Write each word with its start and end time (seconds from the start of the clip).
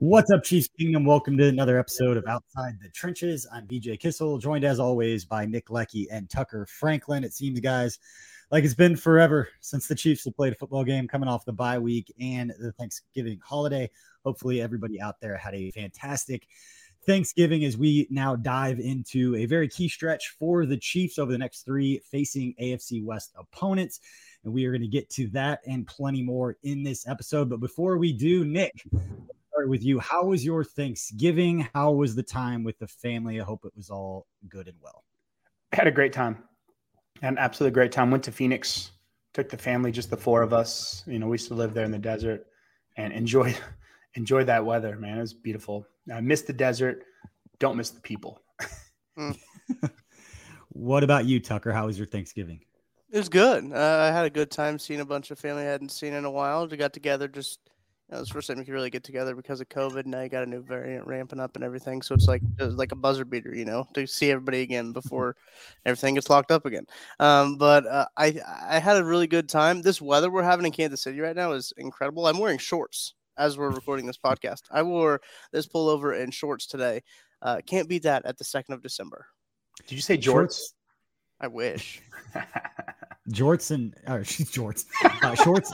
What's 0.00 0.30
up, 0.30 0.42
Chiefs 0.42 0.70
Kingdom? 0.78 1.04
Welcome 1.04 1.36
to 1.36 1.46
another 1.46 1.78
episode 1.78 2.16
of 2.16 2.24
Outside 2.26 2.78
the 2.82 2.88
Trenches. 2.88 3.46
I'm 3.52 3.66
BJ 3.66 4.00
Kissel, 4.00 4.38
joined 4.38 4.64
as 4.64 4.80
always 4.80 5.26
by 5.26 5.44
Nick 5.44 5.66
Leckey 5.66 6.06
and 6.10 6.30
Tucker 6.30 6.64
Franklin. 6.64 7.22
It 7.22 7.34
seems, 7.34 7.60
guys, 7.60 7.98
like 8.50 8.64
it's 8.64 8.72
been 8.72 8.96
forever 8.96 9.50
since 9.60 9.86
the 9.86 9.94
Chiefs 9.94 10.24
have 10.24 10.34
played 10.34 10.54
a 10.54 10.56
football 10.56 10.84
game 10.84 11.06
coming 11.06 11.28
off 11.28 11.44
the 11.44 11.52
bye 11.52 11.78
week 11.78 12.10
and 12.18 12.50
the 12.58 12.72
Thanksgiving 12.72 13.40
holiday. 13.44 13.90
Hopefully, 14.24 14.62
everybody 14.62 14.98
out 15.02 15.20
there 15.20 15.36
had 15.36 15.54
a 15.54 15.70
fantastic 15.72 16.48
Thanksgiving 17.04 17.66
as 17.66 17.76
we 17.76 18.06
now 18.08 18.36
dive 18.36 18.80
into 18.80 19.36
a 19.36 19.44
very 19.44 19.68
key 19.68 19.90
stretch 19.90 20.34
for 20.38 20.64
the 20.64 20.78
Chiefs 20.78 21.18
over 21.18 21.30
the 21.30 21.36
next 21.36 21.66
three 21.66 22.00
facing 22.10 22.54
AFC 22.58 23.04
West 23.04 23.34
opponents. 23.36 24.00
And 24.44 24.54
we 24.54 24.64
are 24.64 24.70
going 24.70 24.80
to 24.80 24.88
get 24.88 25.10
to 25.10 25.28
that 25.32 25.60
and 25.66 25.86
plenty 25.86 26.22
more 26.22 26.56
in 26.62 26.84
this 26.84 27.06
episode. 27.06 27.50
But 27.50 27.60
before 27.60 27.98
we 27.98 28.14
do, 28.14 28.46
Nick, 28.46 28.82
start 29.60 29.68
with 29.68 29.84
you. 29.84 29.98
How 29.98 30.24
was 30.24 30.42
your 30.42 30.64
Thanksgiving? 30.64 31.68
How 31.74 31.92
was 31.92 32.14
the 32.14 32.22
time 32.22 32.64
with 32.64 32.78
the 32.78 32.88
family? 32.88 33.42
I 33.42 33.44
hope 33.44 33.66
it 33.66 33.76
was 33.76 33.90
all 33.90 34.26
good 34.48 34.68
and 34.68 34.76
well. 34.80 35.04
I 35.74 35.76
had 35.76 35.86
a 35.86 35.90
great 35.90 36.14
time. 36.14 36.42
Had 37.20 37.34
an 37.34 37.38
absolutely 37.38 37.74
great 37.74 37.92
time. 37.92 38.10
Went 38.10 38.24
to 38.24 38.32
Phoenix, 38.32 38.92
took 39.34 39.50
the 39.50 39.58
family, 39.58 39.92
just 39.92 40.08
the 40.08 40.16
four 40.16 40.40
of 40.40 40.54
us. 40.54 41.04
You 41.06 41.18
know, 41.18 41.26
we 41.26 41.34
used 41.34 41.48
to 41.48 41.54
live 41.54 41.74
there 41.74 41.84
in 41.84 41.90
the 41.90 41.98
desert 41.98 42.46
and 42.96 43.12
enjoy 43.12 43.54
enjoy 44.14 44.44
that 44.44 44.64
weather, 44.64 44.96
man. 44.96 45.18
It 45.18 45.20
was 45.20 45.34
beautiful. 45.34 45.86
I 46.10 46.22
miss 46.22 46.40
the 46.40 46.54
desert. 46.54 47.04
Don't 47.58 47.76
miss 47.76 47.90
the 47.90 48.00
people. 48.00 48.40
mm. 49.18 49.36
what 50.70 51.04
about 51.04 51.26
you, 51.26 51.38
Tucker? 51.38 51.70
How 51.70 51.84
was 51.84 51.98
your 51.98 52.06
Thanksgiving? 52.06 52.60
It 53.10 53.18
was 53.18 53.28
good. 53.28 53.70
Uh, 53.70 54.08
I 54.08 54.10
had 54.10 54.24
a 54.24 54.30
good 54.30 54.50
time 54.50 54.78
seeing 54.78 55.00
a 55.00 55.04
bunch 55.04 55.30
of 55.30 55.38
family 55.38 55.64
I 55.64 55.66
hadn't 55.66 55.90
seen 55.90 56.14
in 56.14 56.24
a 56.24 56.30
while. 56.30 56.66
We 56.66 56.78
got 56.78 56.94
together 56.94 57.28
just 57.28 57.69
you 58.10 58.16
know, 58.16 58.22
it's 58.22 58.30
the 58.30 58.34
first 58.34 58.48
time 58.48 58.58
we 58.58 58.64
could 58.64 58.74
really 58.74 58.90
get 58.90 59.04
together 59.04 59.36
because 59.36 59.60
of 59.60 59.68
COVID. 59.68 60.04
Now 60.04 60.22
you 60.22 60.28
got 60.28 60.42
a 60.42 60.46
new 60.46 60.62
variant 60.62 61.06
ramping 61.06 61.38
up 61.38 61.54
and 61.54 61.64
everything, 61.64 62.02
so 62.02 62.12
it's 62.14 62.26
like 62.26 62.42
it's 62.58 62.74
like 62.74 62.90
a 62.90 62.96
buzzer 62.96 63.24
beater, 63.24 63.54
you 63.54 63.64
know, 63.64 63.86
to 63.94 64.04
see 64.06 64.32
everybody 64.32 64.62
again 64.62 64.86
mm-hmm. 64.86 64.92
before 64.94 65.36
everything 65.86 66.14
gets 66.14 66.28
locked 66.28 66.50
up 66.50 66.66
again. 66.66 66.86
Um, 67.20 67.56
but 67.56 67.86
uh, 67.86 68.06
I 68.16 68.40
I 68.68 68.80
had 68.80 68.96
a 68.96 69.04
really 69.04 69.28
good 69.28 69.48
time. 69.48 69.82
This 69.82 70.02
weather 70.02 70.28
we're 70.28 70.42
having 70.42 70.66
in 70.66 70.72
Kansas 70.72 71.02
City 71.02 71.20
right 71.20 71.36
now 71.36 71.52
is 71.52 71.72
incredible. 71.76 72.26
I'm 72.26 72.38
wearing 72.38 72.58
shorts 72.58 73.14
as 73.38 73.56
we're 73.56 73.70
recording 73.70 74.06
this 74.06 74.18
podcast. 74.18 74.62
I 74.72 74.82
wore 74.82 75.20
this 75.52 75.68
pullover 75.68 76.20
and 76.20 76.34
shorts 76.34 76.66
today. 76.66 77.04
Uh, 77.40 77.60
can't 77.64 77.88
beat 77.88 78.02
that 78.02 78.26
at 78.26 78.38
the 78.38 78.44
second 78.44 78.74
of 78.74 78.82
December. 78.82 79.26
Did 79.86 79.94
you 79.94 80.02
say 80.02 80.18
jorts? 80.18 80.60
I 81.40 81.46
wish. 81.46 82.02
jorts 83.30 83.70
and 83.70 83.94
or 84.08 84.20
jorts, 84.20 84.84
uh, 85.04 85.34
shorts. 85.36 85.72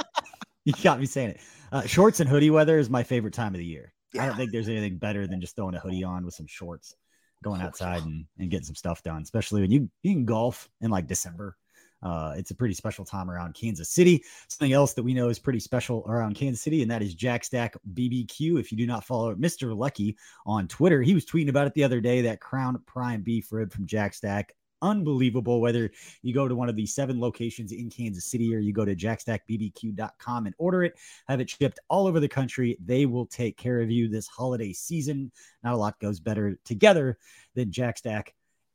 you 0.77 0.83
got 0.83 0.99
me 0.99 1.07
saying 1.07 1.31
it. 1.31 1.41
Uh, 1.71 1.83
shorts 1.83 2.19
and 2.21 2.29
hoodie 2.29 2.51
weather 2.51 2.79
is 2.79 2.91
my 2.91 3.05
favorite 3.05 3.35
time 3.35 3.55
of 3.55 3.59
the 3.59 3.65
year. 3.65 3.93
Yeah. 4.13 4.25
I 4.25 4.27
don't 4.27 4.37
think 4.37 4.51
there's 4.51 4.69
anything 4.69 4.99
better 4.99 5.27
than 5.27 5.41
just 5.41 5.55
throwing 5.55 5.77
a 5.77 5.79
hoodie 5.81 6.03
on 6.03 6.25
with 6.25 6.35
some 6.35 6.47
shorts, 6.47 6.97
going 7.45 7.61
outside 7.61 8.03
and, 8.03 8.25
and 8.39 8.51
getting 8.51 8.67
some 8.67 8.75
stuff 8.75 9.03
done, 9.03 9.23
especially 9.23 9.61
when 9.61 9.71
you, 9.71 9.89
you 10.03 10.13
can 10.13 10.25
golf 10.25 10.69
in 10.81 10.91
like 10.91 11.07
December. 11.07 11.57
Uh, 12.03 12.35
it's 12.37 12.51
a 12.51 12.55
pretty 12.55 12.75
special 12.75 13.05
time 13.05 13.31
around 13.31 13.55
Kansas 13.55 13.91
City. 13.91 14.23
Something 14.49 14.73
else 14.73 14.95
that 14.95 15.03
we 15.03 15.15
know 15.15 15.29
is 15.29 15.39
pretty 15.39 15.61
special 15.61 16.05
around 16.09 16.35
Kansas 16.35 16.63
City, 16.63 16.83
and 16.83 16.91
that 16.91 17.03
is 17.03 17.15
Jack 17.15 17.45
Stack 17.45 17.77
BBQ. 17.95 18.59
If 18.59 18.73
you 18.73 18.77
do 18.77 18.87
not 18.87 19.05
follow 19.05 19.35
Mr. 19.37 19.77
Leckey 19.77 20.17
on 20.47 20.67
Twitter, 20.67 21.01
he 21.01 21.15
was 21.15 21.25
tweeting 21.25 21.49
about 21.49 21.67
it 21.69 21.75
the 21.75 21.85
other 21.85 22.01
day. 22.01 22.23
That 22.23 22.41
Crown 22.41 22.81
Prime 22.87 23.23
beef 23.23 23.53
rib 23.53 23.73
from 23.73 23.87
Jack 23.87 24.15
Stack 24.15 24.55
unbelievable. 24.83 25.61
Whether 25.61 25.91
you 26.23 26.33
go 26.35 26.49
to 26.49 26.55
one 26.55 26.69
of 26.69 26.77
the 26.77 26.87
seven 26.87 27.21
locations 27.21 27.73
in 27.73 27.91
Kansas 27.91 28.25
City 28.25 28.55
or 28.55 28.59
you 28.59 28.73
go 28.73 28.85
to 28.85 28.95
jackstackbbq.com 28.95 30.47
and 30.47 30.55
order 30.59 30.85
it, 30.85 30.95
have 31.29 31.41
it 31.41 31.51
shipped 31.51 31.81
all 31.89 32.07
over 32.07 32.21
the 32.21 32.29
country, 32.29 32.79
they 32.85 33.07
will 33.07 33.27
take 33.27 33.57
care 33.57 33.81
of 33.81 33.91
you 33.91 34.09
this 34.09 34.29
holiday 34.29 34.73
season. 34.73 35.33
Not 35.65 35.75
a 35.75 35.77
lot 35.77 35.99
goes 36.01 36.21
better 36.21 36.59
together 36.65 37.19
than 37.55 37.71
Jackstack 37.71 38.29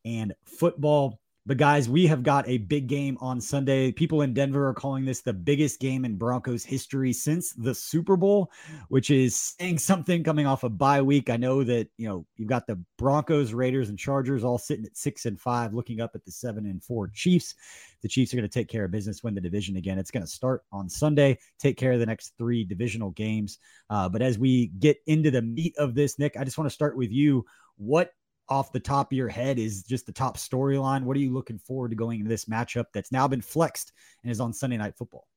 and 0.03 0.34
football. 0.45 1.20
But 1.47 1.57
guys, 1.57 1.90
we 1.90 2.06
have 2.06 2.22
got 2.22 2.47
a 2.47 2.59
big 2.59 2.85
game 2.85 3.18
on 3.19 3.41
Sunday. 3.41 3.91
People 3.91 4.22
in 4.22 4.31
Denver 4.31 4.68
are 4.68 4.75
calling 4.75 5.06
this 5.06 5.22
the 5.22 5.34
biggest 5.34 5.79
game 5.79 6.06
in 6.06 6.16
Broncos 6.16 6.63
history 6.63 7.12
since 7.13 7.52
the 7.53 7.74
Super 7.74 8.16
Bowl, 8.16 8.52
which 8.90 9.09
is 9.09 9.35
saying 9.35 9.80
something 9.80 10.24
coming 10.24 10.46
off 10.46 10.63
a 10.63 10.69
bye 10.69 11.01
week. 11.01 11.31
I 11.31 11.38
know 11.38 11.63
that, 11.63 11.88
you 11.97 12.07
know, 12.07 12.28
you've 12.38 12.47
got 12.47 12.68
the 12.68 12.80
Broncos, 13.00 13.53
Raiders, 13.53 13.90
and 13.90 13.97
Chargers 13.97 14.44
all 14.44 14.59
sitting 14.59 14.85
at 14.85 14.96
six 14.96 15.25
and 15.25 15.40
five, 15.40 15.74
looking 15.74 16.00
up 16.00 16.12
at 16.13 16.24
the 16.25 16.31
seven 16.31 16.68
and 16.68 16.84
four 16.84 17.07
Chiefs. 17.07 17.56
The 18.03 18.07
Chiefs 18.07 18.34
are 18.34 18.38
going 18.38 18.47
to 18.47 18.53
take 18.53 18.68
care 18.68 18.85
of 18.85 18.91
business, 18.91 19.24
win 19.24 19.34
the 19.34 19.41
division 19.41 19.78
again. 19.78 19.97
It's 19.97 20.12
going 20.12 20.25
to 20.25 20.31
start 20.31 20.62
on 20.72 20.90
Sunday, 20.90 21.40
take 21.57 21.75
care 21.75 21.94
of 21.94 22.00
the 22.00 22.06
next 22.06 22.34
three 22.38 22.63
divisional 22.63 23.09
games. 23.12 23.57
Uh, 23.90 24.07
but 24.07 24.22
as 24.22 24.38
we 24.38 24.68
get 24.78 24.97
into 25.07 25.31
the 25.31 25.41
meat 25.41 25.75
of 25.80 25.96
this, 25.96 26.19
Nick, 26.19 26.38
I 26.38 26.44
just 26.44 26.59
want 26.59 26.69
to 26.69 26.74
start 26.74 26.96
with 26.96 27.12
you. 27.12 27.46
What 27.78 28.12
off 28.50 28.72
the 28.72 28.79
top 28.79 29.12
of 29.12 29.18
your 29.18 29.29
head 29.29 29.59
is 29.59 29.84
just 29.84 30.06
the 30.06 30.12
top 30.12 30.38
storyline? 30.38 31.03
What 31.03 31.16
are 31.16 31.22
you 31.22 31.34
looking 31.34 31.59
forward 31.59 31.90
to 31.90 31.96
going 31.96 32.19
into 32.19 32.29
this 32.29 32.46
matchup 32.46 32.85
that's 32.94 33.12
now 33.12 33.28
been 33.28 33.41
flexed 33.41 33.94
and 34.24 34.31
is 34.31 34.40
on 34.40 34.53
Sunday 34.53 34.78
Night 34.78 34.96
Football? 34.97 35.28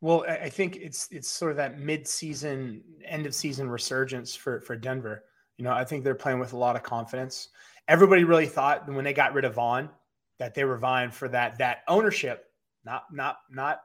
Well, 0.00 0.24
I 0.28 0.48
think 0.48 0.76
it's 0.76 1.08
it's 1.10 1.28
sort 1.28 1.50
of 1.50 1.56
that 1.56 1.80
mid-season, 1.80 2.82
end 3.04 3.26
of 3.26 3.34
season 3.34 3.68
resurgence 3.68 4.34
for 4.34 4.60
for 4.60 4.76
Denver. 4.76 5.24
You 5.56 5.64
know, 5.64 5.72
I 5.72 5.84
think 5.84 6.04
they're 6.04 6.14
playing 6.14 6.38
with 6.38 6.52
a 6.52 6.56
lot 6.56 6.76
of 6.76 6.84
confidence. 6.84 7.48
Everybody 7.88 8.22
really 8.22 8.46
thought 8.46 8.88
when 8.88 9.04
they 9.04 9.12
got 9.12 9.34
rid 9.34 9.44
of 9.44 9.54
Von 9.54 9.90
that 10.38 10.54
they 10.54 10.64
were 10.64 10.78
vying 10.78 11.10
for 11.10 11.28
that 11.28 11.58
that 11.58 11.78
ownership, 11.88 12.44
not 12.84 13.04
not 13.12 13.38
not 13.50 13.80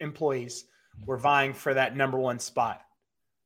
employees, 0.00 0.64
were 1.06 1.16
vying 1.16 1.52
for 1.52 1.74
that 1.74 1.96
number 1.96 2.18
one 2.18 2.40
spot. 2.40 2.80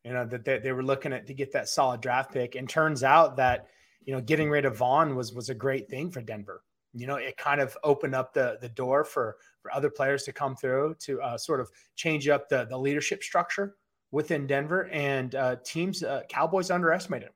You 0.03 0.15
know 0.15 0.25
that 0.25 0.45
they, 0.45 0.59
they 0.59 0.73
were 0.73 0.85
looking 0.85 1.13
at 1.13 1.27
to 1.27 1.35
get 1.35 1.53
that 1.53 1.69
solid 1.69 2.01
draft 2.01 2.33
pick, 2.33 2.55
and 2.55 2.67
turns 2.67 3.03
out 3.03 3.37
that 3.37 3.69
you 4.07 4.15
know, 4.15 4.21
getting 4.21 4.49
rid 4.49 4.65
of 4.65 4.79
Von 4.79 5.15
was 5.15 5.35
was 5.35 5.51
a 5.51 5.55
great 5.55 5.91
thing 5.91 6.11
for 6.11 6.23
Denver. 6.23 6.63
You 6.95 7.07
know, 7.07 7.17
it 7.17 7.37
kind 7.37 7.61
of 7.61 7.77
opened 7.85 8.15
up 8.15 8.33
the 8.33 8.57
the 8.61 8.69
door 8.71 9.05
for 9.05 9.37
for 9.61 9.75
other 9.75 9.91
players 9.91 10.23
to 10.25 10.33
come 10.33 10.57
through 10.57 10.97
to 11.01 11.21
uh, 11.21 11.37
sort 11.37 11.61
of 11.61 11.71
change 11.97 12.29
up 12.29 12.49
the 12.49 12.65
the 12.71 12.79
leadership 12.79 13.23
structure 13.23 13.77
within 14.13 14.47
Denver. 14.47 14.89
And 14.93 15.35
uh, 15.35 15.57
teams, 15.65 16.03
uh, 16.03 16.23
Cowboys 16.29 16.71
underestimated, 16.71 17.31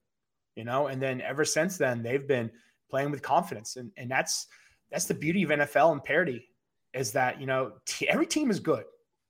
you 0.54 0.64
know, 0.64 0.86
and 0.86 1.02
then 1.02 1.20
ever 1.20 1.44
since 1.44 1.76
then 1.76 2.02
they've 2.02 2.26
been 2.26 2.50
playing 2.88 3.10
with 3.10 3.20
confidence, 3.20 3.76
and 3.76 3.90
and 3.96 4.10
that's 4.10 4.46
that's 4.90 5.06
the 5.06 5.14
beauty 5.14 5.42
of 5.42 5.50
NFL 5.50 5.92
and 5.92 6.02
parity 6.02 6.48
is 6.94 7.12
that 7.12 7.40
you 7.40 7.46
know 7.46 7.72
t- 7.84 8.08
every 8.08 8.26
team 8.26 8.50
is 8.50 8.60
good. 8.60 8.84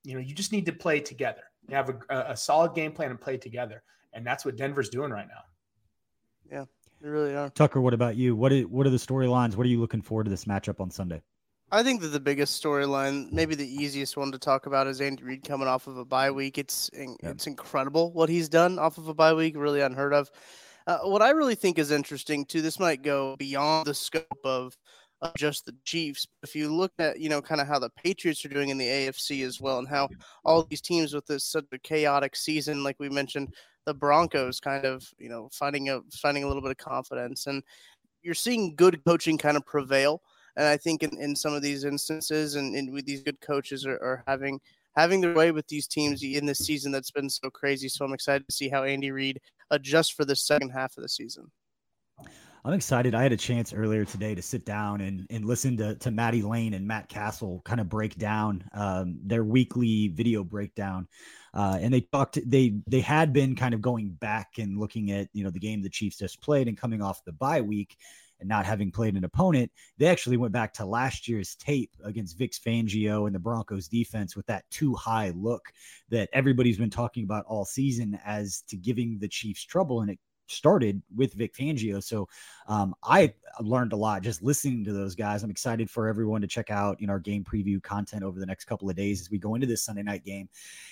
You 0.04 0.14
know, 0.14 0.20
you 0.20 0.34
just 0.34 0.52
need 0.52 0.66
to 0.66 0.72
play 0.72 1.00
together. 1.00 1.43
You 1.69 1.76
have 1.76 1.90
a, 1.90 2.25
a 2.28 2.36
solid 2.36 2.75
game 2.75 2.93
plan 2.93 3.10
and 3.10 3.20
play 3.20 3.38
together, 3.38 3.82
and 4.12 4.26
that's 4.26 4.44
what 4.44 4.56
Denver's 4.56 4.90
doing 4.90 5.10
right 5.10 5.26
now. 5.28 5.43
Yeah, 6.50 6.64
they 7.00 7.08
really 7.08 7.35
are. 7.35 7.50
Tucker, 7.50 7.81
what 7.81 7.94
about 7.94 8.17
you? 8.17 8.37
What 8.37 8.52
are, 8.52 8.61
what 8.62 8.87
are 8.87 8.91
the 8.91 8.97
storylines? 8.97 9.56
What 9.56 9.67
are 9.67 9.70
you 9.70 9.81
looking 9.81 10.02
forward 10.02 10.25
to 10.25 10.31
this 10.31 10.44
matchup 10.44 10.81
on 10.81 10.91
Sunday? 10.91 11.23
I 11.73 11.82
think 11.82 12.00
that 12.00 12.08
the 12.08 12.20
biggest 12.20 12.62
storyline, 12.62 13.31
maybe 13.31 13.55
the 13.55 13.82
easiest 13.82 14.17
one 14.17 14.32
to 14.32 14.38
talk 14.38 14.67
about, 14.67 14.88
is 14.88 15.00
Andy 15.00 15.23
Reid 15.23 15.44
coming 15.44 15.69
off 15.69 15.87
of 15.87 15.99
a 15.99 16.05
bye 16.05 16.31
week. 16.31 16.58
It's 16.58 16.91
it's 16.93 17.47
incredible 17.47 18.12
what 18.12 18.29
he's 18.29 18.49
done 18.49 18.79
off 18.79 18.99
of 18.99 19.06
a 19.06 19.14
bye 19.14 19.35
week, 19.35 19.56
really 19.56 19.81
unheard 19.81 20.12
of. 20.12 20.31
Uh, 20.87 20.99
what 21.05 21.23
I 21.23 21.31
really 21.31 21.55
think 21.55 21.79
is 21.79 21.93
interesting 21.93 22.44
too. 22.44 22.61
This 22.61 22.81
might 22.81 23.03
go 23.03 23.37
beyond 23.37 23.87
the 23.87 23.94
scope 23.94 24.26
of, 24.43 24.76
of 25.23 25.32
just 25.37 25.64
the 25.64 25.76
Chiefs. 25.85 26.26
If 26.43 26.56
you 26.56 26.75
look 26.75 26.93
at 26.99 27.20
you 27.20 27.29
know 27.29 27.41
kind 27.41 27.61
of 27.61 27.69
how 27.69 27.79
the 27.79 27.91
Patriots 27.91 28.44
are 28.44 28.49
doing 28.49 28.70
in 28.70 28.79
the 28.79 28.88
AFC 28.88 29.46
as 29.46 29.61
well, 29.61 29.79
and 29.79 29.87
how 29.87 30.08
all 30.44 30.64
these 30.64 30.81
teams 30.81 31.14
with 31.14 31.26
this 31.26 31.44
such 31.44 31.67
a 31.73 31.79
chaotic 31.79 32.35
season, 32.35 32.82
like 32.82 32.96
we 32.99 33.08
mentioned, 33.08 33.55
the 33.87 33.94
Broncos 33.94 34.61
kind 34.61 34.85
of 34.85 35.09
you 35.19 35.29
know 35.29 35.49
finding 35.53 35.88
a 35.88 36.00
finding 36.12 36.44
a 36.44 36.47
little 36.47 36.62
bit 36.62 36.71
of 36.71 36.79
confidence, 36.79 37.47
and 37.47 37.62
you're 38.23 38.35
seeing 38.35 38.75
good 38.77 39.05
coaching 39.05 39.38
kind 39.38 39.56
of 39.56 39.65
prevail 39.65 40.23
and 40.56 40.67
I 40.67 40.77
think 40.77 41.03
in, 41.03 41.17
in 41.19 41.37
some 41.37 41.55
of 41.55 41.62
these 41.62 41.85
instances, 41.85 42.56
and, 42.56 42.75
and 42.75 42.93
with 42.93 43.06
these 43.06 43.23
good 43.23 43.41
coaches 43.41 43.87
are, 43.87 43.97
are 43.97 44.25
having 44.27 44.61
having 44.97 45.21
their 45.21 45.35
way 45.35 45.53
with 45.53 45.67
these 45.69 45.87
teams 45.87 46.23
in 46.23 46.47
this 46.47 46.59
season 46.59 46.91
that's 46.91 47.12
been 47.12 47.31
so 47.31 47.49
crazy. 47.49 47.88
So 47.88 48.05
I'm 48.05 48.12
excited 48.12 48.47
to 48.49 48.55
see 48.55 48.69
how 48.69 48.82
Andy 48.82 49.12
Reid 49.12 49.41
adjusts 49.71 50.11
for 50.11 50.25
the 50.25 50.35
second 50.35 50.71
half 50.71 50.97
of 50.97 51.03
the 51.03 51.09
season. 51.09 51.50
I'm 52.62 52.74
excited. 52.74 53.14
I 53.14 53.22
had 53.22 53.32
a 53.32 53.38
chance 53.38 53.72
earlier 53.72 54.04
today 54.04 54.34
to 54.34 54.42
sit 54.42 54.66
down 54.66 55.00
and, 55.00 55.26
and 55.30 55.46
listen 55.46 55.78
to, 55.78 55.94
to 55.94 56.10
Maddie 56.10 56.42
Lane 56.42 56.74
and 56.74 56.86
Matt 56.86 57.08
Castle 57.08 57.62
kind 57.64 57.80
of 57.80 57.88
break 57.88 58.16
down 58.16 58.62
um, 58.74 59.18
their 59.22 59.44
weekly 59.44 60.08
video 60.08 60.44
breakdown. 60.44 61.08
Uh, 61.54 61.78
and 61.80 61.92
they 61.92 62.02
talked, 62.02 62.38
they, 62.44 62.74
they 62.86 63.00
had 63.00 63.32
been 63.32 63.56
kind 63.56 63.72
of 63.72 63.80
going 63.80 64.10
back 64.10 64.58
and 64.58 64.78
looking 64.78 65.10
at, 65.10 65.28
you 65.32 65.42
know, 65.42 65.50
the 65.50 65.58
game 65.58 65.80
the 65.80 65.88
Chiefs 65.88 66.18
just 66.18 66.42
played 66.42 66.68
and 66.68 66.76
coming 66.76 67.00
off 67.00 67.24
the 67.24 67.32
bye 67.32 67.62
week 67.62 67.96
and 68.40 68.48
not 68.48 68.66
having 68.66 68.90
played 68.90 69.16
an 69.16 69.24
opponent, 69.24 69.70
they 69.96 70.06
actually 70.06 70.36
went 70.36 70.52
back 70.52 70.74
to 70.74 70.84
last 70.84 71.28
year's 71.28 71.54
tape 71.54 71.90
against 72.04 72.36
Vic 72.36 72.52
Fangio 72.52 73.26
and 73.26 73.34
the 73.34 73.38
Broncos 73.38 73.88
defense 73.88 74.36
with 74.36 74.46
that 74.46 74.68
too 74.70 74.94
high 74.94 75.32
look 75.34 75.62
that 76.10 76.28
everybody's 76.34 76.78
been 76.78 76.90
talking 76.90 77.24
about 77.24 77.44
all 77.46 77.64
season 77.64 78.18
as 78.24 78.62
to 78.68 78.76
giving 78.76 79.18
the 79.18 79.28
Chiefs 79.28 79.64
trouble. 79.64 80.02
And 80.02 80.10
it 80.10 80.18
started 80.50 81.02
with 81.14 81.35
Vic 81.35 81.55
Fangio. 81.55 82.02
So 82.02 82.29
um, 82.67 82.94
I 83.02 83.35
learned 83.61 83.93
a 83.93 83.97
lot 83.97 84.23
just 84.23 84.43
listening 84.43 84.85
to 84.85 84.93
those 84.93 85.14
guys. 85.14 85.43
I'm 85.43 85.50
excited 85.50 85.91
for 85.91 86.08
everyone 86.08 86.41
to 86.41 86.47
check 86.47 86.70
out 86.70 87.00
know 87.00 87.11
our 87.11 87.19
game 87.19 87.44
preview 87.44 87.82
content 87.82 88.23
over 88.23 88.38
the 88.38 88.47
next 88.47 88.67
couple 88.67 88.88
of 88.88 88.97
days 88.97 89.20
as 89.20 89.31
we 89.31 89.38
go 89.38 89.55
into 89.55 89.67
this 89.67 89.82
Sunday 89.82 90.02
night 90.02 90.25
game, 90.25 90.49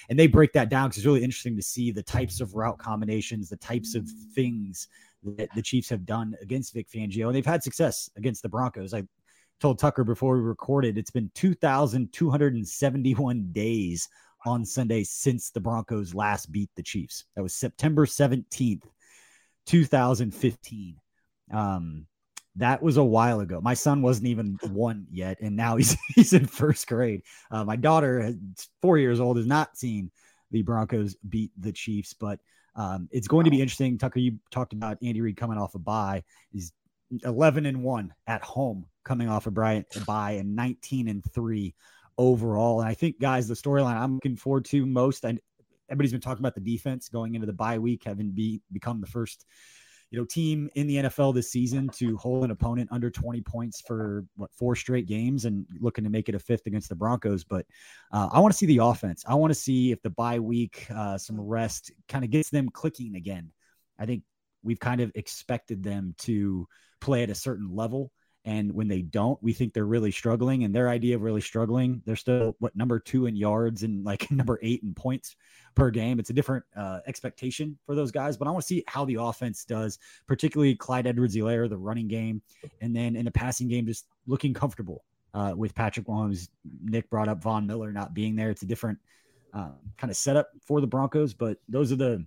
and 0.08 0.19
they 0.19 0.26
break 0.26 0.52
that 0.52 0.69
down 0.69 0.88
because 0.88 0.99
it's 0.99 1.06
really 1.06 1.25
interesting 1.25 1.56
to 1.56 1.62
see 1.62 1.90
the 1.90 2.02
types 2.02 2.40
of 2.40 2.55
route 2.55 2.78
combinations, 2.78 3.49
the 3.49 3.56
types 3.56 3.94
of 3.94 4.08
things 4.34 4.88
that 5.37 5.49
the 5.55 5.62
Chiefs 5.62 5.88
have 5.88 6.06
done 6.06 6.37
against 6.40 6.75
Vic 6.75 6.88
Fangio, 6.88 7.26
and 7.26 7.34
they've 7.34 7.46
had 7.46 7.62
success 7.62 8.11
against 8.16 8.43
the 8.43 8.49
Broncos. 8.49 8.94
I 8.94 9.04
told 9.61 9.78
Tucker 9.78 10.04
before 10.04 10.37
we 10.37 10.43
recorded, 10.43 10.99
it's 10.99 11.11
been 11.11 11.31
2,271 11.34 13.49
days 13.52 14.08
on 14.46 14.64
Sunday 14.64 15.04
since 15.04 15.50
the 15.50 15.61
Broncos 15.61 16.14
last 16.14 16.50
beat 16.52 16.70
the 16.76 16.82
Chiefs. 16.82 17.25
That 17.34 17.43
was 17.43 17.54
September 17.54 18.06
17th, 18.06 18.84
2015. 19.68 20.96
Um, 21.52 22.06
that 22.56 22.82
was 22.82 22.96
a 22.96 23.04
while 23.04 23.40
ago. 23.40 23.60
My 23.60 23.74
son 23.74 24.02
wasn't 24.02 24.26
even 24.28 24.58
one 24.70 25.06
yet, 25.10 25.38
and 25.40 25.54
now 25.54 25.76
he's 25.76 25.96
he's 26.14 26.32
in 26.32 26.46
first 26.46 26.86
grade. 26.88 27.22
Uh, 27.50 27.64
my 27.64 27.76
daughter, 27.76 28.34
four 28.82 28.98
years 28.98 29.20
old, 29.20 29.36
has 29.36 29.46
not 29.46 29.76
seen 29.76 30.10
the 30.50 30.62
Broncos 30.62 31.14
beat 31.28 31.52
the 31.58 31.72
Chiefs, 31.72 32.14
but 32.14 32.40
um, 32.74 33.08
it's 33.12 33.28
going 33.28 33.44
to 33.44 33.50
be 33.50 33.60
interesting. 33.60 33.98
Tucker, 33.98 34.18
you 34.18 34.38
talked 34.50 34.72
about 34.72 34.98
Andy 35.02 35.20
Reid 35.20 35.36
coming 35.36 35.58
off 35.58 35.74
a 35.74 35.78
bye. 35.78 36.24
He's 36.50 36.72
11 37.24 37.66
and 37.66 37.82
1 37.82 38.14
at 38.26 38.42
home 38.42 38.86
coming 39.04 39.28
off 39.28 39.46
a 39.46 39.50
Bryant 39.50 39.86
bye 40.06 40.32
and 40.32 40.54
19 40.54 41.08
and 41.08 41.24
3 41.32 41.74
overall. 42.16 42.80
And 42.80 42.88
I 42.88 42.94
think, 42.94 43.20
guys, 43.20 43.48
the 43.48 43.54
storyline 43.54 43.96
I'm 43.96 44.14
looking 44.14 44.36
forward 44.36 44.64
to 44.66 44.86
most, 44.86 45.24
and 45.24 45.40
everybody's 45.88 46.12
been 46.12 46.20
talking 46.20 46.43
about 46.43 46.55
the 46.55 46.61
defense 46.61 47.08
going 47.08 47.35
into 47.35 47.46
the 47.46 47.52
bye 47.52 47.79
week, 47.79 48.02
having 48.05 48.31
be 48.31 48.61
become 48.73 49.00
the 49.00 49.06
first 49.06 49.44
you 50.11 50.19
know, 50.19 50.25
team 50.25 50.70
in 50.75 50.87
the 50.87 50.96
NFL 50.96 51.35
this 51.35 51.50
season 51.50 51.88
to 51.90 52.17
hold 52.17 52.44
an 52.44 52.50
opponent 52.50 52.88
under 52.90 53.11
20 53.11 53.43
points 53.43 53.82
for 53.82 54.25
what 54.37 54.50
four 54.55 54.75
straight 54.75 55.06
games 55.06 55.44
and 55.44 55.67
looking 55.81 56.05
to 56.05 56.11
make 56.11 56.29
it 56.29 56.35
a 56.35 56.38
fifth 56.38 56.67
against 56.67 56.88
the 56.88 56.94
Broncos. 56.94 57.44
But 57.44 57.67
uh, 58.12 58.29
I 58.32 58.40
want 58.40 58.52
to 58.52 58.58
see 58.58 58.67
the 58.67 58.79
offense. 58.79 59.23
I 59.29 59.35
want 59.35 59.50
to 59.50 59.58
see 59.58 59.93
if 59.93 60.00
the 60.00 60.11
bye 60.11 60.38
week, 60.38 60.87
uh, 60.90 61.19
some 61.19 61.38
rest, 61.38 61.93
kind 62.08 62.25
of 62.25 62.31
gets 62.31 62.49
them 62.49 62.70
clicking 62.70 63.17
again. 63.17 63.52
I 63.99 64.06
think 64.06 64.23
we've 64.62 64.81
kind 64.81 65.02
of 65.02 65.12
expected 65.14 65.82
them 65.82 66.14
to 66.19 66.67
play 67.00 67.23
at 67.23 67.31
a 67.31 67.35
certain 67.35 67.75
level. 67.75 68.11
And 68.44 68.73
when 68.73 68.88
they 68.88 69.02
don't, 69.02 69.43
we 69.43 69.52
think 69.52 69.75
they're 69.75 69.85
really 69.85 70.11
struggling. 70.11 70.64
And 70.64 70.75
their 70.75 70.88
idea 70.88 71.17
of 71.17 71.23
really 71.23 71.40
struggling, 71.40 72.02
they're 72.06 72.17
still 72.17 72.56
what 72.61 72.75
number 72.76 72.99
two 72.99 73.26
in 73.26 73.37
yards 73.37 73.82
and 73.82 74.05
like 74.05 74.31
number 74.31 74.58
eight 74.62 74.82
in 74.82 74.94
points 74.94 75.37
per 75.75 75.90
game. 75.90 76.19
It's 76.19 76.31
a 76.31 76.35
different 76.35 76.64
uh, 76.76 77.00
expectation 77.06 77.79
for 77.85 77.94
those 77.94 78.11
guys, 78.11 78.37
but 78.37 78.49
I 78.49 78.50
want 78.50 78.62
to 78.62 78.67
see 78.67 78.85
how 78.87 79.05
the 79.05 79.17
offense 79.17 79.64
does, 79.64 79.99
particularly 80.26 80.75
Clyde 80.75 81.06
Edwards-Helaire, 81.06 81.69
the 81.69 81.76
running 81.76 82.08
game, 82.08 82.40
and 82.81 82.94
then 82.94 83.17
in 83.17 83.25
the 83.25 83.31
passing 83.31 83.69
game, 83.69 83.87
just 83.87 84.06
looking 84.26 84.55
comfortable 84.55 85.05
uh, 85.35 85.52
with 85.56 85.75
Patrick 85.75 86.06
Mahomes. 86.06 86.49
Nick 86.82 87.11
brought 87.11 87.29
up 87.29 87.43
Von 87.43 87.67
Miller 87.67 87.93
not 87.93 88.14
being 88.14 88.35
there. 88.35 88.50
It's 88.50 88.62
a 88.62 88.67
different 88.67 88.99
uh, 89.52 89.73
kind 89.96 90.11
of 90.11 90.17
setup 90.17 90.49
for 90.67 90.81
the 90.81 90.87
Broncos, 90.87 91.35
but 91.35 91.58
those 91.69 91.93
are 91.93 91.96
the 91.96 92.26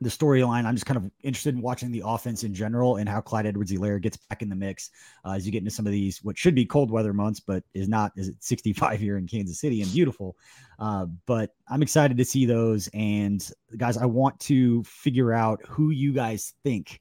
the 0.00 0.08
storyline. 0.08 0.64
I'm 0.64 0.74
just 0.74 0.86
kind 0.86 0.96
of 0.98 1.10
interested 1.22 1.54
in 1.54 1.62
watching 1.62 1.90
the 1.90 2.02
offense 2.04 2.44
in 2.44 2.52
general 2.52 2.96
and 2.96 3.08
how 3.08 3.20
Clyde 3.20 3.46
Edwards-Helaire 3.46 4.00
gets 4.00 4.16
back 4.16 4.42
in 4.42 4.48
the 4.48 4.54
mix 4.54 4.90
uh, 5.24 5.32
as 5.32 5.46
you 5.46 5.52
get 5.52 5.58
into 5.58 5.70
some 5.70 5.86
of 5.86 5.92
these 5.92 6.22
what 6.22 6.36
should 6.36 6.54
be 6.54 6.66
cold 6.66 6.90
weather 6.90 7.12
months, 7.12 7.40
but 7.40 7.64
is 7.74 7.88
not. 7.88 8.12
Is 8.16 8.28
it 8.28 8.36
65 8.40 9.00
here 9.00 9.16
in 9.16 9.26
Kansas 9.26 9.58
City 9.58 9.82
and 9.82 9.90
beautiful? 9.92 10.36
Uh, 10.78 11.06
but 11.26 11.54
I'm 11.68 11.82
excited 11.82 12.16
to 12.18 12.24
see 12.24 12.44
those. 12.44 12.88
And 12.92 13.48
guys, 13.76 13.96
I 13.96 14.06
want 14.06 14.38
to 14.40 14.82
figure 14.84 15.32
out 15.32 15.60
who 15.66 15.90
you 15.90 16.12
guys 16.12 16.54
think. 16.62 17.00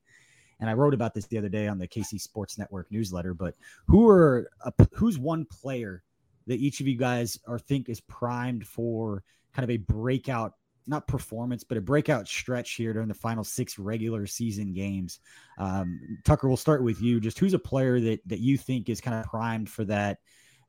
And 0.62 0.70
I 0.70 0.74
wrote 0.74 0.94
about 0.94 1.14
this 1.14 1.26
the 1.26 1.38
other 1.38 1.50
day 1.50 1.68
on 1.68 1.78
the 1.78 1.88
KC 1.88 2.20
Sports 2.22 2.58
Network 2.58 2.90
newsletter. 2.90 3.34
But 3.34 3.56
who 3.88 4.08
are 4.08 4.50
who's 4.94 5.20
one 5.20 5.46
player 5.46 6.02
that 6.48 6.60
each 6.60 6.80
of 6.80 6.88
you 6.88 6.98
guys 6.98 7.40
are 7.48 7.60
think 7.60 7.90
is 7.90 8.00
primed 8.00 8.66
for 8.66 9.24
kind 9.54 9.64
of 9.64 9.70
a 9.70 9.78
breakout 9.78 10.54
not 10.88 11.08
performance, 11.08 11.64
but 11.64 11.78
a 11.78 11.82
breakout 11.82 12.28
stretch 12.28 12.74
here 12.74 12.94
during 12.94 13.08
the 13.08 13.14
final 13.14 13.44
six 13.44 13.80
regular 13.80 14.28
season 14.28 14.74
games. 14.74 15.20
Um, 15.58 16.20
Tucker, 16.24 16.48
we'll 16.48 16.58
start 16.58 16.84
with 16.84 17.02
you. 17.02 17.20
Just 17.20 17.40
who's 17.40 17.54
a 17.54 17.60
player 17.60 18.00
that 18.00 18.22
that 18.28 18.40
you 18.40 18.58
think 18.58 18.90
is 18.90 19.02
kind 19.02 19.18
of 19.18 19.26
primed 19.26 19.70
for 19.70 19.84
that, 19.86 20.20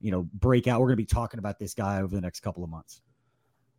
you 0.01 0.11
know, 0.11 0.29
breakout? 0.35 0.81
We're 0.81 0.89
going 0.89 0.97
to 0.99 1.03
be 1.03 1.07
talking 1.07 1.39
about 1.39 1.59
this 1.59 1.75
guy 1.75 2.01
over 2.01 2.15
the 2.15 2.21
next 2.21 2.41
couple 2.41 2.65
of 2.65 2.71
months. 2.71 3.01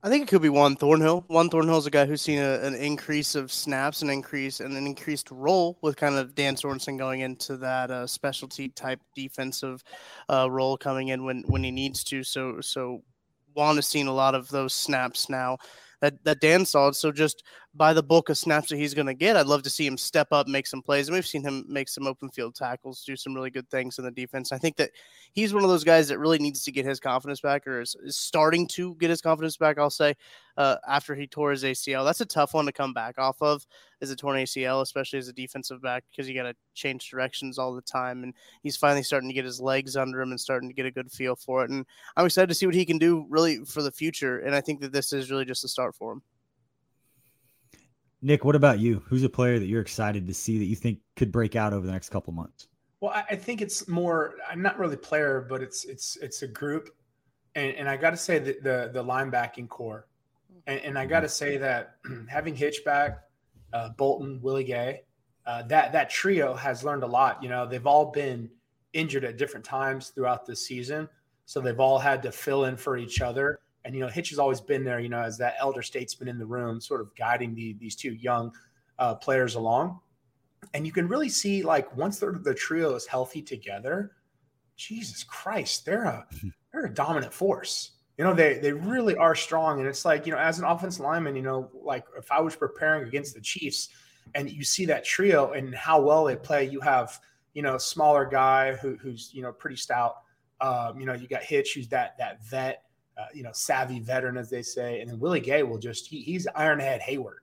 I 0.03 0.09
think 0.09 0.23
it 0.23 0.27
could 0.27 0.43
be 0.43 0.49
Juan 0.49 0.75
Thornhill. 0.75 1.25
Juan 1.27 1.49
Thornhill 1.49 1.79
is 1.79 1.87
a 1.87 1.91
guy 1.91 2.05
who's 2.05 2.21
seen 2.21 2.37
a, 2.37 2.59
an 2.59 2.75
increase 2.75 3.33
of 3.33 3.51
snaps, 3.51 4.03
an 4.03 4.11
increase 4.11 4.59
and 4.59 4.77
an 4.77 4.85
increased 4.85 5.31
role 5.31 5.79
with 5.81 5.95
kind 5.95 6.15
of 6.15 6.35
Dan 6.35 6.55
Sorensen 6.55 6.99
going 6.99 7.21
into 7.21 7.57
that 7.57 7.89
uh, 7.89 8.05
specialty 8.05 8.69
type 8.69 9.01
defensive 9.15 9.83
uh, 10.29 10.49
role 10.51 10.77
coming 10.77 11.07
in 11.07 11.25
when 11.25 11.43
when 11.47 11.63
he 11.63 11.71
needs 11.71 12.03
to. 12.05 12.23
So 12.23 12.61
so 12.61 13.03
Juan 13.53 13.75
has 13.77 13.87
seen 13.87 14.05
a 14.05 14.13
lot 14.13 14.35
of 14.35 14.49
those 14.49 14.75
snaps 14.75 15.29
now 15.29 15.57
that 16.01 16.23
that 16.23 16.39
Dan 16.41 16.65
saw. 16.65 16.91
So 16.91 17.11
just 17.11 17.43
by 17.77 17.93
the 17.93 18.01
bulk 18.01 18.29
of 18.29 18.37
snaps 18.37 18.69
that 18.69 18.77
he's 18.77 18.95
going 18.95 19.05
to 19.05 19.13
get, 19.13 19.37
I'd 19.37 19.45
love 19.45 19.61
to 19.63 19.69
see 19.69 19.85
him 19.85 19.97
step 19.97 20.29
up, 20.31 20.47
make 20.47 20.65
some 20.65 20.81
plays. 20.81 21.07
And 21.07 21.15
we've 21.15 21.27
seen 21.27 21.43
him 21.43 21.63
make 21.67 21.87
some 21.87 22.07
open 22.07 22.29
field 22.29 22.55
tackles, 22.55 23.03
do 23.03 23.15
some 23.15 23.35
really 23.35 23.51
good 23.51 23.69
things 23.69 23.99
in 23.99 24.05
the 24.05 24.11
defense. 24.11 24.51
I 24.51 24.57
think 24.57 24.75
that 24.77 24.89
he's 25.33 25.53
one 25.53 25.63
of 25.63 25.69
those 25.69 25.83
guys 25.83 26.07
that 26.07 26.17
really 26.17 26.39
needs 26.39 26.63
to 26.63 26.71
get 26.71 26.85
his 26.85 26.99
confidence 26.99 27.39
back, 27.39 27.67
or 27.67 27.81
is, 27.81 27.95
is 28.03 28.17
starting 28.17 28.67
to 28.69 28.95
get 28.95 29.11
his 29.11 29.21
confidence 29.21 29.57
back. 29.57 29.77
I'll 29.77 29.91
say 29.91 30.15
uh, 30.57 30.77
after 30.87 31.13
he 31.13 31.27
tore 31.27 31.51
his 31.51 31.63
ACL, 31.63 32.03
that's 32.03 32.21
a 32.21 32.25
tough 32.25 32.55
one 32.55 32.65
to 32.65 32.71
come 32.71 32.93
back 32.93 33.19
off 33.19 33.41
of. 33.41 33.65
Is 34.01 34.11
a 34.11 34.15
torn 34.15 34.37
ACL, 34.37 34.81
especially 34.81 35.19
as 35.19 35.27
a 35.27 35.33
defensive 35.33 35.81
back, 35.81 36.03
because 36.11 36.27
you 36.27 36.35
got 36.35 36.43
to 36.43 36.55
change 36.73 37.09
directions 37.09 37.57
all 37.57 37.73
the 37.73 37.81
time. 37.81 38.23
And 38.23 38.33
he's 38.63 38.77
finally 38.77 39.03
starting 39.03 39.29
to 39.29 39.33
get 39.33 39.45
his 39.45 39.59
legs 39.61 39.95
under 39.95 40.21
him 40.21 40.31
and 40.31 40.39
starting 40.39 40.69
to 40.69 40.75
get 40.75 40.85
a 40.85 40.91
good 40.91 41.11
feel 41.11 41.35
for 41.35 41.63
it. 41.63 41.69
And 41.69 41.85
I'm 42.15 42.25
excited 42.25 42.49
to 42.49 42.55
see 42.55 42.65
what 42.65 42.75
he 42.75 42.85
can 42.85 42.97
do 42.97 43.25
really 43.29 43.65
for 43.65 43.81
the 43.81 43.91
future. 43.91 44.39
And 44.39 44.55
I 44.55 44.61
think 44.61 44.81
that 44.81 44.91
this 44.91 45.13
is 45.13 45.31
really 45.31 45.45
just 45.45 45.63
a 45.63 45.67
start 45.67 45.95
for 45.95 46.13
him. 46.13 46.21
Nick, 48.21 48.43
what 48.43 48.55
about 48.55 48.79
you? 48.79 49.03
Who's 49.05 49.23
a 49.23 49.29
player 49.29 49.59
that 49.59 49.67
you're 49.67 49.81
excited 49.81 50.27
to 50.27 50.33
see 50.33 50.57
that 50.57 50.65
you 50.65 50.75
think 50.75 50.99
could 51.15 51.31
break 51.31 51.55
out 51.55 51.73
over 51.73 51.85
the 51.85 51.91
next 51.91 52.09
couple 52.09 52.33
months? 52.33 52.67
Well, 52.99 53.11
I 53.29 53.35
think 53.35 53.61
it's 53.61 53.87
more. 53.87 54.35
I'm 54.49 54.61
not 54.61 54.79
really 54.79 54.97
player, 54.97 55.45
but 55.47 55.61
it's 55.61 55.85
it's 55.85 56.17
it's 56.17 56.41
a 56.41 56.47
group, 56.47 56.89
and, 57.53 57.75
and 57.75 57.87
I 57.87 57.95
got 57.95 58.09
to 58.09 58.17
say 58.17 58.39
that 58.39 58.63
the 58.63 58.89
the 58.91 59.03
linebacking 59.03 59.69
core, 59.69 60.07
and, 60.65 60.79
and 60.81 60.97
I 60.97 61.05
got 61.05 61.19
to 61.19 61.29
say 61.29 61.57
that 61.57 61.97
having 62.27 62.55
Hitchback, 62.55 63.17
uh, 63.71 63.89
Bolton, 63.89 64.39
Willie 64.41 64.63
Gay, 64.63 65.03
uh, 65.45 65.61
that 65.63 65.91
that 65.91 66.09
trio 66.09 66.55
has 66.55 66.83
learned 66.83 67.03
a 67.03 67.07
lot. 67.07 67.41
You 67.43 67.49
know, 67.49 67.67
they've 67.67 67.85
all 67.85 68.11
been 68.11 68.49
injured 68.93 69.25
at 69.25 69.37
different 69.37 69.65
times 69.65 70.09
throughout 70.09 70.47
the 70.47 70.55
season, 70.55 71.07
so 71.45 71.61
they've 71.61 71.79
all 71.79 71.99
had 71.99 72.23
to 72.23 72.31
fill 72.31 72.65
in 72.65 72.75
for 72.77 72.97
each 72.97 73.21
other. 73.21 73.59
And 73.87 73.95
you 73.95 74.01
know, 74.01 74.09
Hitch 74.09 74.31
has 74.31 74.37
always 74.37 74.59
been 74.59 74.83
there, 74.83 74.99
you 74.99 75.07
know, 75.07 75.21
as 75.21 75.37
that 75.37 75.55
elder 75.61 75.81
statesman 75.81 76.27
in 76.27 76.37
the 76.37 76.45
room, 76.45 76.81
sort 76.81 76.99
of 76.99 77.15
guiding 77.15 77.55
the, 77.55 77.71
these 77.79 77.95
two 77.95 78.15
young 78.15 78.51
uh, 78.99 79.15
players 79.15 79.55
along. 79.55 80.01
And 80.73 80.85
you 80.85 80.91
can 80.91 81.07
really 81.07 81.29
see, 81.29 81.63
like, 81.63 81.95
once 81.95 82.19
the, 82.19 82.31
the 82.31 82.53
trio 82.53 82.95
is 82.95 83.07
healthy 83.07 83.41
together, 83.41 84.11
Jesus 84.75 85.23
Christ, 85.23 85.85
they're 85.85 86.03
a 86.03 86.27
they're 86.73 86.87
a 86.87 86.93
dominant 86.93 87.33
force. 87.33 87.91
You 88.17 88.25
know, 88.25 88.33
they 88.33 88.59
they 88.59 88.73
really 88.73 89.15
are 89.15 89.35
strong. 89.35 89.79
And 89.79 89.87
it's 89.87 90.03
like, 90.03 90.25
you 90.25 90.33
know, 90.33 90.37
as 90.37 90.59
an 90.59 90.65
offensive 90.65 91.05
lineman, 91.05 91.37
you 91.37 91.41
know, 91.41 91.71
like 91.73 92.03
if 92.17 92.29
I 92.29 92.41
was 92.41 92.57
preparing 92.57 93.07
against 93.07 93.35
the 93.35 93.41
Chiefs 93.41 93.87
and 94.35 94.51
you 94.51 94.65
see 94.65 94.83
that 94.87 95.05
trio 95.05 95.53
and 95.53 95.73
how 95.73 96.01
well 96.01 96.25
they 96.25 96.35
play, 96.35 96.67
you 96.67 96.81
have, 96.81 97.17
you 97.53 97.61
know, 97.61 97.75
a 97.75 97.79
smaller 97.79 98.25
guy 98.25 98.75
who, 98.75 98.97
who's, 98.97 99.33
you 99.33 99.41
know, 99.41 99.53
pretty 99.53 99.77
stout. 99.77 100.15
Um, 100.59 100.99
you 100.99 101.05
know, 101.05 101.13
you 101.13 101.29
got 101.29 101.43
Hitch, 101.43 101.73
who's 101.73 101.87
that 101.87 102.17
that 102.17 102.45
vet, 102.45 102.83
uh, 103.17 103.25
you 103.33 103.43
know, 103.43 103.51
savvy 103.53 103.99
veteran, 103.99 104.37
as 104.37 104.49
they 104.49 104.61
say. 104.61 105.01
And 105.01 105.09
then 105.09 105.19
Willie 105.19 105.39
Gay 105.39 105.63
will 105.63 105.79
just 105.79 106.07
he, 106.07 106.21
he's 106.21 106.47
Ironhead 106.55 107.01
Heyward, 107.01 107.39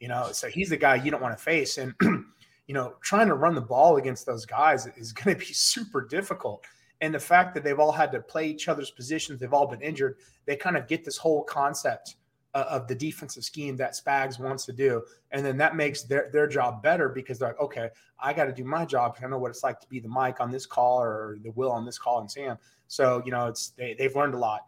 you 0.00 0.08
know, 0.08 0.30
so 0.32 0.48
he's 0.48 0.68
the 0.68 0.76
guy 0.76 0.96
you 0.96 1.10
don't 1.10 1.22
want 1.22 1.36
to 1.36 1.42
face. 1.42 1.78
And 1.78 1.94
you 2.66 2.74
know, 2.74 2.94
trying 3.02 3.28
to 3.28 3.34
run 3.34 3.54
the 3.54 3.60
ball 3.60 3.96
against 3.96 4.26
those 4.26 4.46
guys 4.46 4.86
is 4.96 5.12
going 5.12 5.36
to 5.36 5.46
be 5.46 5.52
super 5.52 6.06
difficult. 6.06 6.64
And 7.00 7.14
the 7.14 7.20
fact 7.20 7.54
that 7.54 7.64
they've 7.64 7.78
all 7.78 7.92
had 7.92 8.12
to 8.12 8.20
play 8.20 8.48
each 8.48 8.68
other's 8.68 8.90
positions, 8.90 9.40
they've 9.40 9.52
all 9.52 9.66
been 9.66 9.82
injured, 9.82 10.16
they 10.46 10.56
kind 10.56 10.76
of 10.76 10.86
get 10.86 11.04
this 11.04 11.16
whole 11.16 11.42
concept 11.44 12.16
uh, 12.54 12.64
of 12.70 12.86
the 12.86 12.94
defensive 12.94 13.44
scheme 13.44 13.76
that 13.76 13.92
Spags 13.92 14.38
wants 14.38 14.64
to 14.66 14.72
do. 14.72 15.02
And 15.32 15.44
then 15.44 15.56
that 15.58 15.74
makes 15.74 16.04
their, 16.04 16.30
their 16.32 16.46
job 16.46 16.82
better 16.82 17.08
because 17.08 17.38
they're 17.38 17.48
like, 17.48 17.60
okay, 17.60 17.88
I 18.20 18.32
got 18.32 18.44
to 18.44 18.52
do 18.52 18.64
my 18.64 18.84
job. 18.84 19.16
I 19.22 19.26
know 19.26 19.38
what 19.38 19.50
it's 19.50 19.64
like 19.64 19.80
to 19.80 19.88
be 19.88 19.98
the 19.98 20.08
Mike 20.08 20.40
on 20.40 20.50
this 20.50 20.64
call 20.64 21.02
or 21.02 21.36
the 21.42 21.50
Will 21.50 21.72
on 21.72 21.84
this 21.84 21.98
call 21.98 22.20
and 22.20 22.30
Sam. 22.30 22.56
So, 22.86 23.22
you 23.24 23.32
know, 23.32 23.48
it's 23.48 23.70
they, 23.70 23.94
they've 23.98 24.14
learned 24.14 24.34
a 24.34 24.38
lot. 24.38 24.60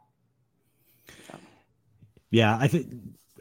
Yeah, 2.31 2.57
I 2.61 2.69
think 2.69 2.93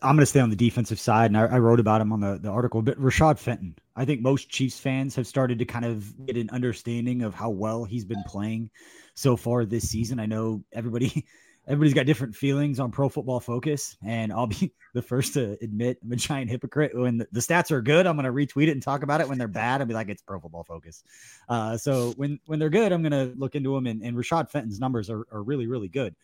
I'm 0.01 0.15
going 0.15 0.21
to 0.21 0.25
stay 0.25 0.39
on 0.39 0.49
the 0.49 0.55
defensive 0.55 0.99
side, 0.99 1.31
and 1.31 1.37
I, 1.37 1.45
I, 1.45 1.59
wrote 1.59 1.79
about 1.79 2.01
him 2.01 2.13
on 2.13 2.19
the, 2.19 2.37
the 2.41 2.49
article. 2.49 2.81
But 2.81 2.99
Rashad 2.99 3.39
Fenton, 3.39 3.75
I 3.95 4.05
think 4.05 4.21
most 4.21 4.49
Chiefs 4.49 4.79
fans 4.79 5.15
have 5.15 5.25
started 5.25 5.59
to 5.59 5.65
kind 5.65 5.85
of 5.85 6.25
get 6.25 6.37
an 6.37 6.49
understanding 6.51 7.23
of 7.23 7.33
how 7.33 7.49
well 7.49 7.85
he's 7.85 8.05
been 8.05 8.23
playing 8.27 8.69
so 9.15 9.35
far 9.35 9.65
this 9.65 9.89
season. 9.89 10.19
I 10.19 10.25
know 10.25 10.63
everybody 10.73 11.25
everybody's 11.67 11.95
got 11.95 12.05
different 12.05 12.35
feelings 12.35 12.79
on 12.79 12.91
Pro 12.91 13.09
Football 13.09 13.39
Focus, 13.39 13.97
and 14.05 14.31
I'll 14.31 14.47
be 14.47 14.73
the 14.93 15.01
first 15.01 15.33
to 15.33 15.57
admit 15.61 15.97
I'm 16.03 16.11
a 16.11 16.15
giant 16.15 16.51
hypocrite. 16.51 16.95
When 16.95 17.17
the, 17.17 17.27
the 17.31 17.39
stats 17.39 17.71
are 17.71 17.81
good, 17.81 18.05
I'm 18.05 18.17
going 18.17 18.25
to 18.25 18.31
retweet 18.31 18.67
it 18.67 18.71
and 18.71 18.83
talk 18.83 19.01
about 19.01 19.21
it. 19.21 19.27
When 19.27 19.37
they're 19.37 19.47
bad, 19.47 19.81
I'll 19.81 19.87
be 19.87 19.93
like, 19.93 20.09
it's 20.09 20.21
Pro 20.21 20.39
Football 20.39 20.65
Focus. 20.65 21.03
Uh, 21.49 21.77
so 21.77 22.13
when 22.17 22.39
when 22.45 22.59
they're 22.59 22.69
good, 22.69 22.91
I'm 22.91 23.01
going 23.01 23.11
to 23.11 23.33
look 23.37 23.55
into 23.55 23.73
them. 23.73 23.87
And, 23.87 24.03
and 24.03 24.15
Rashad 24.15 24.51
Fenton's 24.51 24.79
numbers 24.79 25.09
are, 25.09 25.25
are 25.31 25.41
really 25.41 25.67
really 25.67 25.89
good. 25.89 26.15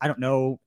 I 0.00 0.06
don't 0.06 0.20
know 0.20 0.60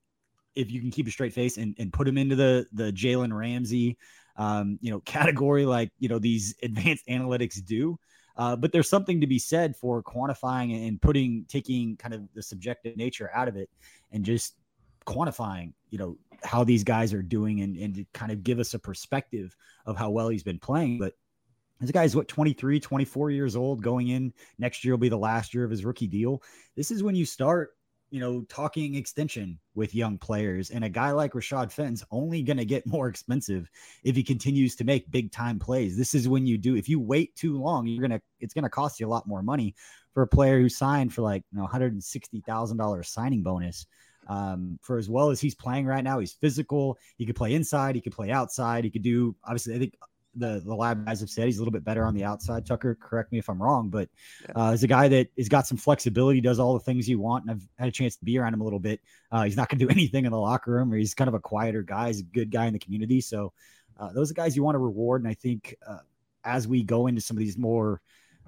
if 0.58 0.70
you 0.70 0.80
can 0.80 0.90
keep 0.90 1.06
a 1.06 1.10
straight 1.10 1.32
face 1.32 1.56
and, 1.56 1.74
and 1.78 1.92
put 1.92 2.08
him 2.08 2.18
into 2.18 2.36
the 2.36 2.66
the 2.72 2.92
Jalen 2.92 3.36
Ramsey, 3.36 3.96
um, 4.36 4.78
you 4.80 4.90
know, 4.90 5.00
category 5.04 5.64
like 5.64 5.90
you 5.98 6.08
know 6.08 6.18
these 6.18 6.54
advanced 6.62 7.06
analytics 7.08 7.64
do. 7.64 7.98
Uh, 8.36 8.54
but 8.54 8.70
there's 8.70 8.88
something 8.88 9.20
to 9.20 9.26
be 9.26 9.38
said 9.38 9.74
for 9.74 10.00
quantifying 10.02 10.86
and 10.86 11.02
putting 11.02 11.44
taking 11.48 11.96
kind 11.96 12.14
of 12.14 12.22
the 12.34 12.42
subjective 12.42 12.96
nature 12.96 13.30
out 13.34 13.48
of 13.48 13.56
it 13.56 13.68
and 14.12 14.24
just 14.24 14.54
quantifying, 15.06 15.72
you 15.90 15.98
know, 15.98 16.16
how 16.44 16.62
these 16.62 16.84
guys 16.84 17.12
are 17.12 17.22
doing 17.22 17.62
and, 17.62 17.76
and 17.76 17.94
to 17.96 18.04
kind 18.12 18.30
of 18.30 18.44
give 18.44 18.60
us 18.60 18.74
a 18.74 18.78
perspective 18.78 19.56
of 19.86 19.96
how 19.96 20.10
well 20.10 20.28
he's 20.28 20.44
been 20.44 20.58
playing. 20.58 20.98
But 20.98 21.14
this 21.80 21.90
guy's 21.90 22.14
what 22.14 22.28
23, 22.28 22.78
24 22.78 23.30
years 23.30 23.56
old 23.56 23.82
going 23.82 24.08
in 24.08 24.32
next 24.58 24.84
year 24.84 24.94
will 24.94 24.98
be 24.98 25.08
the 25.08 25.18
last 25.18 25.54
year 25.54 25.64
of 25.64 25.70
his 25.70 25.84
rookie 25.84 26.06
deal. 26.06 26.42
This 26.76 26.90
is 26.90 27.02
when 27.02 27.14
you 27.14 27.24
start 27.24 27.70
you 28.10 28.20
know, 28.20 28.42
talking 28.48 28.94
extension 28.94 29.58
with 29.74 29.94
young 29.94 30.18
players. 30.18 30.70
And 30.70 30.84
a 30.84 30.88
guy 30.88 31.10
like 31.12 31.32
Rashad 31.32 31.70
Fenton's 31.70 32.04
only 32.10 32.42
going 32.42 32.56
to 32.56 32.64
get 32.64 32.86
more 32.86 33.08
expensive 33.08 33.70
if 34.04 34.16
he 34.16 34.22
continues 34.22 34.74
to 34.76 34.84
make 34.84 35.10
big 35.10 35.30
time 35.30 35.58
plays. 35.58 35.96
This 35.96 36.14
is 36.14 36.28
when 36.28 36.46
you 36.46 36.58
do, 36.58 36.76
if 36.76 36.88
you 36.88 37.00
wait 37.00 37.34
too 37.36 37.60
long, 37.60 37.86
you're 37.86 38.06
going 38.06 38.18
to, 38.18 38.22
it's 38.40 38.54
going 38.54 38.64
to 38.64 38.70
cost 38.70 38.98
you 38.98 39.06
a 39.06 39.10
lot 39.10 39.26
more 39.26 39.42
money 39.42 39.74
for 40.14 40.22
a 40.22 40.28
player 40.28 40.58
who 40.58 40.68
signed 40.68 41.12
for 41.12 41.22
like, 41.22 41.44
you 41.52 41.58
know, 41.58 41.66
$160,000 41.66 43.06
signing 43.06 43.42
bonus. 43.42 43.86
Um, 44.26 44.78
for 44.82 44.98
as 44.98 45.08
well 45.08 45.30
as 45.30 45.40
he's 45.40 45.54
playing 45.54 45.86
right 45.86 46.04
now, 46.04 46.18
he's 46.18 46.32
physical. 46.32 46.98
He 47.16 47.24
could 47.24 47.36
play 47.36 47.54
inside, 47.54 47.94
he 47.94 48.00
could 48.00 48.12
play 48.12 48.30
outside, 48.30 48.84
he 48.84 48.90
could 48.90 49.02
do 49.02 49.34
obviously. 49.44 49.74
I 49.74 49.78
think 49.78 49.94
the 50.38 50.62
the 50.64 50.74
lab 50.74 51.04
guys 51.06 51.20
have 51.20 51.30
said 51.30 51.46
he's 51.46 51.58
a 51.58 51.60
little 51.60 51.72
bit 51.72 51.84
better 51.84 52.04
on 52.04 52.14
the 52.14 52.24
outside. 52.24 52.66
Tucker, 52.66 52.96
correct 53.00 53.32
me 53.32 53.38
if 53.38 53.48
I'm 53.48 53.62
wrong, 53.62 53.88
but 53.88 54.08
uh, 54.54 54.72
he's 54.72 54.82
a 54.82 54.88
guy 54.88 55.08
that 55.08 55.28
has 55.36 55.48
got 55.48 55.66
some 55.66 55.78
flexibility, 55.78 56.40
does 56.40 56.58
all 56.58 56.74
the 56.74 56.80
things 56.80 57.08
you 57.08 57.18
want, 57.18 57.44
and 57.44 57.50
I've 57.50 57.68
had 57.78 57.88
a 57.88 57.92
chance 57.92 58.16
to 58.16 58.24
be 58.24 58.38
around 58.38 58.54
him 58.54 58.60
a 58.60 58.64
little 58.64 58.78
bit. 58.78 59.00
Uh, 59.30 59.44
he's 59.44 59.56
not 59.56 59.68
going 59.68 59.78
to 59.78 59.86
do 59.86 59.90
anything 59.96 60.24
in 60.24 60.32
the 60.32 60.38
locker 60.38 60.72
room, 60.72 60.92
or 60.92 60.96
he's 60.96 61.14
kind 61.14 61.28
of 61.28 61.34
a 61.34 61.40
quieter 61.40 61.82
guy. 61.82 62.08
He's 62.08 62.20
a 62.20 62.24
good 62.24 62.50
guy 62.50 62.66
in 62.66 62.72
the 62.72 62.78
community, 62.78 63.20
so 63.20 63.52
uh, 63.98 64.12
those 64.12 64.30
are 64.30 64.34
guys 64.34 64.56
you 64.56 64.62
want 64.62 64.74
to 64.74 64.80
reward. 64.80 65.22
And 65.22 65.30
I 65.30 65.34
think 65.34 65.74
uh, 65.86 65.98
as 66.44 66.68
we 66.68 66.82
go 66.82 67.06
into 67.06 67.20
some 67.20 67.36
of 67.36 67.40
these 67.40 67.58
more 67.58 68.00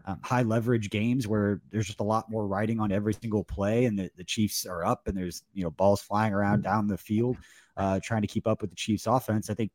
um, 0.06 0.20
high 0.23 0.42
leverage 0.42 0.90
games 0.90 1.28
where 1.28 1.61
there's 1.70 1.87
just 1.87 2.00
a 2.00 2.04
lot 2.04 2.30
more 2.30 2.47
riding 2.47 2.80
on 2.80 2.92
every 2.92 3.14
single 3.14 3.44
play, 3.44 3.85
and 3.85 3.99
the, 3.99 4.11
the 4.16 4.25
Chiefs 4.25 4.66
are 4.66 4.85
up, 4.85 5.06
and 5.06 5.16
there's 5.16 5.42
you 5.52 5.62
know 5.62 5.70
balls 5.70 6.00
flying 6.00 6.32
around 6.32 6.62
down 6.62 6.87
the 6.87 6.97
field, 6.97 7.37
uh, 7.76 8.00
trying 8.02 8.23
to 8.23 8.28
keep 8.28 8.47
up 8.47 8.61
with 8.61 8.70
the 8.70 8.76
Chiefs 8.76 9.06
offense. 9.06 9.50
I 9.50 9.54
think 9.54 9.73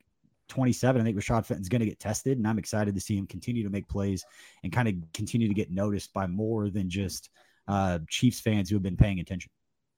27, 0.48 1.02
I 1.02 1.04
think 1.04 1.18
Rashad 1.18 1.46
Fenton's 1.46 1.70
going 1.70 1.82
to 1.82 1.86
get 1.86 2.00
tested, 2.00 2.38
and 2.38 2.48
I'm 2.48 2.60
excited 2.60 2.96
to 2.96 3.02
see 3.02 3.18
him 3.18 3.28
continue 3.28 3.64
to 3.64 3.70
make 3.70 3.88
plays 3.88 4.24
and 4.64 4.72
kind 4.72 4.88
of 4.88 4.96
continue 5.14 5.48
to 5.48 5.54
get 5.54 5.72
noticed 5.72 6.14
by 6.14 6.28
more 6.28 6.70
than 6.70 6.90
just 6.90 7.30
uh, 7.68 8.00
Chiefs 8.10 8.40
fans 8.40 8.70
who 8.70 8.76
have 8.76 8.84
been 8.84 8.98
paying 8.98 9.20
attention. 9.20 9.52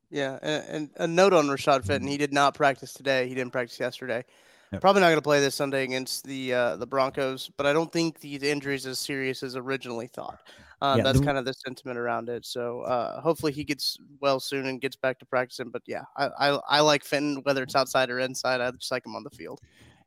Yeah, 0.10 0.40
and, 0.42 0.64
and 0.70 0.90
a 0.98 1.08
note 1.08 1.34
on 1.34 1.48
Rashad 1.48 1.86
Fenton: 1.86 2.04
mm-hmm. 2.04 2.08
he 2.08 2.18
did 2.18 2.34
not 2.34 2.54
practice 2.54 2.94
today. 2.94 3.28
He 3.28 3.36
didn't 3.36 3.52
practice 3.52 3.80
yesterday. 3.80 4.24
Yep. 4.72 4.82
Probably 4.82 5.02
not 5.02 5.08
going 5.08 5.18
to 5.18 5.22
play 5.22 5.40
this 5.40 5.56
Sunday 5.56 5.84
against 5.84 6.26
the 6.26 6.54
uh, 6.54 6.76
the 6.78 6.88
Broncos, 6.88 7.50
but 7.58 7.66
I 7.66 7.74
don't 7.74 7.92
think 7.92 8.20
the 8.20 8.36
injury 8.36 8.76
is 8.76 8.86
as 8.86 9.00
serious 9.00 9.44
as 9.44 9.56
originally 9.56 10.08
thought. 10.08 10.40
Uh, 10.82 10.96
yeah, 10.98 11.04
that's 11.04 11.20
the, 11.20 11.26
kind 11.26 11.38
of 11.38 11.46
the 11.46 11.54
sentiment 11.54 11.98
around 11.98 12.30
it. 12.30 12.46
So 12.46 12.82
uh, 12.82 13.20
hopefully 13.20 13.52
he 13.52 13.64
gets 13.64 13.98
well 14.22 14.40
soon 14.40 14.68
and 14.68 14.80
gets 14.80 14.96
back 14.96 15.20
to 15.20 15.26
practicing. 15.26 15.70
But 15.70 15.82
yeah, 15.88 16.04
I, 16.16 16.28
I, 16.28 16.60
I 16.68 16.80
like 16.82 17.04
Fenton 17.04 17.42
whether 17.44 17.64
it's 17.64 17.76
outside 17.76 18.10
or 18.10 18.20
inside. 18.20 18.62
I 18.62 18.70
just 18.72 18.92
like 18.92 19.06
him 19.06 19.16
on 19.16 19.24
the 19.24 19.32
field. 19.32 19.60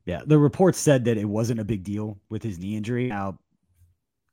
Yeah, 0.06 0.22
the 0.24 0.38
report 0.38 0.76
said 0.76 1.04
that 1.04 1.18
it 1.18 1.26
wasn't 1.26 1.60
a 1.60 1.64
big 1.64 1.84
deal 1.84 2.18
with 2.28 2.42
his 2.42 2.58
knee 2.58 2.76
injury. 2.76 3.08
Now, 3.08 3.38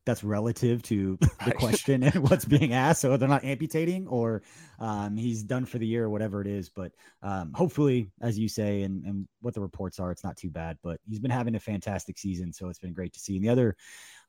that's 0.07 0.23
relative 0.23 0.81
to 0.83 1.19
the 1.45 1.51
question 1.51 2.01
and 2.01 2.15
what's 2.27 2.45
being 2.45 2.73
asked. 2.73 3.01
So 3.01 3.15
they're 3.15 3.29
not 3.29 3.43
amputating 3.43 4.07
or 4.07 4.41
um, 4.79 5.15
he's 5.15 5.43
done 5.43 5.65
for 5.65 5.77
the 5.77 5.85
year 5.85 6.05
or 6.05 6.09
whatever 6.09 6.41
it 6.41 6.47
is. 6.47 6.69
But 6.69 6.93
um, 7.21 7.51
hopefully, 7.53 8.09
as 8.21 8.39
you 8.39 8.47
say, 8.47 8.81
and, 8.81 9.03
and 9.05 9.27
what 9.41 9.53
the 9.53 9.61
reports 9.61 9.99
are, 9.99 10.09
it's 10.09 10.23
not 10.23 10.37
too 10.37 10.49
bad. 10.49 10.77
But 10.81 10.99
he's 11.07 11.19
been 11.19 11.29
having 11.29 11.53
a 11.55 11.59
fantastic 11.59 12.17
season. 12.17 12.51
So 12.51 12.69
it's 12.69 12.79
been 12.79 12.93
great 12.93 13.13
to 13.13 13.19
see. 13.19 13.35
And 13.35 13.45
the 13.45 13.49
other 13.49 13.75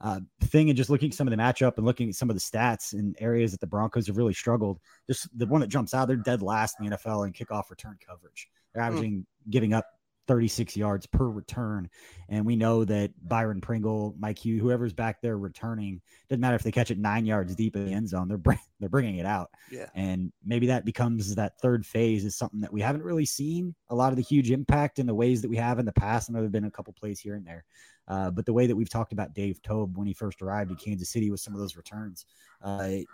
uh, 0.03 0.21
thing, 0.43 0.69
and 0.69 0.77
just 0.77 0.91
looking 0.91 1.11
at 1.11 1.15
some 1.15 1.29
of 1.29 1.31
the 1.31 1.43
matchup 1.43 1.79
and 1.79 1.87
looking 1.87 2.11
at 2.11 2.17
some 2.17 2.29
of 2.29 2.37
the 2.37 2.43
stats 2.43 2.93
and 2.93 3.17
areas 3.21 3.53
that 3.53 3.61
the 3.61 3.67
Broncos 3.67 4.09
have 4.09 4.19
really 4.19 4.35
struggled, 4.35 4.81
just 5.07 5.29
the 5.39 5.47
one 5.47 5.61
that 5.63 5.69
jumps 5.69 5.95
out, 5.95 6.09
they're 6.09 6.17
dead 6.17 6.43
last 6.43 6.77
in 6.81 6.91
the 6.91 6.97
NFL 6.97 7.27
in 7.27 7.33
kickoff 7.33 7.71
return 7.71 7.97
coverage. 8.05 8.49
They're 8.75 8.83
hmm. 8.83 8.89
averaging 8.89 9.13
mm. 9.21 9.51
giving 9.51 9.73
up 9.73 9.87
36 10.29 10.77
yards 10.77 11.07
per 11.07 11.29
return. 11.29 11.89
And 12.29 12.45
we 12.45 12.55
know 12.55 12.85
that 12.85 13.11
Byron 13.27 13.61
Pringle, 13.61 14.15
Mike 14.19 14.39
Hugh, 14.39 14.61
whoever's 14.61 14.93
back 14.93 15.21
there 15.23 15.39
returning, 15.39 16.01
doesn't 16.29 16.41
matter 16.41 16.55
if 16.55 16.63
they 16.63 16.71
catch 16.71 16.91
it 16.91 16.99
nine 16.99 17.27
yards 17.27 17.57
deep 17.57 17.75
in 17.75 17.87
the 17.87 17.93
end 17.93 18.09
zone, 18.09 18.29
they're 18.29 18.37
bring, 18.37 18.61
they're 18.79 18.91
bringing 18.91 19.17
it 19.17 19.27
out. 19.27 19.51
Yeah. 19.73 19.87
And 19.95 20.31
maybe 20.45 20.69
that 20.69 20.85
becomes 20.85 21.35
that 21.35 21.59
third 21.61 21.85
phase 21.85 22.25
is 22.25 22.37
something 22.37 22.61
that 22.61 22.73
we 22.73 22.83
haven't 22.83 23.03
really 23.03 23.25
seen 23.25 23.75
a 23.89 23.95
lot 23.95 24.13
of 24.13 24.17
the 24.17 24.23
huge 24.23 24.51
impact 24.51 24.99
in 24.99 25.07
the 25.07 25.15
ways 25.15 25.43
that 25.43 25.49
we 25.49 25.57
have 25.57 25.79
in 25.79 25.87
the 25.87 25.93
past. 25.93 26.29
And 26.29 26.37
there 26.37 26.43
have 26.43 26.53
been 26.53 26.65
a 26.65 26.71
couple 26.71 26.93
plays 26.93 27.19
here 27.19 27.35
and 27.35 27.47
there. 27.47 27.65
Uh, 28.07 28.31
but 28.31 28.47
the 28.47 28.53
way 28.53 28.67
that 28.67 28.77
we've 28.77 28.89
talked 28.89 29.13
about 29.13 29.35
Dave 29.35 29.61
Toub 29.63 29.97
when 29.97 30.07
he 30.07 30.15
first 30.15 30.41
arrived 30.43 30.71
in 30.71 30.77
Kansas 30.77 31.11
City 31.11 31.31
with 31.31 31.41
some 31.41 31.55
of 31.55 31.61
those 31.61 31.77
returns, 31.77 32.27
uh, 32.63 32.89
it 32.89 33.07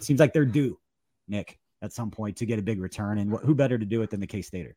seems 0.00 0.20
like 0.20 0.32
they're 0.32 0.44
due, 0.44 0.78
Nick, 1.28 1.58
at 1.80 1.92
some 1.92 2.10
point 2.10 2.36
to 2.36 2.46
get 2.46 2.58
a 2.58 2.62
big 2.62 2.80
return. 2.80 3.18
And 3.18 3.32
wh- 3.32 3.44
who 3.44 3.54
better 3.54 3.78
to 3.78 3.86
do 3.86 4.02
it 4.02 4.10
than 4.10 4.20
the 4.20 4.26
K 4.26 4.42
Stater? 4.42 4.76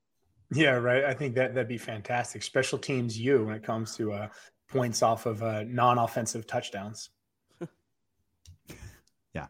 Yeah, 0.51 0.71
right. 0.71 1.03
I 1.03 1.13
think 1.13 1.35
that 1.35 1.53
that'd 1.55 1.67
be 1.67 1.77
fantastic. 1.77 2.43
Special 2.43 2.77
teams, 2.77 3.19
you 3.19 3.45
when 3.45 3.55
it 3.55 3.63
comes 3.63 3.95
to 3.97 4.13
uh, 4.13 4.27
points 4.69 5.01
off 5.01 5.25
of 5.25 5.41
uh, 5.41 5.63
non-offensive 5.63 6.45
touchdowns. 6.45 7.09
yeah, 9.33 9.47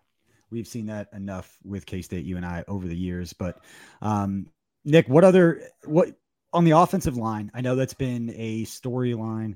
we've 0.52 0.68
seen 0.68 0.86
that 0.88 1.10
enough 1.14 1.58
with 1.64 1.86
K 1.86 2.02
State, 2.02 2.25
you 2.25 2.38
and 2.38 2.46
I, 2.46 2.64
over 2.68 2.88
the 2.88 2.96
years. 2.96 3.34
But 3.34 3.60
um, 4.02 4.48
Nick, 4.86 5.08
what 5.10 5.24
other 5.24 5.64
what 5.84 6.10
on 6.54 6.64
the 6.64 6.72
offensive 6.72 7.18
line? 7.18 7.52
I 7.54 7.62
know 7.62 7.75
that's 7.75 7.94
been 7.94 8.34
a 8.36 8.64
storyline 8.64 9.56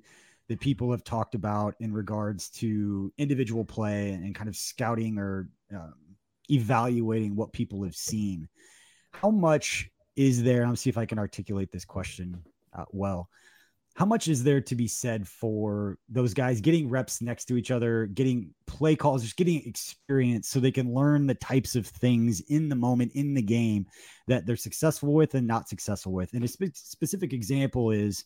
that 0.49 0.59
people 0.59 0.91
have 0.91 1.03
talked 1.03 1.35
about 1.35 1.75
in 1.79 1.93
regards 1.93 2.49
to 2.49 3.13
individual 3.17 3.63
play 3.63 4.11
and 4.11 4.33
kind 4.33 4.49
of 4.49 4.55
scouting 4.55 5.17
or 5.19 5.47
um, 5.71 5.93
evaluating 6.49 7.35
what 7.35 7.53
people 7.53 7.83
have 7.83 7.95
seen. 7.95 8.49
How 9.11 9.29
much 9.29 9.89
is 10.19 10.43
there? 10.43 10.65
I'm 10.65 10.75
see 10.75 10.89
if 10.89 10.97
I 10.97 11.05
can 11.05 11.17
articulate 11.17 11.71
this 11.71 11.85
question 11.85 12.43
uh, 12.77 12.83
well. 12.91 13.29
How 13.95 14.05
much 14.05 14.27
is 14.27 14.43
there 14.43 14.59
to 14.59 14.75
be 14.75 14.87
said 14.87 15.25
for 15.25 15.97
those 16.09 16.33
guys 16.33 16.59
getting 16.59 16.89
reps 16.89 17.21
next 17.21 17.45
to 17.45 17.55
each 17.57 17.71
other, 17.71 18.05
getting 18.05 18.53
play 18.67 18.97
calls, 18.97 19.23
just 19.23 19.37
getting 19.37 19.65
experience 19.65 20.49
so 20.49 20.59
they 20.59 20.71
can 20.71 20.93
learn 20.93 21.25
the 21.25 21.35
types 21.35 21.75
of 21.75 21.87
things 21.87 22.41
in 22.49 22.67
the 22.67 22.75
moment 22.75 23.13
in 23.15 23.33
the 23.33 23.41
game 23.41 23.85
that 24.27 24.45
they're 24.45 24.57
successful 24.57 25.13
with 25.13 25.35
and 25.35 25.47
not 25.47 25.69
successful 25.69 26.11
with? 26.11 26.33
And 26.33 26.43
a 26.43 26.49
spe- 26.49 26.75
specific 26.75 27.31
example 27.31 27.91
is 27.91 28.25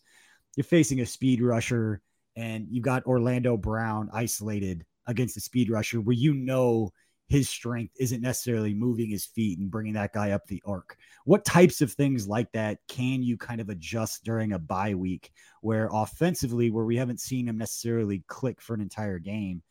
you're 0.56 0.64
facing 0.64 1.00
a 1.00 1.06
speed 1.06 1.40
rusher 1.40 2.02
and 2.34 2.66
you've 2.70 2.84
got 2.84 3.06
Orlando 3.06 3.56
Brown 3.56 4.10
isolated 4.12 4.84
against 5.06 5.36
a 5.36 5.40
speed 5.40 5.70
rusher 5.70 6.00
where 6.00 6.16
you 6.16 6.34
know 6.34 6.90
his 7.28 7.48
strength 7.48 7.94
isn't 7.98 8.20
necessarily 8.20 8.74
moving 8.74 9.10
his 9.10 9.24
feet 9.24 9.58
and 9.58 9.70
bringing 9.70 9.94
that 9.94 10.12
guy 10.12 10.32
up 10.32 10.46
the 10.46 10.62
arc. 10.66 10.96
What 11.24 11.44
types 11.44 11.80
of 11.80 11.92
things 11.92 12.28
like 12.28 12.52
that 12.52 12.78
can 12.88 13.22
you 13.22 13.36
kind 13.36 13.60
of 13.60 13.70
adjust 13.70 14.24
during 14.24 14.52
a 14.52 14.58
bye 14.58 14.94
week 14.94 15.30
where 15.62 15.88
offensively, 15.92 16.70
where 16.70 16.84
we 16.84 16.96
haven't 16.96 17.20
seen 17.20 17.48
him 17.48 17.58
necessarily 17.58 18.24
click 18.28 18.60
for 18.60 18.74
an 18.74 18.80
entire 18.80 19.18
game, 19.18 19.62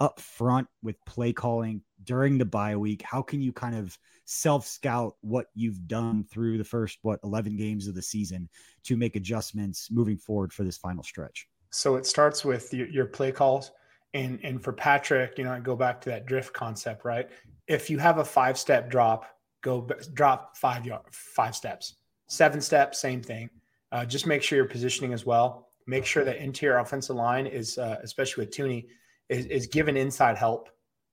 up 0.00 0.20
front 0.20 0.68
with 0.82 0.96
play 1.04 1.32
calling 1.32 1.82
during 2.02 2.36
the 2.38 2.44
bye 2.44 2.76
week? 2.76 3.02
How 3.02 3.22
can 3.22 3.40
you 3.40 3.52
kind 3.52 3.76
of 3.76 3.96
self 4.24 4.66
scout 4.66 5.14
what 5.20 5.46
you've 5.54 5.86
done 5.86 6.24
through 6.24 6.58
the 6.58 6.64
first, 6.64 6.98
what, 7.02 7.20
11 7.22 7.56
games 7.56 7.86
of 7.86 7.94
the 7.94 8.02
season 8.02 8.48
to 8.84 8.96
make 8.96 9.14
adjustments 9.14 9.88
moving 9.90 10.16
forward 10.16 10.52
for 10.52 10.64
this 10.64 10.78
final 10.78 11.04
stretch? 11.04 11.48
So 11.70 11.96
it 11.96 12.06
starts 12.06 12.44
with 12.44 12.72
your, 12.72 13.06
play 13.06 13.30
calls 13.30 13.70
and 14.14 14.40
and 14.42 14.62
for 14.62 14.72
Patrick, 14.72 15.38
you 15.38 15.44
know, 15.44 15.52
I 15.52 15.60
go 15.60 15.76
back 15.76 16.00
to 16.02 16.10
that 16.10 16.26
drift 16.26 16.52
concept, 16.52 17.04
right? 17.04 17.28
If 17.66 17.90
you 17.90 17.98
have 17.98 18.18
a 18.18 18.24
five 18.24 18.58
step 18.58 18.90
drop, 18.90 19.26
go 19.62 19.88
drop 20.14 20.56
five 20.56 20.86
yard, 20.86 21.02
five 21.10 21.54
steps, 21.54 21.96
seven 22.28 22.60
steps, 22.60 23.00
same 23.00 23.22
thing. 23.22 23.50
Uh, 23.92 24.04
just 24.04 24.26
make 24.26 24.42
sure 24.42 24.56
you're 24.56 24.66
positioning 24.66 25.12
as 25.12 25.26
well. 25.26 25.68
Make 25.86 26.04
sure 26.04 26.24
that 26.24 26.36
interior 26.36 26.78
offensive 26.78 27.16
line 27.16 27.46
is, 27.46 27.78
uh, 27.78 27.96
especially 28.02 28.44
with 28.44 28.54
Thuney, 28.54 28.86
is, 29.28 29.46
is 29.46 29.66
given 29.66 29.96
inside 29.96 30.36
help 30.36 30.68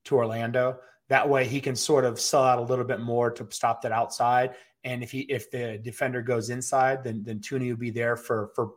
to 0.05 0.15
Orlando. 0.15 0.79
That 1.07 1.27
way 1.27 1.45
he 1.45 1.61
can 1.61 1.75
sort 1.75 2.03
of 2.03 2.19
sell 2.19 2.43
out 2.43 2.59
a 2.59 2.63
little 2.63 2.85
bit 2.85 2.99
more 2.99 3.31
to 3.31 3.47
stop 3.51 3.81
that 3.83 3.91
outside. 3.91 4.55
And 4.83 5.01
if 5.03 5.11
he 5.11 5.21
if 5.21 5.49
the 5.49 5.79
defender 5.81 6.21
goes 6.21 6.49
inside, 6.49 7.03
then 7.03 7.23
then 7.23 7.39
Thuney 7.39 7.69
will 7.69 7.77
be 7.77 7.89
there 7.89 8.15
for 8.15 8.51
for 8.55 8.73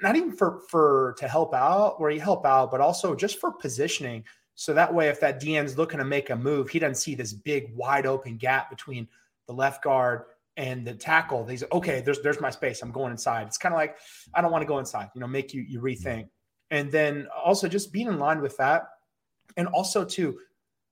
not 0.00 0.16
even 0.16 0.32
for 0.32 0.60
for 0.68 1.14
to 1.18 1.28
help 1.28 1.54
out 1.54 2.00
where 2.00 2.10
you 2.10 2.20
help 2.20 2.46
out, 2.46 2.70
but 2.70 2.80
also 2.80 3.14
just 3.14 3.40
for 3.40 3.52
positioning. 3.52 4.24
So 4.54 4.74
that 4.74 4.92
way, 4.92 5.08
if 5.08 5.20
that 5.20 5.40
DN's 5.40 5.76
looking 5.78 5.98
to 5.98 6.04
make 6.04 6.30
a 6.30 6.36
move, 6.36 6.68
he 6.68 6.78
doesn't 6.78 6.96
see 6.96 7.14
this 7.14 7.32
big 7.32 7.74
wide 7.74 8.06
open 8.06 8.36
gap 8.36 8.70
between 8.70 9.08
the 9.46 9.52
left 9.52 9.82
guard 9.82 10.24
and 10.56 10.86
the 10.86 10.94
tackle. 10.94 11.46
He's 11.46 11.64
okay. 11.72 12.00
There's 12.00 12.20
there's 12.20 12.40
my 12.40 12.50
space. 12.50 12.82
I'm 12.82 12.92
going 12.92 13.10
inside. 13.10 13.46
It's 13.46 13.58
kind 13.58 13.74
of 13.74 13.78
like 13.78 13.96
I 14.34 14.40
don't 14.40 14.52
want 14.52 14.62
to 14.62 14.66
go 14.66 14.78
inside. 14.78 15.10
You 15.14 15.20
know, 15.20 15.26
make 15.26 15.54
you 15.54 15.62
you 15.62 15.80
rethink. 15.80 16.28
And 16.70 16.90
then 16.90 17.26
also 17.44 17.68
just 17.68 17.92
being 17.92 18.08
in 18.08 18.18
line 18.18 18.40
with 18.40 18.56
that, 18.56 18.84
and 19.56 19.68
also 19.68 20.04
too, 20.04 20.38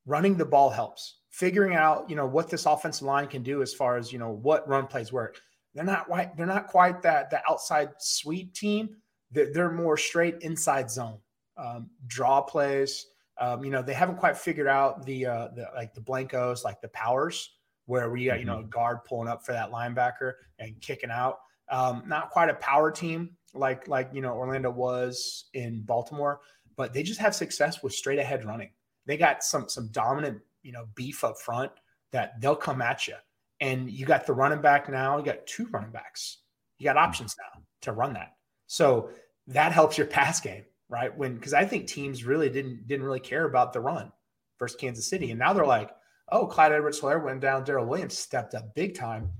running 0.06 0.36
the 0.36 0.44
ball 0.44 0.70
helps. 0.70 1.16
Figuring 1.30 1.74
out 1.74 2.10
you 2.10 2.16
know 2.16 2.26
what 2.26 2.50
this 2.50 2.66
offensive 2.66 3.06
line 3.06 3.28
can 3.28 3.42
do 3.42 3.62
as 3.62 3.72
far 3.72 3.96
as 3.96 4.12
you 4.12 4.18
know 4.18 4.30
what 4.30 4.68
run 4.68 4.86
plays 4.86 5.12
work. 5.12 5.40
They're 5.74 5.84
not 5.84 6.06
quite, 6.06 6.36
they're 6.36 6.46
not 6.46 6.66
quite 6.66 7.02
that 7.02 7.30
the 7.30 7.40
outside 7.48 7.90
sweep 7.98 8.54
team. 8.54 8.96
They're, 9.30 9.52
they're 9.52 9.72
more 9.72 9.96
straight 9.96 10.38
inside 10.40 10.90
zone 10.90 11.18
um, 11.60 11.90
draw 12.06 12.40
plays. 12.40 13.06
Um, 13.38 13.64
you 13.64 13.70
know, 13.70 13.82
they 13.82 13.94
haven't 13.94 14.16
quite 14.16 14.36
figured 14.36 14.66
out 14.66 15.06
the 15.06 15.26
uh, 15.26 15.48
the 15.54 15.66
like 15.74 15.94
the 15.94 16.00
blankos, 16.00 16.64
like 16.64 16.80
the 16.80 16.88
powers, 16.88 17.50
where 17.86 18.10
we 18.10 18.26
got 18.26 18.38
you 18.38 18.44
know 18.44 18.56
a 18.56 18.60
mm-hmm. 18.60 18.68
guard 18.70 18.98
pulling 19.04 19.28
up 19.28 19.44
for 19.44 19.52
that 19.52 19.70
linebacker 19.70 20.32
and 20.58 20.80
kicking 20.80 21.10
out. 21.10 21.38
Um, 21.70 22.02
not 22.06 22.30
quite 22.30 22.50
a 22.50 22.54
power 22.54 22.90
team 22.90 23.36
like 23.54 23.88
like 23.88 24.10
you 24.12 24.20
know 24.20 24.34
Orlando 24.34 24.70
was 24.70 25.48
in 25.54 25.82
Baltimore, 25.82 26.40
but 26.76 26.92
they 26.92 27.02
just 27.02 27.20
have 27.20 27.34
success 27.34 27.82
with 27.82 27.92
straight 27.92 28.18
ahead 28.18 28.44
running. 28.44 28.70
They 29.06 29.16
got 29.16 29.42
some 29.42 29.68
some 29.68 29.88
dominant 29.88 30.40
you 30.62 30.72
know 30.72 30.86
beef 30.94 31.24
up 31.24 31.38
front 31.38 31.72
that 32.12 32.40
they'll 32.40 32.56
come 32.56 32.82
at 32.82 33.06
you 33.06 33.14
and 33.60 33.90
you 33.90 34.06
got 34.06 34.26
the 34.26 34.32
running 34.32 34.60
back 34.60 34.88
now. 34.88 35.18
You 35.18 35.24
got 35.24 35.46
two 35.46 35.66
running 35.70 35.90
backs. 35.90 36.38
You 36.78 36.84
got 36.84 36.96
hmm. 36.96 37.04
options 37.04 37.36
now 37.38 37.62
to 37.82 37.92
run 37.92 38.14
that. 38.14 38.34
So 38.66 39.10
that 39.48 39.72
helps 39.72 39.98
your 39.98 40.06
pass 40.18 40.40
game, 40.40 40.64
right? 40.88 41.16
When 41.16 41.34
because 41.34 41.54
I 41.54 41.64
think 41.64 41.86
teams 41.86 42.24
really 42.24 42.48
didn't 42.48 42.86
didn't 42.86 43.04
really 43.04 43.20
care 43.20 43.44
about 43.44 43.72
the 43.72 43.80
run 43.80 44.12
versus 44.58 44.76
Kansas 44.76 45.08
City, 45.08 45.30
and 45.30 45.38
now 45.38 45.52
they're 45.52 45.64
hmm. 45.64 45.70
like, 45.70 45.90
oh, 46.30 46.46
Clyde 46.46 46.72
Edwards-Helaire 46.72 47.22
went 47.22 47.40
down. 47.40 47.64
Darrel 47.64 47.86
Williams 47.86 48.16
stepped 48.16 48.54
up 48.54 48.74
big 48.74 48.94
time. 48.94 49.30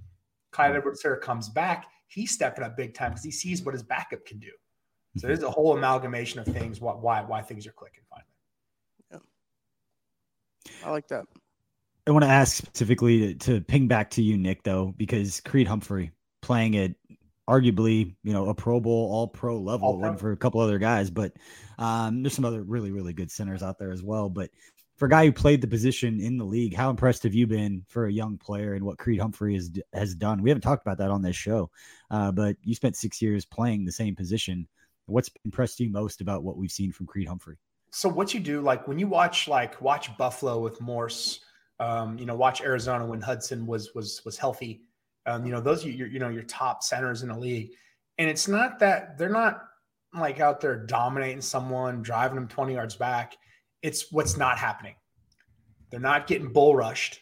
Clyde 0.52 0.72
hmm. 0.72 0.76
Edwards-Helaire 0.78 1.20
comes 1.20 1.48
back. 1.48 1.86
He's 2.08 2.32
stepping 2.32 2.64
up 2.64 2.76
big 2.76 2.94
time 2.94 3.10
because 3.10 3.24
he 3.24 3.30
sees 3.30 3.62
what 3.62 3.74
his 3.74 3.84
backup 3.84 4.26
can 4.26 4.38
do. 4.38 4.50
So 5.16 5.26
there's 5.26 5.42
a 5.42 5.50
whole 5.50 5.76
amalgamation 5.76 6.38
of 6.38 6.47
things. 6.47 6.80
Why 6.80 7.23
why 7.23 7.42
things 7.42 7.66
are 7.66 7.73
clicking 7.73 8.04
finally. 8.08 8.26
Yeah, 9.10 10.86
I 10.86 10.90
like 10.90 11.08
that. 11.08 11.26
I 12.10 12.12
want 12.12 12.25
to 12.25 12.30
ask 12.30 12.56
specifically 12.56 13.34
to, 13.34 13.52
to 13.52 13.60
ping 13.60 13.86
back 13.86 14.10
to 14.10 14.23
you, 14.23 14.36
Nick, 14.36 14.64
though, 14.64 14.92
because 14.96 15.40
Creed 15.42 15.68
Humphrey 15.68 16.10
playing 16.42 16.76
at 16.76 16.90
arguably, 17.49 18.16
you 18.25 18.32
know, 18.32 18.49
a 18.49 18.54
Pro 18.54 18.80
Bowl, 18.80 19.12
all 19.12 19.28
pro 19.28 19.60
level, 19.60 19.86
all 19.86 20.00
pro. 20.00 20.16
for 20.16 20.32
a 20.32 20.36
couple 20.36 20.60
other 20.60 20.80
guys, 20.80 21.08
but 21.08 21.32
um, 21.78 22.25
there's 22.25 22.34
some 22.34 22.44
other 22.44 22.64
really, 22.64 22.90
really 22.90 23.12
good 23.12 23.30
centers 23.30 23.62
out 23.62 23.78
there 23.78 23.92
as 23.92 24.02
well. 24.02 24.28
But 24.28 24.50
for 24.96 25.06
a 25.06 25.08
guy 25.08 25.25
who 25.25 25.30
played 25.30 25.60
the 25.60 25.68
position 25.68 26.20
in 26.20 26.36
the 26.36 26.44
league, 26.44 26.75
how 26.75 26.90
impressed 26.90 27.23
have 27.23 27.34
you 27.34 27.46
been 27.46 27.84
for 27.86 28.06
a 28.06 28.12
young 28.12 28.38
player 28.38 28.75
and 28.75 28.84
what 28.84 28.99
Creed 28.99 29.20
Humphrey 29.20 29.54
has 29.54 29.70
has 29.92 30.16
done? 30.16 30.42
We 30.42 30.50
haven't 30.50 30.62
talked 30.62 30.84
about 30.84 30.99
that 30.99 31.12
on 31.12 31.23
this 31.23 31.36
show, 31.36 31.70
uh, 32.10 32.32
but 32.32 32.56
you 32.64 32.75
spent 32.75 32.96
six 32.96 33.23
years 33.23 33.44
playing 33.44 33.84
the 33.84 33.92
same 33.92 34.16
position. 34.16 34.66
What's 35.06 35.30
impressed 35.44 35.78
you 35.78 35.90
most 35.90 36.20
about 36.20 36.42
what 36.42 36.56
we've 36.56 36.73
seen 36.73 36.90
from 36.90 37.06
Creed 37.06 37.28
Humphrey? 37.28 37.56
So 37.92 38.08
what 38.08 38.34
you 38.34 38.40
do, 38.40 38.62
like 38.62 38.88
when 38.88 38.99
you 38.99 39.06
watch, 39.06 39.46
like 39.46 39.80
watch 39.80 40.16
Buffalo 40.18 40.58
with 40.58 40.80
Morse 40.80 41.40
um, 41.80 42.19
you 42.19 42.26
know, 42.26 42.36
watch 42.36 42.60
Arizona 42.60 43.04
when 43.04 43.21
Hudson 43.21 43.66
was 43.66 43.95
was 43.95 44.23
was 44.25 44.36
healthy. 44.36 44.82
Um, 45.26 45.45
you 45.45 45.52
know, 45.52 45.60
those 45.60 45.84
are 45.84 45.90
your 45.90 46.06
you 46.06 46.19
know 46.19 46.28
your 46.28 46.43
top 46.45 46.82
centers 46.82 47.23
in 47.23 47.30
the 47.30 47.38
league, 47.38 47.71
and 48.19 48.28
it's 48.28 48.47
not 48.47 48.78
that 48.78 49.19
they're 49.19 49.28
not 49.30 49.62
like 50.14 50.40
out 50.40 50.60
there 50.60 50.76
dominating 50.76 51.40
someone, 51.40 52.02
driving 52.02 52.34
them 52.34 52.49
20 52.49 52.75
yards 52.75 52.97
back. 52.97 53.36
It's 53.82 54.12
what's 54.12 54.36
not 54.36 54.58
happening. 54.58 54.95
They're 55.90 56.00
not 56.00 56.26
getting 56.26 56.52
bull 56.52 56.75
rushed. 56.75 57.21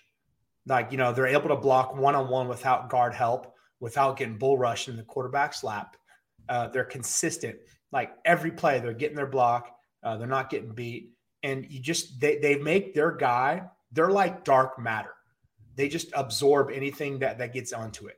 Like, 0.67 0.91
you 0.91 0.99
know, 0.99 1.13
they're 1.13 1.27
able 1.27 1.49
to 1.49 1.57
block 1.57 1.97
one 1.97 2.15
on 2.15 2.29
one 2.29 2.49
without 2.49 2.91
guard 2.91 3.15
help, 3.15 3.55
without 3.81 4.17
getting 4.17 4.39
bull 4.39 4.59
rushed 4.59 4.89
in 4.89 4.97
the 4.97 5.03
quarterback's 5.03 5.65
lap. 5.65 5.97
Uh, 6.49 6.69
they're 6.69 6.85
consistent. 6.85 7.57
Like 7.93 8.13
every 8.25 8.51
play, 8.51 8.81
they're 8.81 8.93
getting 8.93 9.17
their 9.17 9.27
block. 9.27 9.75
Uh, 10.03 10.17
they're 10.17 10.27
not 10.27 10.51
getting 10.51 10.75
beat. 10.75 11.13
And 11.43 11.67
you 11.71 11.81
just, 11.81 12.21
they, 12.21 12.39
they 12.39 12.57
make 12.57 12.95
their 12.95 13.13
guy 13.13 13.63
they're 13.93 14.11
like 14.11 14.45
dark 14.45 14.79
matter. 14.79 15.15
They 15.77 15.89
just 15.89 16.09
absorb 16.15 16.71
anything 16.71 17.19
that 17.21 17.39
that 17.39 17.53
gets 17.53 17.73
onto 17.73 18.07
it. 18.07 18.17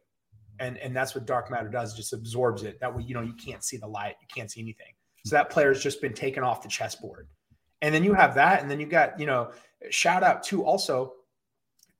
And 0.58 0.78
and 0.78 0.94
that's 0.94 1.14
what 1.14 1.26
dark 1.26 1.50
matter 1.50 1.68
does, 1.68 1.94
just 1.94 2.12
absorbs 2.12 2.62
it. 2.62 2.80
That 2.80 2.94
way, 2.94 3.02
you 3.02 3.14
know, 3.14 3.22
you 3.22 3.34
can't 3.34 3.64
see 3.64 3.76
the 3.76 3.86
light, 3.86 4.16
you 4.20 4.28
can't 4.34 4.50
see 4.50 4.60
anything. 4.60 4.92
So 5.26 5.36
that 5.36 5.50
player's 5.50 5.82
just 5.82 6.00
been 6.00 6.14
taken 6.14 6.42
off 6.42 6.62
the 6.62 6.68
chessboard. 6.68 7.28
And 7.82 7.94
then 7.94 8.04
you 8.04 8.14
have 8.14 8.34
that, 8.34 8.62
and 8.62 8.70
then 8.70 8.80
you 8.80 8.86
got, 8.86 9.18
you 9.18 9.26
know, 9.26 9.52
shout 9.90 10.22
out 10.22 10.42
to 10.44 10.64
also 10.64 11.14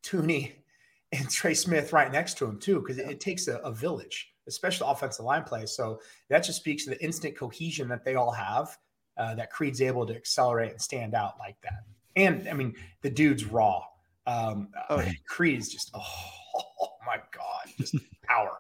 Thuney 0.02 0.52
and 1.12 1.28
Trey 1.30 1.54
Smith 1.54 1.92
right 1.92 2.10
next 2.10 2.38
to 2.38 2.46
him 2.46 2.58
too, 2.58 2.80
because 2.80 2.98
it, 2.98 3.08
it, 3.08 3.20
takes 3.20 3.48
a, 3.48 3.56
a, 3.58 3.72
village, 3.72 4.32
especially 4.46 4.90
offensive 4.90 5.24
line 5.24 5.42
play. 5.42 5.66
So 5.66 6.00
that 6.28 6.44
just 6.44 6.60
speaks 6.60 6.84
to 6.84 6.90
the 6.90 7.02
instant 7.02 7.36
cohesion 7.36 7.88
that 7.88 8.04
they 8.04 8.14
all 8.14 8.30
have. 8.30 8.76
Uh, 9.16 9.34
that 9.34 9.50
Creed's 9.50 9.82
able 9.82 10.06
to 10.06 10.14
accelerate 10.14 10.70
and 10.70 10.80
stand 10.80 11.14
out 11.14 11.34
like 11.38 11.56
that 11.62 11.82
and 12.26 12.48
I 12.48 12.52
mean 12.52 12.74
the 13.02 13.10
dude's 13.10 13.44
raw. 13.44 13.82
Um, 14.26 14.68
oh. 14.88 15.04
Creed 15.26 15.58
is 15.58 15.68
just 15.68 15.90
oh, 15.94 16.00
oh 16.82 16.88
my 17.06 17.16
god, 17.32 17.72
just 17.78 17.96
power. 18.22 18.56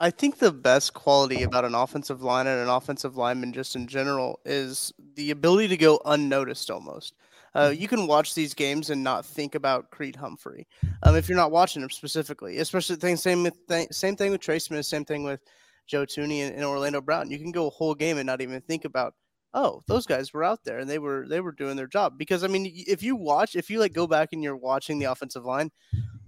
I 0.00 0.10
think 0.10 0.38
the 0.38 0.52
best 0.52 0.92
quality 0.92 1.44
about 1.44 1.64
an 1.64 1.74
offensive 1.74 2.22
line 2.22 2.46
and 2.46 2.60
an 2.60 2.68
offensive 2.68 3.16
lineman, 3.16 3.52
just 3.52 3.76
in 3.76 3.86
general, 3.86 4.40
is 4.44 4.92
the 5.14 5.30
ability 5.30 5.68
to 5.68 5.76
go 5.76 6.00
unnoticed 6.04 6.70
almost. 6.70 7.14
Uh, 7.54 7.68
mm-hmm. 7.68 7.80
you 7.80 7.86
can 7.86 8.08
watch 8.08 8.34
these 8.34 8.54
games 8.54 8.90
and 8.90 9.04
not 9.04 9.24
think 9.24 9.54
about 9.54 9.90
Creed 9.90 10.16
Humphrey 10.16 10.66
um, 11.04 11.14
if 11.14 11.28
you're 11.28 11.38
not 11.38 11.52
watching 11.52 11.82
him 11.82 11.90
specifically. 11.90 12.58
Especially 12.58 12.96
thing, 12.96 13.16
same 13.16 13.44
with 13.44 13.54
th- 13.68 13.92
same 13.92 14.16
thing 14.16 14.32
with 14.32 14.40
Trey 14.40 14.58
Smith, 14.58 14.84
same 14.84 15.04
thing 15.04 15.22
with 15.22 15.40
Joe 15.86 16.04
Thuney 16.04 16.40
and, 16.40 16.54
and 16.54 16.64
Orlando 16.64 17.00
Brown. 17.00 17.30
You 17.30 17.38
can 17.38 17.52
go 17.52 17.68
a 17.68 17.70
whole 17.70 17.94
game 17.94 18.18
and 18.18 18.26
not 18.26 18.40
even 18.40 18.60
think 18.62 18.84
about 18.84 19.14
oh 19.54 19.82
those 19.86 20.06
guys 20.06 20.32
were 20.34 20.44
out 20.44 20.62
there 20.64 20.78
and 20.78 20.90
they 20.90 20.98
were 20.98 21.26
they 21.28 21.40
were 21.40 21.52
doing 21.52 21.76
their 21.76 21.86
job. 21.86 22.18
Because 22.18 22.44
i 22.44 22.48
mean 22.48 22.70
if 22.74 23.02
you 23.02 23.16
watch 23.16 23.56
if 23.56 23.70
you 23.70 23.80
like 23.80 23.92
go 23.92 24.06
back 24.06 24.30
and 24.32 24.42
you're 24.42 24.56
watching 24.56 24.98
the 24.98 25.06
offensive 25.06 25.44
line 25.44 25.70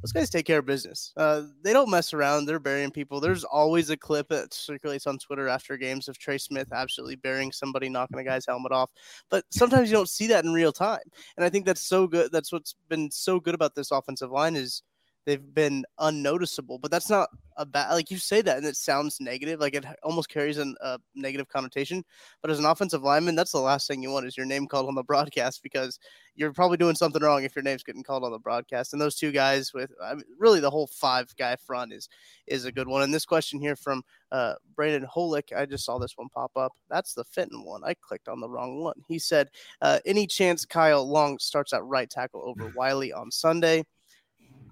those 0.02 0.12
guys 0.12 0.30
take 0.30 0.46
care 0.46 0.58
of 0.58 0.66
business. 0.66 1.12
Uh, 1.16 1.42
they 1.62 1.72
don't 1.72 1.90
mess 1.90 2.12
around. 2.14 2.44
They're 2.44 2.60
burying 2.60 2.92
people. 2.92 3.18
There's 3.18 3.42
always 3.42 3.90
a 3.90 3.96
clip 3.96 4.28
that 4.28 4.54
circulates 4.54 5.06
on 5.06 5.18
twitter 5.18 5.48
after 5.48 5.76
games 5.76 6.06
of 6.06 6.18
trey 6.18 6.38
smith 6.38 6.68
absolutely 6.72 7.16
burying 7.16 7.50
somebody 7.50 7.88
knocking 7.88 8.18
a 8.18 8.24
guy's 8.24 8.46
helmet 8.46 8.72
off. 8.72 8.90
But 9.30 9.44
sometimes 9.50 9.90
you 9.90 9.96
don't 9.96 10.08
see 10.08 10.28
that 10.28 10.44
in 10.44 10.52
real 10.52 10.72
time. 10.72 11.00
And 11.36 11.44
i 11.44 11.50
think 11.50 11.66
that's 11.66 11.86
so 11.86 12.06
good 12.06 12.30
that's 12.32 12.52
what's 12.52 12.74
been 12.88 13.10
so 13.10 13.40
good 13.40 13.54
about 13.54 13.74
this 13.74 13.90
offensive 13.90 14.30
line 14.30 14.56
is 14.56 14.82
they've 15.26 15.54
been 15.54 15.84
unnoticeable. 15.98 16.78
But 16.78 16.90
that's 16.90 17.10
not 17.10 17.28
a 17.56 17.66
bad. 17.66 17.92
Like 17.92 18.10
you 18.10 18.16
say 18.16 18.40
that, 18.42 18.56
and 18.56 18.66
it 18.66 18.76
sounds 18.76 19.20
negative. 19.20 19.60
Like 19.60 19.74
it 19.74 19.84
almost 20.02 20.28
carries 20.28 20.56
an, 20.56 20.76
a 20.80 20.98
negative 21.14 21.48
connotation. 21.48 22.04
But 22.40 22.50
as 22.50 22.58
an 22.58 22.64
offensive 22.64 23.02
lineman, 23.02 23.34
that's 23.34 23.52
the 23.52 23.58
last 23.58 23.88
thing 23.88 24.02
you 24.02 24.10
want 24.10 24.26
is 24.26 24.36
your 24.36 24.46
name 24.46 24.66
called 24.66 24.88
on 24.88 24.94
the 24.94 25.02
broadcast 25.04 25.62
because 25.62 25.98
you're 26.34 26.52
probably 26.52 26.76
doing 26.76 26.94
something 26.94 27.22
wrong 27.22 27.44
if 27.44 27.56
your 27.56 27.62
name's 27.62 27.82
getting 27.82 28.02
called 28.02 28.24
on 28.24 28.32
the 28.32 28.38
broadcast. 28.38 28.92
And 28.92 29.02
those 29.02 29.16
two 29.16 29.32
guys 29.32 29.74
with 29.74 29.90
I 30.02 30.14
mean, 30.14 30.24
really 30.38 30.60
the 30.60 30.70
whole 30.70 30.86
five 30.86 31.34
guy 31.36 31.56
front 31.56 31.92
is 31.92 32.08
is 32.46 32.64
a 32.64 32.72
good 32.72 32.88
one. 32.88 33.02
And 33.02 33.12
this 33.12 33.26
question 33.26 33.60
here 33.60 33.76
from 33.76 34.02
uh, 34.30 34.54
Brandon 34.74 35.06
Holick, 35.12 35.52
I 35.56 35.66
just 35.66 35.84
saw 35.84 35.98
this 35.98 36.16
one 36.16 36.28
pop 36.28 36.52
up. 36.56 36.72
That's 36.88 37.14
the 37.14 37.24
Fenton 37.24 37.64
one. 37.64 37.82
I 37.84 37.94
clicked 37.94 38.28
on 38.28 38.40
the 38.40 38.48
wrong 38.48 38.80
one. 38.80 39.02
He 39.08 39.18
said, 39.18 39.48
uh, 39.82 39.98
"Any 40.06 40.26
chance 40.26 40.64
Kyle 40.64 41.06
Long 41.06 41.38
starts 41.38 41.72
at 41.72 41.84
right 41.84 42.08
tackle 42.08 42.42
over 42.46 42.72
Wylie 42.76 43.12
on 43.12 43.30
Sunday?" 43.30 43.84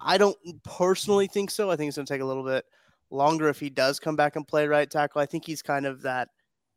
I 0.00 0.18
don't 0.18 0.36
personally 0.62 1.26
think 1.26 1.50
so. 1.50 1.70
I 1.70 1.76
think 1.76 1.88
it's 1.88 1.96
going 1.96 2.06
to 2.06 2.12
take 2.12 2.22
a 2.22 2.26
little 2.26 2.44
bit 2.44 2.64
longer 3.10 3.48
if 3.48 3.60
he 3.60 3.70
does 3.70 4.00
come 4.00 4.16
back 4.16 4.36
and 4.36 4.46
play 4.46 4.66
right 4.66 4.90
tackle. 4.90 5.20
I 5.20 5.26
think 5.26 5.44
he's 5.44 5.62
kind 5.62 5.86
of 5.86 6.02
that 6.02 6.28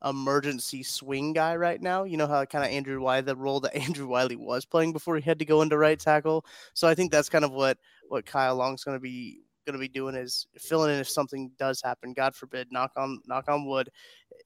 emergency 0.05 0.83
swing 0.83 1.33
guy 1.33 1.55
right 1.55 1.81
now. 1.81 2.03
You 2.03 2.17
know 2.17 2.27
how 2.27 2.45
kind 2.45 2.63
of 2.63 2.71
Andrew 2.71 3.01
Wylie, 3.01 3.21
the 3.21 3.35
role 3.35 3.59
that 3.61 3.75
Andrew 3.75 4.07
Wylie 4.07 4.35
was 4.35 4.65
playing 4.65 4.93
before 4.93 5.15
he 5.15 5.21
had 5.21 5.39
to 5.39 5.45
go 5.45 5.61
into 5.61 5.77
right 5.77 5.99
tackle. 5.99 6.45
So 6.73 6.87
I 6.87 6.95
think 6.95 7.11
that's 7.11 7.29
kind 7.29 7.45
of 7.45 7.51
what 7.51 7.77
what 8.09 8.25
Kyle 8.25 8.55
Long's 8.55 8.83
going 8.83 8.95
to 8.95 9.01
be 9.01 9.41
going 9.65 9.73
to 9.73 9.79
be 9.79 9.87
doing 9.89 10.15
is 10.15 10.47
filling 10.57 10.93
in 10.93 10.99
if 10.99 11.09
something 11.09 11.51
does 11.59 11.81
happen. 11.81 12.13
God 12.13 12.35
forbid, 12.35 12.71
knock 12.71 12.91
on 12.95 13.19
knock 13.25 13.49
on 13.49 13.65
wood, 13.65 13.89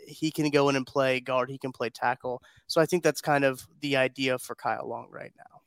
he 0.07 0.31
can 0.31 0.49
go 0.49 0.69
in 0.69 0.75
and 0.75 0.87
play 0.87 1.19
guard. 1.19 1.49
He 1.49 1.57
can 1.57 1.71
play 1.71 1.89
tackle. 1.89 2.41
So 2.67 2.81
I 2.81 2.85
think 2.85 3.03
that's 3.03 3.21
kind 3.21 3.43
of 3.43 3.67
the 3.81 3.97
idea 3.97 4.39
for 4.39 4.55
Kyle 4.55 4.87
Long 4.87 5.07
right 5.11 5.33
now. 5.37 5.60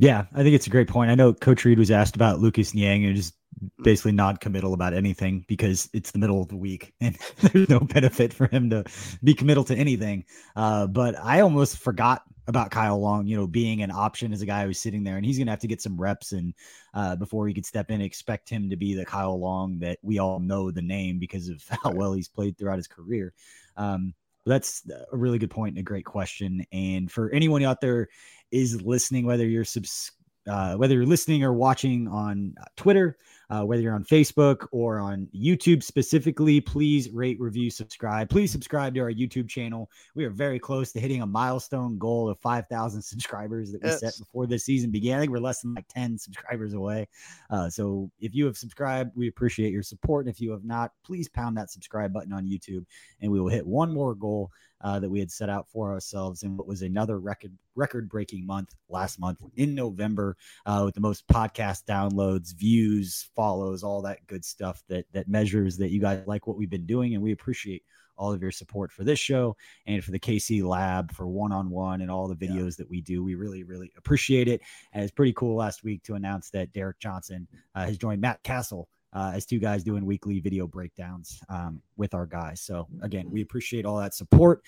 Yeah, 0.00 0.24
I 0.32 0.42
think 0.42 0.54
it's 0.54 0.66
a 0.66 0.70
great 0.70 0.88
point. 0.88 1.10
I 1.10 1.14
know 1.14 1.34
Coach 1.34 1.66
Reid 1.66 1.78
was 1.78 1.90
asked 1.90 2.16
about 2.16 2.40
Lucas 2.40 2.72
Niang 2.72 3.04
and 3.04 3.14
just 3.14 3.34
basically 3.82 4.12
non-committal 4.12 4.72
about 4.72 4.94
anything 4.94 5.44
because 5.46 5.90
it's 5.92 6.10
the 6.12 6.18
middle 6.18 6.40
of 6.40 6.48
the 6.48 6.56
week 6.56 6.94
and 7.02 7.18
there's 7.42 7.68
no 7.68 7.80
benefit 7.80 8.32
for 8.32 8.46
him 8.46 8.70
to 8.70 8.82
be 9.22 9.34
committal 9.34 9.62
to 9.64 9.76
anything. 9.76 10.24
Uh, 10.56 10.86
but 10.86 11.16
I 11.22 11.40
almost 11.40 11.76
forgot 11.76 12.22
about 12.46 12.70
Kyle 12.70 12.98
Long, 12.98 13.26
you 13.26 13.36
know, 13.36 13.46
being 13.46 13.82
an 13.82 13.90
option 13.90 14.32
as 14.32 14.40
a 14.40 14.46
guy 14.46 14.64
who's 14.64 14.80
sitting 14.80 15.04
there 15.04 15.18
and 15.18 15.26
he's 15.26 15.36
going 15.36 15.48
to 15.48 15.52
have 15.52 15.60
to 15.60 15.68
get 15.68 15.82
some 15.82 16.00
reps 16.00 16.32
and 16.32 16.54
uh, 16.94 17.14
before 17.16 17.46
he 17.46 17.52
could 17.52 17.66
step 17.66 17.90
in, 17.90 18.00
expect 18.00 18.48
him 18.48 18.70
to 18.70 18.76
be 18.76 18.94
the 18.94 19.04
Kyle 19.04 19.38
Long 19.38 19.80
that 19.80 19.98
we 20.00 20.18
all 20.18 20.40
know 20.40 20.70
the 20.70 20.80
name 20.80 21.18
because 21.18 21.50
of 21.50 21.62
how 21.82 21.92
well 21.92 22.14
he's 22.14 22.28
played 22.28 22.56
throughout 22.56 22.78
his 22.78 22.88
career. 22.88 23.34
Um, 23.76 24.14
that's 24.46 24.82
a 25.12 25.16
really 25.16 25.38
good 25.38 25.50
point 25.50 25.72
and 25.72 25.78
a 25.78 25.82
great 25.82 26.04
question. 26.04 26.64
And 26.72 27.10
for 27.10 27.30
anyone 27.30 27.62
out 27.62 27.80
there 27.80 28.08
is 28.50 28.82
listening, 28.82 29.26
whether 29.26 29.46
you're 29.46 29.64
subs- 29.64 30.12
uh, 30.48 30.74
whether 30.76 30.94
you're 30.94 31.06
listening 31.06 31.44
or 31.44 31.52
watching 31.52 32.08
on 32.08 32.54
uh, 32.60 32.64
Twitter, 32.76 33.16
uh, 33.50 33.62
whether 33.62 33.82
you're 33.82 33.94
on 33.94 34.04
Facebook 34.04 34.66
or 34.70 34.98
on 34.98 35.28
YouTube 35.34 35.82
specifically, 35.82 36.60
please 36.60 37.10
rate, 37.10 37.38
review, 37.40 37.70
subscribe. 37.70 38.30
Please 38.30 38.52
subscribe 38.52 38.94
to 38.94 39.00
our 39.00 39.10
YouTube 39.10 39.48
channel. 39.48 39.90
We 40.14 40.24
are 40.24 40.30
very 40.30 40.58
close 40.58 40.92
to 40.92 41.00
hitting 41.00 41.22
a 41.22 41.26
milestone 41.26 41.98
goal 41.98 42.28
of 42.28 42.38
5,000 42.38 43.02
subscribers 43.02 43.72
that 43.72 43.82
we 43.82 43.88
yes. 43.88 44.00
set 44.00 44.18
before 44.18 44.46
this 44.46 44.64
season 44.64 44.90
began. 44.90 45.18
I 45.18 45.20
think 45.20 45.32
we're 45.32 45.38
less 45.38 45.62
than 45.62 45.74
like 45.74 45.88
10 45.88 46.16
subscribers 46.18 46.74
away. 46.74 47.08
Uh, 47.50 47.68
so 47.68 48.10
if 48.20 48.34
you 48.34 48.46
have 48.46 48.56
subscribed, 48.56 49.10
we 49.16 49.28
appreciate 49.28 49.72
your 49.72 49.82
support. 49.82 50.26
And 50.26 50.34
if 50.34 50.40
you 50.40 50.52
have 50.52 50.64
not, 50.64 50.92
please 51.04 51.28
pound 51.28 51.56
that 51.56 51.70
subscribe 51.70 52.12
button 52.12 52.32
on 52.32 52.46
YouTube 52.46 52.84
and 53.20 53.30
we 53.32 53.40
will 53.40 53.48
hit 53.48 53.66
one 53.66 53.92
more 53.92 54.14
goal 54.14 54.50
uh, 54.80 54.98
that 54.98 55.10
we 55.10 55.18
had 55.18 55.30
set 55.30 55.48
out 55.48 55.68
for 55.68 55.92
ourselves 55.92 56.42
in 56.42 56.56
what 56.56 56.66
was 56.66 56.82
another 56.82 57.18
record 57.18 57.52
record 57.74 58.08
breaking 58.08 58.46
month 58.46 58.74
last 58.88 59.18
month 59.18 59.42
in 59.56 59.74
November 59.74 60.36
uh, 60.66 60.82
with 60.84 60.94
the 60.94 61.00
most 61.00 61.26
podcast 61.28 61.84
downloads, 61.84 62.54
views, 62.54 63.28
follows, 63.34 63.82
all 63.82 64.02
that 64.02 64.26
good 64.26 64.44
stuff 64.44 64.82
that 64.88 65.06
that 65.12 65.28
measures 65.28 65.76
that 65.76 65.90
you 65.90 66.00
guys 66.00 66.22
like 66.26 66.46
what 66.46 66.56
we've 66.56 66.70
been 66.70 66.86
doing, 66.86 67.14
and 67.14 67.22
we 67.22 67.32
appreciate 67.32 67.82
all 68.20 68.32
of 68.32 68.42
your 68.42 68.50
support 68.50 68.92
for 68.92 69.02
this 69.02 69.18
show 69.18 69.56
and 69.86 70.04
for 70.04 70.10
the 70.10 70.20
KC 70.20 70.62
Lab 70.62 71.10
for 71.10 71.26
one 71.26 71.52
on 71.52 71.70
one 71.70 72.02
and 72.02 72.10
all 72.10 72.28
the 72.28 72.36
videos 72.36 72.72
yeah. 72.72 72.74
that 72.78 72.90
we 72.90 73.00
do. 73.00 73.24
We 73.24 73.34
really, 73.34 73.64
really 73.64 73.90
appreciate 73.96 74.46
it. 74.46 74.60
And 74.92 75.02
it's 75.02 75.10
pretty 75.10 75.32
cool 75.32 75.56
last 75.56 75.82
week 75.82 76.02
to 76.04 76.14
announce 76.14 76.50
that 76.50 76.72
Derek 76.74 76.98
Johnson 76.98 77.48
uh, 77.74 77.86
has 77.86 77.96
joined 77.96 78.20
Matt 78.20 78.42
Castle 78.42 78.88
uh, 79.12 79.32
as 79.34 79.46
two 79.46 79.58
guys 79.58 79.82
doing 79.82 80.06
weekly 80.06 80.40
video 80.40 80.66
breakdowns 80.66 81.40
um, 81.48 81.82
with 81.96 82.14
our 82.14 82.26
guys. 82.26 82.60
So, 82.60 82.88
again, 83.02 83.30
we 83.30 83.42
appreciate 83.42 83.84
all 83.84 83.98
that 83.98 84.14
support. 84.14 84.62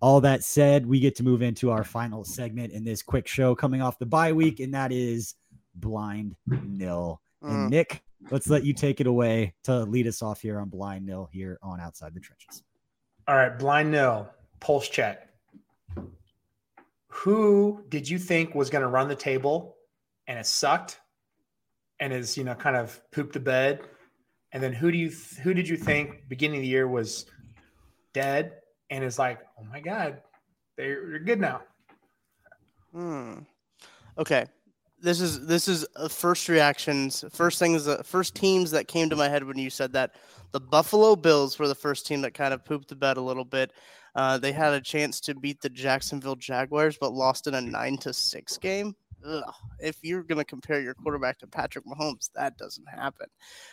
All 0.00 0.20
that 0.20 0.42
said, 0.42 0.86
we 0.86 0.98
get 0.98 1.14
to 1.16 1.22
move 1.22 1.42
into 1.42 1.70
our 1.70 1.84
final 1.84 2.24
segment 2.24 2.72
in 2.72 2.84
this 2.84 3.02
quick 3.02 3.28
show 3.28 3.54
coming 3.54 3.82
off 3.82 3.98
the 3.98 4.06
bye 4.06 4.32
week, 4.32 4.60
and 4.60 4.74
that 4.74 4.92
is 4.92 5.34
blind 5.76 6.34
nil. 6.46 7.20
And 7.40 7.68
mm. 7.68 7.70
Nick, 7.70 8.02
let's 8.30 8.48
let 8.48 8.64
you 8.64 8.72
take 8.72 9.00
it 9.00 9.06
away 9.06 9.54
to 9.64 9.84
lead 9.84 10.06
us 10.06 10.22
off 10.22 10.40
here 10.40 10.58
on 10.58 10.68
blind 10.68 11.06
nil 11.06 11.28
here 11.32 11.58
on 11.62 11.80
Outside 11.80 12.14
the 12.14 12.20
Trenches. 12.20 12.62
All 13.28 13.36
right, 13.36 13.56
blind 13.56 13.90
nil, 13.90 14.28
pulse 14.58 14.88
check. 14.88 15.28
Who 17.06 17.84
did 17.88 18.08
you 18.08 18.18
think 18.18 18.54
was 18.54 18.70
going 18.70 18.82
to 18.82 18.88
run 18.88 19.06
the 19.06 19.14
table 19.14 19.76
and 20.26 20.38
it 20.38 20.46
sucked? 20.46 20.98
And 22.02 22.12
is 22.12 22.36
you 22.36 22.42
know 22.42 22.54
kind 22.54 22.76
of 22.76 23.00
pooped 23.12 23.32
the 23.32 23.40
bed. 23.40 23.80
And 24.50 24.62
then 24.62 24.72
who 24.72 24.90
do 24.90 24.98
you 24.98 25.10
who 25.42 25.54
did 25.54 25.68
you 25.68 25.76
think 25.76 26.28
beginning 26.28 26.58
of 26.58 26.62
the 26.62 26.68
year 26.68 26.88
was 26.88 27.26
dead 28.12 28.54
and 28.90 29.02
is 29.04 29.18
like 29.18 29.38
oh 29.58 29.64
my 29.70 29.80
god 29.80 30.20
they're, 30.76 31.20
good 31.20 31.40
now? 31.40 31.62
Hmm. 32.92 33.38
Okay. 34.18 34.46
This 35.00 35.20
is 35.20 35.46
this 35.46 35.68
is 35.68 35.86
uh, 35.96 36.08
first 36.08 36.48
reactions 36.48 37.24
first 37.32 37.58
things 37.58 37.86
uh, 37.86 38.02
first 38.02 38.34
teams 38.34 38.72
that 38.72 38.88
came 38.88 39.08
to 39.08 39.16
my 39.16 39.28
head 39.28 39.44
when 39.44 39.58
you 39.58 39.70
said 39.70 39.92
that. 39.92 40.16
The 40.50 40.60
buffalo 40.60 41.16
bills 41.16 41.58
were 41.58 41.66
the 41.66 41.74
first 41.74 42.06
team 42.06 42.20
that 42.22 42.34
kind 42.34 42.52
of 42.52 42.62
pooped 42.62 42.88
the 42.88 42.94
bed 42.94 43.16
a 43.16 43.22
little 43.22 43.44
bit. 43.44 43.72
Uh, 44.14 44.36
they 44.36 44.52
had 44.52 44.74
a 44.74 44.82
chance 44.82 45.18
to 45.20 45.34
beat 45.34 45.62
the 45.62 45.70
jacksonville 45.70 46.36
jaguars 46.36 46.98
but 47.00 47.14
lost 47.14 47.46
in 47.46 47.54
a 47.54 47.60
nine 47.60 47.96
to 47.98 48.12
six 48.12 48.58
game 48.58 48.94
ugh, 49.26 49.54
if 49.78 49.98
you're 50.02 50.22
going 50.22 50.38
to 50.38 50.44
compare 50.44 50.80
your 50.80 50.94
quarterback 50.94 51.38
to 51.38 51.46
Patrick 51.46 51.84
Mahomes, 51.86 52.30
that 52.34 52.56
doesn't 52.56 52.88
happen. 52.88 53.26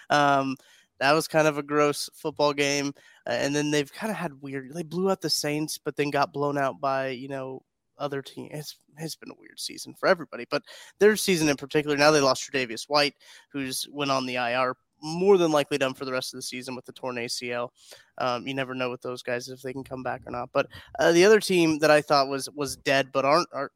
Um, 0.09 0.55
that 0.99 1.13
was 1.13 1.27
kind 1.27 1.47
of 1.47 1.57
a 1.57 1.63
gross 1.63 2.09
football 2.13 2.53
game. 2.53 2.93
Uh, 3.25 3.31
and 3.31 3.55
then 3.55 3.71
they've 3.71 3.91
kind 3.91 4.11
of 4.11 4.17
had 4.17 4.41
weird, 4.41 4.73
they 4.73 4.83
blew 4.83 5.09
out 5.09 5.21
the 5.21 5.29
Saints, 5.29 5.77
but 5.77 5.95
then 5.95 6.09
got 6.09 6.33
blown 6.33 6.57
out 6.57 6.79
by, 6.81 7.09
you 7.09 7.27
know, 7.27 7.63
other 7.97 8.21
team. 8.21 8.49
It's, 8.51 8.77
it's 8.97 9.15
been 9.15 9.31
a 9.31 9.39
weird 9.39 9.59
season 9.59 9.93
for 9.93 10.07
everybody, 10.07 10.45
but 10.49 10.63
their 10.99 11.15
season 11.15 11.49
in 11.49 11.57
particular, 11.57 11.95
now 11.97 12.11
they 12.11 12.21
lost 12.21 12.49
Tre'Davious 12.49 12.89
White, 12.89 13.15
who's 13.51 13.87
went 13.91 14.11
on 14.11 14.25
the 14.25 14.35
IR 14.35 14.75
more 15.01 15.37
than 15.37 15.51
likely 15.51 15.77
done 15.77 15.93
for 15.93 16.05
the 16.05 16.11
rest 16.11 16.33
of 16.33 16.37
the 16.37 16.41
season 16.41 16.75
with 16.75 16.85
the 16.85 16.91
torn 16.91 17.15
ACL. 17.15 17.69
Um, 18.17 18.45
you 18.45 18.53
never 18.53 18.73
know 18.73 18.89
with 18.89 19.01
those 19.01 19.23
guys 19.23 19.47
if 19.47 19.61
they 19.61 19.73
can 19.73 19.83
come 19.83 20.03
back 20.03 20.21
or 20.25 20.31
not. 20.31 20.49
But 20.53 20.67
uh, 20.99 21.11
the 21.11 21.25
other 21.25 21.39
team 21.39 21.79
that 21.79 21.91
I 21.91 22.01
thought 22.01 22.27
was 22.27 22.49
was 22.49 22.75
dead, 22.75 23.11
but 23.13 23.25
aren't 23.25 23.47
are 23.53 23.71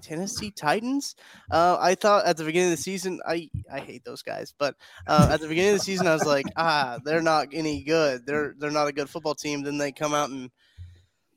Tennessee 0.00 0.50
Titans. 0.50 1.14
Uh, 1.50 1.76
I 1.80 1.94
thought 1.94 2.26
at 2.26 2.36
the 2.36 2.44
beginning 2.44 2.72
of 2.72 2.78
the 2.78 2.82
season, 2.82 3.20
I 3.26 3.48
I 3.70 3.80
hate 3.80 4.04
those 4.04 4.22
guys, 4.22 4.54
but 4.58 4.74
uh, 5.06 5.28
at 5.32 5.40
the 5.40 5.48
beginning 5.48 5.72
of 5.72 5.78
the 5.78 5.84
season, 5.84 6.06
I 6.06 6.14
was 6.14 6.26
like, 6.26 6.46
ah, 6.56 6.98
they're 7.04 7.22
not 7.22 7.48
any 7.52 7.82
good. 7.82 8.26
They're 8.26 8.54
they're 8.58 8.70
not 8.70 8.88
a 8.88 8.92
good 8.92 9.10
football 9.10 9.34
team. 9.34 9.62
Then 9.62 9.78
they 9.78 9.92
come 9.92 10.14
out 10.14 10.30
and 10.30 10.50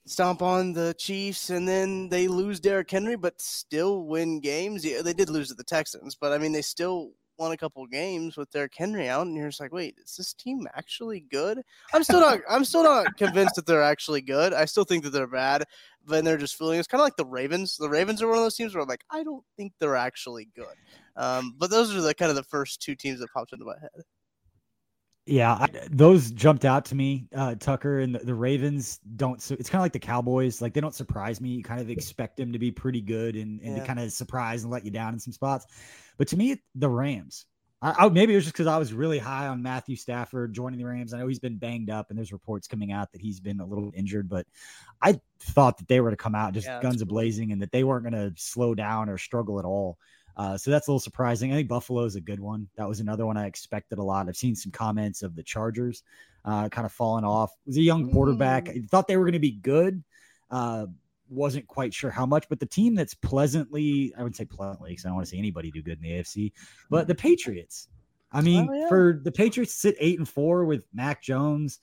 stomp 0.06 0.41
on 0.41 0.73
the 0.73 0.95
Chiefs, 0.97 1.49
and 1.49 1.67
then 1.67 2.10
they 2.10 2.28
lose 2.28 2.60
Derrick 2.60 2.89
Henry, 2.89 3.15
but 3.15 3.41
still 3.41 4.04
win 4.06 4.39
games. 4.39 4.84
Yeah, 4.84 5.02
they 5.02 5.13
did 5.13 5.30
lose 5.30 5.49
to 5.49 5.54
the 5.56 5.63
Texans, 5.63 6.15
but 6.15 6.32
I 6.32 6.38
mean, 6.38 6.52
they 6.52 6.62
still 6.62 7.12
won 7.39 7.52
a 7.54 7.58
couple 7.58 7.86
games 7.88 8.38
with 8.38 8.52
Derrick 8.52 8.73
Henry 8.75 9.08
out, 9.10 9.25
and 9.25 9.36
you're 9.36 9.47
just 9.47 9.60
like, 9.60 9.73
wait, 9.73 9.95
is 10.04 10.15
this 10.15 10.34
team 10.34 10.67
actually 10.75 11.21
good? 11.21 11.62
I'm 11.93 12.04
still 12.04 12.19
not. 12.19 12.39
I'm 12.49 12.65
still 12.65 12.84
not 12.84 13.17
convinced 13.17 13.56
that 13.56 13.65
they're 13.65 13.82
actually 13.82 14.21
good. 14.21 14.54
I 14.54 14.65
still 14.65 14.84
think 14.84 15.04
that 15.06 15.12
they're 15.12 15.28
bad, 15.28 15.63
but 16.06 16.23
they're 16.23 16.38
just 16.38 16.56
fooling. 16.56 16.80
It's 16.80 16.88
kind 16.88 17.02
of 17.02 17.06
like 17.06 17.15
the 17.15 17.25
Ravens. 17.25 17.78
The 17.78 17.89
Ravens 17.89 18.21
are 18.21 18.28
one 18.28 18.38
of 18.38 18.43
those 18.43 18.56
teams 18.56 18.75
where 18.75 18.84
I'm 18.84 18.89
like, 18.89 19.06
I 19.10 19.23
don't 19.23 19.43
think 19.58 19.73
they're 19.80 19.95
actually 19.95 20.49
good. 20.56 20.65
Um, 21.15 21.56
but 21.58 21.69
those 21.69 21.95
are 21.95 22.02
the 22.02 22.13
kind 22.13 22.30
of 22.30 22.36
the 22.36 22.43
first 22.43 22.82
two 22.82 22.95
teams 22.95 23.19
that 23.19 23.32
popped 23.34 23.54
into 23.54 23.65
my 23.65 23.75
head. 23.82 24.04
Yeah, 25.30 25.54
I, 25.54 25.70
those 25.92 26.32
jumped 26.32 26.65
out 26.65 26.86
to 26.86 26.96
me. 26.96 27.28
Uh, 27.36 27.54
Tucker 27.54 28.00
and 28.00 28.15
the, 28.15 28.20
the 28.20 28.34
Ravens 28.34 29.00
don't. 29.15 29.39
So 29.39 29.56
it's 29.60 29.70
kind 29.70 29.80
of 29.80 29.84
like 29.84 29.94
the 29.94 30.00
Cowboys. 30.00 30.60
Like 30.60 30.74
they 30.74 30.82
don't 30.82 30.96
surprise 30.96 31.39
me. 31.39 31.50
You 31.50 31.63
kind 31.63 31.80
of 31.80 31.89
expect 31.92 32.38
them 32.38 32.52
to 32.52 32.58
be 32.58 32.72
pretty 32.72 33.02
good 33.02 33.36
and, 33.36 33.62
and 33.62 33.76
yeah. 33.76 33.82
to 33.82 33.88
kind 33.88 34.00
of 34.00 34.12
surprise 34.12 34.63
and 34.63 34.72
let 34.72 34.86
you 34.86 34.92
down 34.92 35.13
in 35.13 35.20
some 35.20 35.32
spots. 35.32 35.68
But 36.18 36.30
to 36.30 36.38
me, 36.38 36.60
the 36.74 36.89
Rams. 36.89 37.46
I, 37.80 37.94
I 38.00 38.10
maybe 38.10 38.34
it 38.34 38.38
was 38.38 38.46
just 38.46 38.56
because 38.56 38.65
I 38.65 38.80
was 38.80 38.92
really 38.92 39.20
high 39.20 39.48
on 39.48 39.62
Matthew 39.62 39.96
Stafford 39.96 40.52
joining 40.52 40.80
the 40.80 40.86
Rams. 40.86 41.13
I 41.13 41.20
know 41.20 41.28
he's 41.28 41.39
been 41.39 41.58
banged 41.58 41.92
up, 41.92 42.10
and 42.10 42.18
there's 42.18 42.34
reports 42.34 42.68
coming 42.68 42.92
out 42.92 43.12
that 43.12 43.22
he's 43.22 43.39
been 43.39 43.60
a 43.60 43.65
little 43.65 43.92
injured. 43.96 44.30
But 44.30 44.48
I 45.00 45.22
thought 45.39 45.78
that 45.78 45.88
they 45.88 46.00
were 46.00 46.10
to 46.10 46.18
come 46.18 46.34
out 46.34 46.54
just 46.54 46.65
yeah, 46.65 46.82
guns 46.82 47.04
a 47.04 47.06
blazing, 47.06 47.52
and 47.52 47.62
that 47.62 47.72
they 47.72 47.84
weren't 47.84 48.10
going 48.10 48.13
to 48.13 48.34
slow 48.42 48.74
down 48.74 49.10
or 49.10 49.20
struggle 49.20 49.60
at 49.60 49.65
all. 49.65 50.00
Uh, 50.39 50.58
so 50.58 50.71
that's 50.71 50.88
a 50.88 50.91
little 50.91 51.02
surprising. 51.02 51.52
I 51.52 51.56
think 51.56 51.67
Buffalo 51.67 52.06
is 52.06 52.15
a 52.15 52.21
good 52.21 52.39
one. 52.39 52.69
That 52.78 52.88
was 52.88 53.02
another 53.02 53.25
one 53.25 53.36
I 53.36 53.45
expected 53.45 53.97
a 53.97 54.04
lot. 54.04 54.30
I've 54.30 54.38
seen 54.38 54.56
some 54.56 54.71
comments 54.71 55.21
of 55.21 55.36
the 55.36 55.43
Chargers 55.43 56.02
uh, 56.45 56.69
kind 56.69 56.86
of 56.86 56.93
falling 56.93 57.25
off. 57.25 57.52
It 57.65 57.71
was 57.71 57.78
a 57.78 57.82
young 57.82 58.10
quarterback. 58.10 58.65
Mm. 58.65 58.86
I 58.86 58.88
thought 58.88 59.10
they 59.10 59.17
were 59.17 59.25
going 59.25 59.34
to 59.34 59.39
be 59.39 59.52
good. 59.52 60.02
Uh, 60.49 60.86
wasn't 61.30 61.67
quite 61.67 61.93
sure 61.93 62.10
how 62.10 62.25
much, 62.25 62.47
but 62.47 62.62
the 62.62 62.65
team 62.65 62.95
that's 62.95 63.13
pleasantly, 63.13 64.13
I 64.17 64.23
wouldn't 64.23 64.38
say 64.38 64.45
pleasantly, 64.45 64.91
because 64.91 65.04
I 65.04 65.10
don't 65.10 65.15
want 65.15 65.28
to 65.28 65.32
see 65.32 65.38
anybody 65.38 65.71
do 65.71 65.84
good 65.84 65.97
in 65.97 66.04
the 66.04 66.12
AFC, 66.12 66.54
but 66.89 67.08
the 67.08 67.15
Patriots. 67.15 67.89
I 68.32 68.39
mean, 68.39 68.69
oh, 68.69 68.73
yeah. 68.73 68.88
for 68.88 69.19
the 69.21 69.34
Patriots 69.34 69.75
sit 69.75 69.97
eight 69.99 70.19
and 70.19 70.30
four 70.30 70.63
with 70.63 70.86
Mac 70.93 71.21
Jones 71.21 71.80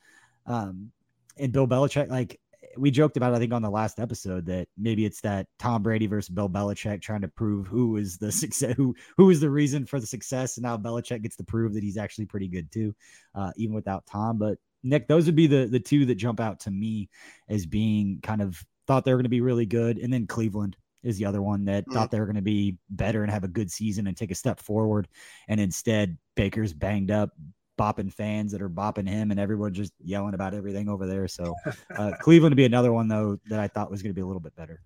um, 0.46 0.90
and 1.36 1.52
Bill 1.52 1.68
Belichick, 1.68 2.08
like 2.08 2.40
we 2.76 2.90
joked 2.90 3.16
about, 3.16 3.34
I 3.34 3.38
think 3.38 3.52
on 3.52 3.62
the 3.62 3.70
last 3.70 3.98
episode 3.98 4.46
that 4.46 4.68
maybe 4.76 5.04
it's 5.04 5.20
that 5.22 5.46
Tom 5.58 5.82
Brady 5.82 6.06
versus 6.06 6.28
Bill 6.28 6.48
Belichick 6.48 7.02
trying 7.02 7.22
to 7.22 7.28
prove 7.28 7.66
who 7.66 7.96
is 7.96 8.18
the 8.18 8.32
success, 8.32 8.74
who 8.76 8.94
who 9.16 9.30
is 9.30 9.40
the 9.40 9.50
reason 9.50 9.86
for 9.86 10.00
the 10.00 10.06
success, 10.06 10.56
and 10.56 10.64
now 10.64 10.76
Belichick 10.76 11.22
gets 11.22 11.36
to 11.36 11.44
prove 11.44 11.74
that 11.74 11.82
he's 11.82 11.96
actually 11.96 12.26
pretty 12.26 12.48
good 12.48 12.70
too, 12.70 12.94
uh, 13.34 13.52
even 13.56 13.74
without 13.74 14.06
Tom. 14.06 14.38
But 14.38 14.58
Nick, 14.82 15.08
those 15.08 15.26
would 15.26 15.36
be 15.36 15.46
the 15.46 15.66
the 15.66 15.80
two 15.80 16.06
that 16.06 16.16
jump 16.16 16.40
out 16.40 16.60
to 16.60 16.70
me 16.70 17.08
as 17.48 17.66
being 17.66 18.20
kind 18.22 18.42
of 18.42 18.62
thought 18.86 19.04
they 19.04 19.12
were 19.12 19.18
going 19.18 19.24
to 19.24 19.30
be 19.30 19.40
really 19.40 19.66
good, 19.66 19.98
and 19.98 20.12
then 20.12 20.26
Cleveland 20.26 20.76
is 21.02 21.18
the 21.18 21.24
other 21.24 21.42
one 21.42 21.64
that 21.66 21.86
mm. 21.86 21.92
thought 21.92 22.10
they 22.10 22.18
were 22.18 22.26
going 22.26 22.36
to 22.36 22.42
be 22.42 22.78
better 22.90 23.22
and 23.22 23.30
have 23.30 23.44
a 23.44 23.48
good 23.48 23.70
season 23.70 24.06
and 24.06 24.16
take 24.16 24.30
a 24.30 24.34
step 24.34 24.60
forward, 24.60 25.08
and 25.48 25.60
instead 25.60 26.16
Baker's 26.34 26.72
banged 26.72 27.10
up, 27.10 27.30
bopping 27.76 28.12
fans 28.12 28.52
that 28.52 28.62
are 28.62 28.68
bopping 28.68 29.08
him 29.08 29.30
and 29.30 29.38
everyone 29.38 29.74
just 29.74 29.92
yelling 30.02 30.34
about 30.34 30.54
everything 30.54 30.88
over 30.88 31.06
there. 31.06 31.28
So 31.28 31.54
uh, 31.96 32.12
Cleveland 32.20 32.52
to 32.52 32.56
be 32.56 32.64
another 32.64 32.92
one 32.92 33.08
though 33.08 33.38
that 33.48 33.60
I 33.60 33.68
thought 33.68 33.90
was 33.90 34.02
going 34.02 34.10
to 34.10 34.14
be 34.14 34.22
a 34.22 34.26
little 34.26 34.40
bit 34.40 34.54
better. 34.56 34.80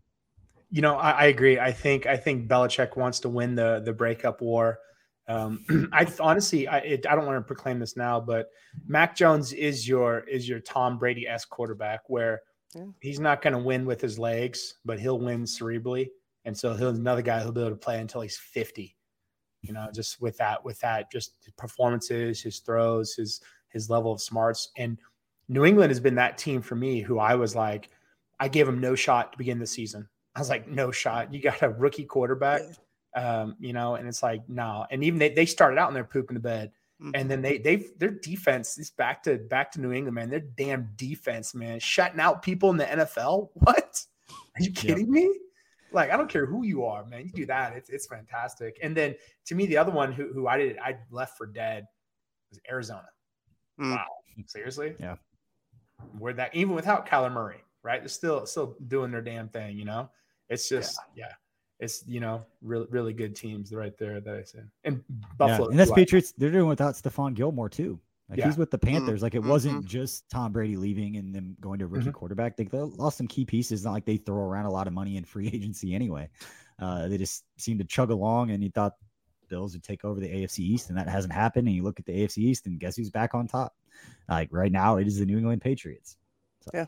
You 0.70 0.82
know, 0.82 0.96
I, 0.96 1.10
I, 1.10 1.24
agree. 1.26 1.58
I 1.58 1.72
think 1.72 2.06
I 2.06 2.16
think 2.16 2.48
Belichick 2.48 2.96
wants 2.96 3.20
to 3.20 3.28
win 3.28 3.56
the 3.56 3.82
the 3.84 3.92
breakup 3.92 4.40
war. 4.40 4.78
Um, 5.26 5.64
I 5.92 6.06
honestly, 6.20 6.68
I, 6.68 6.78
it, 6.78 7.06
I 7.08 7.14
don't 7.16 7.26
want 7.26 7.38
to 7.38 7.42
proclaim 7.42 7.80
this 7.80 7.96
now, 7.96 8.20
but 8.20 8.50
Mac 8.86 9.16
Jones 9.16 9.52
is 9.52 9.88
your 9.88 10.20
is 10.20 10.48
your 10.48 10.60
Tom 10.60 10.96
Brady 10.96 11.26
s 11.26 11.44
quarterback, 11.44 12.02
where 12.08 12.42
yeah. 12.74 12.84
he's 13.00 13.18
not 13.18 13.42
going 13.42 13.52
to 13.52 13.58
win 13.58 13.84
with 13.84 14.00
his 14.00 14.18
legs, 14.18 14.76
but 14.84 15.00
he'll 15.00 15.18
win 15.18 15.42
cerebrally, 15.42 16.08
and 16.44 16.56
so 16.56 16.74
he'll 16.74 16.90
another 16.90 17.22
guy 17.22 17.40
who'll 17.40 17.52
be 17.52 17.60
able 17.60 17.70
to 17.70 17.76
play 17.76 18.00
until 18.00 18.20
he's 18.20 18.36
fifty 18.36 18.96
you 19.62 19.72
know, 19.72 19.88
just 19.92 20.20
with 20.20 20.36
that, 20.38 20.64
with 20.64 20.80
that, 20.80 21.10
just 21.10 21.34
performances, 21.56 22.42
his 22.42 22.58
throws, 22.58 23.14
his 23.14 23.40
his 23.68 23.88
level 23.88 24.12
of 24.12 24.20
smarts. 24.20 24.70
And 24.76 24.98
New 25.48 25.64
England 25.64 25.90
has 25.90 26.00
been 26.00 26.14
that 26.16 26.38
team 26.38 26.62
for 26.62 26.76
me 26.76 27.00
who 27.00 27.18
I 27.18 27.34
was 27.34 27.54
like, 27.54 27.90
I 28.38 28.48
gave 28.48 28.66
him 28.66 28.80
no 28.80 28.94
shot 28.94 29.32
to 29.32 29.38
begin 29.38 29.58
the 29.58 29.66
season. 29.66 30.08
I 30.34 30.38
was 30.38 30.48
like, 30.48 30.68
no 30.68 30.90
shot. 30.90 31.32
You 31.32 31.40
got 31.40 31.62
a 31.62 31.68
rookie 31.68 32.04
quarterback, 32.04 32.62
um, 33.14 33.56
you 33.58 33.72
know, 33.72 33.96
and 33.96 34.08
it's 34.08 34.22
like, 34.22 34.48
no. 34.48 34.86
And 34.90 35.04
even 35.04 35.18
they, 35.18 35.30
they 35.30 35.46
started 35.46 35.78
out 35.78 35.88
and 35.88 35.96
they're 35.96 36.04
pooping 36.04 36.34
the 36.34 36.40
bed. 36.40 36.72
Mm-hmm. 37.02 37.10
And 37.14 37.30
then 37.30 37.40
they 37.42 37.58
they 37.58 37.86
their 37.98 38.10
defense 38.10 38.76
is 38.76 38.90
back 38.90 39.22
to 39.22 39.38
back 39.38 39.72
to 39.72 39.80
New 39.80 39.92
England, 39.92 40.14
man. 40.14 40.28
Their 40.28 40.40
damn 40.40 40.90
defense, 40.96 41.54
man, 41.54 41.80
shutting 41.80 42.20
out 42.20 42.42
people 42.42 42.70
in 42.70 42.76
the 42.76 42.84
NFL. 42.84 43.48
What? 43.54 44.04
Are 44.28 44.62
you 44.62 44.72
kidding 44.72 45.06
yep. 45.06 45.08
me? 45.08 45.34
Like 45.92 46.10
I 46.10 46.16
don't 46.16 46.28
care 46.28 46.46
who 46.46 46.64
you 46.64 46.84
are, 46.84 47.04
man. 47.06 47.22
You 47.24 47.30
do 47.30 47.46
that, 47.46 47.74
it's 47.76 47.90
it's 47.90 48.06
fantastic. 48.06 48.78
And 48.82 48.96
then 48.96 49.14
to 49.46 49.54
me, 49.54 49.66
the 49.66 49.76
other 49.76 49.92
one 49.92 50.12
who 50.12 50.32
who 50.32 50.46
I 50.46 50.58
did 50.58 50.78
I 50.78 50.96
left 51.10 51.36
for 51.36 51.46
dead 51.46 51.86
was 52.50 52.60
Arizona. 52.70 53.08
Mm. 53.80 53.96
Wow, 53.96 54.06
seriously? 54.46 54.94
Yeah. 54.98 55.16
Where 56.18 56.32
that 56.34 56.54
even 56.54 56.74
without 56.74 57.06
Kyler 57.06 57.32
Murray, 57.32 57.62
right? 57.82 58.00
They're 58.00 58.08
still 58.08 58.46
still 58.46 58.76
doing 58.88 59.10
their 59.10 59.22
damn 59.22 59.48
thing. 59.48 59.78
You 59.78 59.84
know, 59.84 60.10
it's 60.48 60.68
just 60.68 60.98
yeah. 61.14 61.26
yeah 61.26 61.32
it's 61.80 62.04
you 62.06 62.20
know 62.20 62.44
really 62.62 62.86
really 62.90 63.12
good 63.12 63.34
teams 63.34 63.72
right 63.72 63.96
there 63.98 64.20
that 64.20 64.34
I 64.34 64.44
said. 64.44 64.70
And 64.84 65.02
Buffalo, 65.38 65.68
yeah. 65.68 65.70
and 65.70 65.78
that's 65.78 65.90
Patriots. 65.90 66.32
They're 66.36 66.50
doing 66.50 66.68
without 66.68 66.94
Stephon 66.94 67.34
Gilmore 67.34 67.68
too. 67.68 67.98
Like 68.30 68.38
yeah. 68.38 68.46
he's 68.46 68.56
with 68.56 68.70
the 68.70 68.78
mm-hmm. 68.78 68.94
Panthers. 68.94 69.22
Like 69.22 69.34
it 69.34 69.42
wasn't 69.42 69.78
mm-hmm. 69.78 69.86
just 69.86 70.30
Tom 70.30 70.52
Brady 70.52 70.76
leaving 70.76 71.16
and 71.16 71.34
them 71.34 71.56
going 71.60 71.80
to 71.80 71.84
a 71.84 71.88
rookie 71.88 72.06
mm-hmm. 72.06 72.12
quarterback. 72.12 72.56
They, 72.56 72.64
they 72.64 72.78
lost 72.78 73.18
some 73.18 73.26
key 73.26 73.44
pieces. 73.44 73.84
Not 73.84 73.92
like 73.92 74.04
they 74.04 74.18
throw 74.18 74.42
around 74.42 74.66
a 74.66 74.70
lot 74.70 74.86
of 74.86 74.92
money 74.92 75.16
in 75.16 75.24
free 75.24 75.48
agency 75.52 75.94
anyway. 75.94 76.28
Uh, 76.78 77.08
they 77.08 77.18
just 77.18 77.44
seemed 77.58 77.80
to 77.80 77.84
chug 77.84 78.10
along, 78.10 78.50
and 78.52 78.62
you 78.62 78.70
thought 78.70 78.94
Bills 79.48 79.74
would 79.74 79.82
take 79.82 80.04
over 80.04 80.20
the 80.20 80.28
AFC 80.28 80.60
East, 80.60 80.88
and 80.88 80.98
that 80.98 81.08
hasn't 81.08 81.34
happened. 81.34 81.66
And 81.66 81.76
you 81.76 81.82
look 81.82 81.98
at 81.98 82.06
the 82.06 82.12
AFC 82.12 82.38
East, 82.38 82.66
and 82.66 82.78
guess 82.78 82.96
who's 82.96 83.10
back 83.10 83.34
on 83.34 83.48
top? 83.48 83.74
Like 84.28 84.48
right 84.52 84.72
now, 84.72 84.96
it 84.96 85.06
is 85.06 85.18
the 85.18 85.26
New 85.26 85.36
England 85.36 85.60
Patriots. 85.60 86.16
So. 86.60 86.70
Yeah, 86.72 86.86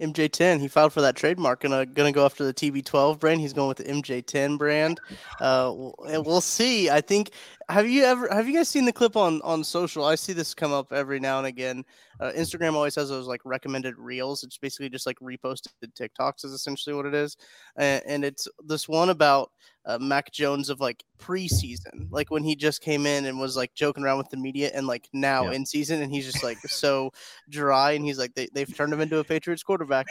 MJ10. 0.00 0.60
He 0.60 0.68
filed 0.68 0.92
for 0.92 1.00
that 1.02 1.16
trademark. 1.16 1.60
Gonna 1.60 1.86
gonna 1.86 2.12
go 2.12 2.24
after 2.24 2.44
the 2.44 2.54
TB12 2.54 3.18
brand. 3.18 3.40
He's 3.40 3.52
going 3.52 3.68
with 3.68 3.78
the 3.78 3.84
MJ10 3.84 4.58
brand. 4.58 5.00
Uh, 5.40 5.72
we'll 5.74 6.40
see. 6.40 6.88
I 6.90 7.00
think. 7.00 7.30
Have 7.68 7.88
you 7.88 8.04
ever 8.04 8.28
have 8.32 8.48
you 8.48 8.54
guys 8.54 8.68
seen 8.68 8.84
the 8.84 8.92
clip 8.92 9.16
on 9.16 9.40
on 9.42 9.64
social? 9.64 10.04
I 10.04 10.14
see 10.14 10.32
this 10.32 10.54
come 10.54 10.72
up 10.72 10.92
every 10.92 11.20
now 11.20 11.38
and 11.38 11.46
again. 11.46 11.84
Uh, 12.20 12.32
Instagram 12.36 12.74
always 12.74 12.94
has 12.94 13.08
those 13.08 13.26
like 13.26 13.40
recommended 13.44 13.96
reels. 13.98 14.44
It's 14.44 14.58
basically 14.58 14.88
just 14.88 15.06
like 15.06 15.18
reposted 15.18 15.68
TikToks 15.84 16.44
is 16.44 16.52
essentially 16.52 16.94
what 16.94 17.06
it 17.06 17.14
is, 17.14 17.36
and, 17.76 18.02
and 18.06 18.24
it's 18.24 18.48
this 18.64 18.88
one 18.88 19.10
about 19.10 19.50
uh, 19.84 19.98
Mac 19.98 20.32
Jones 20.32 20.70
of 20.70 20.80
like 20.80 21.04
preseason, 21.18 22.06
like 22.10 22.30
when 22.30 22.44
he 22.44 22.54
just 22.54 22.80
came 22.80 23.06
in 23.06 23.26
and 23.26 23.38
was 23.38 23.56
like 23.56 23.74
joking 23.74 24.04
around 24.04 24.18
with 24.18 24.30
the 24.30 24.36
media, 24.36 24.70
and 24.74 24.86
like 24.86 25.08
now 25.12 25.44
yeah. 25.44 25.52
in 25.52 25.66
season, 25.66 26.02
and 26.02 26.12
he's 26.12 26.30
just 26.30 26.44
like 26.44 26.58
so 26.58 27.12
dry, 27.48 27.92
and 27.92 28.04
he's 28.04 28.18
like 28.18 28.34
they, 28.34 28.48
they've 28.54 28.74
turned 28.76 28.92
him 28.92 29.00
into 29.00 29.18
a 29.18 29.24
Patriots 29.24 29.62
quarterback. 29.62 30.06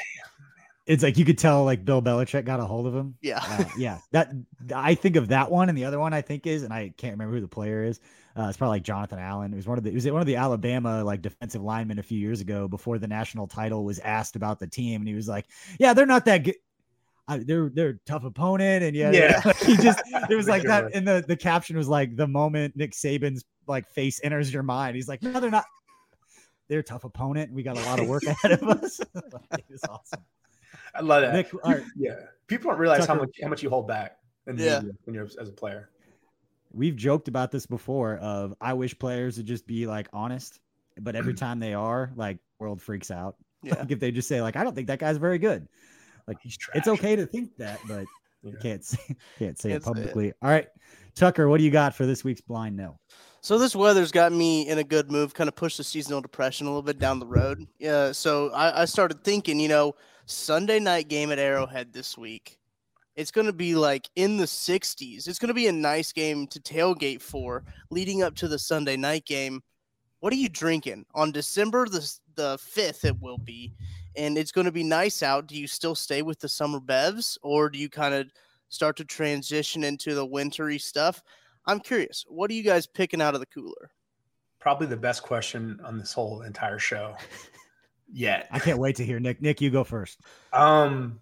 It's 0.87 1.03
like 1.03 1.17
you 1.17 1.25
could 1.25 1.37
tell 1.37 1.63
like 1.63 1.85
Bill 1.85 2.01
Belichick 2.01 2.43
got 2.45 2.59
a 2.59 2.65
hold 2.65 2.87
of 2.87 2.95
him. 2.95 3.15
Yeah, 3.21 3.39
uh, 3.43 3.65
yeah. 3.77 3.99
That 4.11 4.31
I 4.75 4.95
think 4.95 5.15
of 5.15 5.27
that 5.29 5.51
one, 5.51 5.69
and 5.69 5.77
the 5.77 5.85
other 5.85 5.99
one 5.99 6.13
I 6.13 6.21
think 6.21 6.47
is, 6.47 6.63
and 6.63 6.73
I 6.73 6.93
can't 6.97 7.13
remember 7.13 7.35
who 7.35 7.41
the 7.41 7.47
player 7.47 7.83
is. 7.83 7.99
Uh, 8.37 8.47
it's 8.47 8.57
probably 8.57 8.77
like 8.77 8.83
Jonathan 8.83 9.19
Allen. 9.19 9.53
It 9.53 9.57
was 9.57 9.67
one 9.67 9.77
of 9.77 9.83
the 9.83 9.91
it 9.91 9.93
was 9.93 10.09
one 10.09 10.21
of 10.21 10.27
the 10.27 10.37
Alabama 10.37 11.03
like 11.03 11.21
defensive 11.21 11.61
linemen 11.61 11.99
a 11.99 12.03
few 12.03 12.17
years 12.17 12.41
ago 12.41 12.67
before 12.67 12.97
the 12.97 13.07
national 13.07 13.47
title 13.47 13.83
was 13.83 13.99
asked 13.99 14.35
about 14.35 14.59
the 14.59 14.67
team, 14.67 15.01
and 15.01 15.07
he 15.07 15.13
was 15.13 15.27
like, 15.27 15.45
"Yeah, 15.79 15.93
they're 15.93 16.05
not 16.05 16.25
that 16.25 16.39
good." 16.39 16.55
I, 17.27 17.37
they're 17.37 17.69
they're 17.69 17.99
tough 18.05 18.23
opponent, 18.23 18.83
and 18.83 18.95
yeah, 18.95 19.11
yeah. 19.11 19.41
Like 19.45 19.57
he 19.63 19.77
just 19.77 20.01
it 20.29 20.35
was 20.35 20.47
like 20.49 20.63
that. 20.63 20.93
And 20.93 21.07
the 21.07 21.23
the 21.27 21.37
caption 21.37 21.77
was 21.77 21.87
like 21.87 22.15
the 22.15 22.27
moment 22.27 22.75
Nick 22.75 22.91
Saban's 22.91 23.45
like 23.67 23.87
face 23.87 24.19
enters 24.23 24.53
your 24.53 24.63
mind, 24.63 24.95
he's 24.95 25.07
like, 25.07 25.21
no, 25.21 25.39
they're 25.39 25.51
not. 25.51 25.65
They're 26.67 26.79
a 26.79 26.83
tough 26.83 27.03
opponent. 27.03 27.51
We 27.51 27.63
got 27.63 27.77
a 27.77 27.81
lot 27.81 27.99
of 27.99 28.07
work 28.07 28.23
ahead 28.23 28.53
of 28.53 28.63
us. 28.63 28.99
it 29.01 29.65
was 29.69 29.83
awesome. 29.89 30.21
I 30.95 31.01
love 31.01 31.21
that. 31.21 31.33
Nick, 31.33 31.53
right. 31.63 31.83
Yeah, 31.95 32.15
people 32.47 32.71
don't 32.71 32.79
realize 32.79 33.01
Tucker, 33.01 33.13
how 33.13 33.19
much 33.19 33.29
how 33.41 33.49
much 33.49 33.63
you 33.63 33.69
hold 33.69 33.87
back 33.87 34.17
in 34.47 34.55
the 34.55 34.63
yeah. 34.63 34.81
when 35.05 35.13
you're 35.13 35.27
as 35.39 35.49
a 35.49 35.53
player. 35.53 35.89
We've 36.73 36.95
joked 36.95 37.27
about 37.27 37.51
this 37.51 37.65
before. 37.65 38.17
Of 38.17 38.53
I 38.61 38.73
wish 38.73 38.97
players 38.97 39.37
would 39.37 39.45
just 39.45 39.67
be 39.67 39.87
like 39.87 40.07
honest, 40.13 40.59
but 40.99 41.15
every 41.15 41.33
time 41.35 41.59
they 41.59 41.73
are, 41.73 42.11
like 42.15 42.37
world 42.59 42.81
freaks 42.81 43.11
out. 43.11 43.35
Yeah. 43.63 43.75
Like 43.75 43.91
if 43.91 43.99
they 43.99 44.09
just 44.09 44.27
say 44.27 44.41
like, 44.41 44.55
I 44.55 44.63
don't 44.63 44.73
think 44.73 44.87
that 44.87 44.97
guy's 44.97 45.17
very 45.17 45.37
good. 45.37 45.67
Like 46.27 46.37
he's 46.41 46.57
trash. 46.57 46.77
It's 46.77 46.87
okay 46.87 47.15
to 47.15 47.27
think 47.27 47.55
that, 47.57 47.77
but 47.87 48.07
yeah. 48.41 48.53
you 48.53 48.57
can't 48.59 48.83
say 48.83 49.15
can't 49.37 49.59
say 49.59 49.73
it 49.73 49.83
publicly. 49.83 50.29
It. 50.29 50.37
All 50.41 50.49
right, 50.49 50.67
Tucker, 51.13 51.47
what 51.47 51.59
do 51.59 51.63
you 51.63 51.69
got 51.69 51.93
for 51.93 52.07
this 52.07 52.23
week's 52.23 52.41
blind 52.41 52.75
no? 52.75 52.97
So 53.41 53.57
this 53.57 53.75
weather's 53.75 54.11
got 54.11 54.31
me 54.31 54.67
in 54.67 54.77
a 54.77 54.83
good 54.83 55.11
move, 55.11 55.33
kind 55.33 55.47
of 55.47 55.55
pushed 55.55 55.77
the 55.77 55.83
seasonal 55.83 56.21
depression 56.21 56.67
a 56.67 56.69
little 56.69 56.83
bit 56.83 56.99
down 56.99 57.19
the 57.19 57.25
road. 57.25 57.65
Yeah, 57.79 58.11
so 58.11 58.51
I, 58.51 58.83
I 58.83 58.85
started 58.85 59.23
thinking, 59.23 59.59
you 59.59 59.67
know, 59.67 59.95
Sunday 60.27 60.79
night 60.79 61.07
game 61.07 61.31
at 61.31 61.39
Arrowhead 61.39 61.91
this 61.91 62.15
week. 62.15 62.59
It's 63.15 63.31
going 63.31 63.47
to 63.47 63.53
be 63.53 63.73
like 63.73 64.07
in 64.15 64.37
the 64.37 64.45
60s. 64.45 65.27
It's 65.27 65.39
going 65.39 65.47
to 65.47 65.55
be 65.55 65.67
a 65.67 65.71
nice 65.71 66.13
game 66.13 66.45
to 66.47 66.59
tailgate 66.59 67.21
for 67.21 67.63
leading 67.89 68.21
up 68.21 68.35
to 68.35 68.47
the 68.47 68.59
Sunday 68.59 68.95
night 68.95 69.25
game. 69.25 69.61
What 70.19 70.31
are 70.33 70.37
you 70.37 70.47
drinking 70.47 71.05
on 71.15 71.31
December 71.31 71.87
the 71.87 72.09
the 72.35 72.57
5th 72.57 73.03
it 73.03 73.19
will 73.19 73.37
be 73.37 73.73
and 74.15 74.37
it's 74.37 74.51
going 74.51 74.65
to 74.65 74.71
be 74.71 74.83
nice 74.83 75.23
out, 75.23 75.47
do 75.47 75.55
you 75.55 75.67
still 75.67 75.95
stay 75.95 76.21
with 76.21 76.39
the 76.39 76.47
summer 76.47 76.79
bevs 76.79 77.37
or 77.41 77.69
do 77.69 77.79
you 77.79 77.89
kind 77.89 78.13
of 78.13 78.27
start 78.69 78.95
to 78.97 79.05
transition 79.05 79.83
into 79.83 80.13
the 80.15 80.25
wintry 80.25 80.77
stuff? 80.77 81.23
I'm 81.65 81.79
curious. 81.79 82.25
What 82.27 82.49
are 82.51 82.53
you 82.53 82.63
guys 82.63 82.87
picking 82.87 83.21
out 83.21 83.33
of 83.33 83.39
the 83.39 83.45
cooler? 83.47 83.91
Probably 84.59 84.87
the 84.87 84.97
best 84.97 85.23
question 85.23 85.79
on 85.83 85.97
this 85.97 86.13
whole 86.13 86.41
entire 86.41 86.79
show 86.79 87.15
yet. 88.11 88.47
I 88.51 88.59
can't 88.59 88.77
wait 88.77 88.95
to 88.97 89.05
hear 89.05 89.19
Nick. 89.19 89.41
Nick, 89.41 89.61
you 89.61 89.69
go 89.69 89.83
first. 89.83 90.19
Um, 90.53 91.19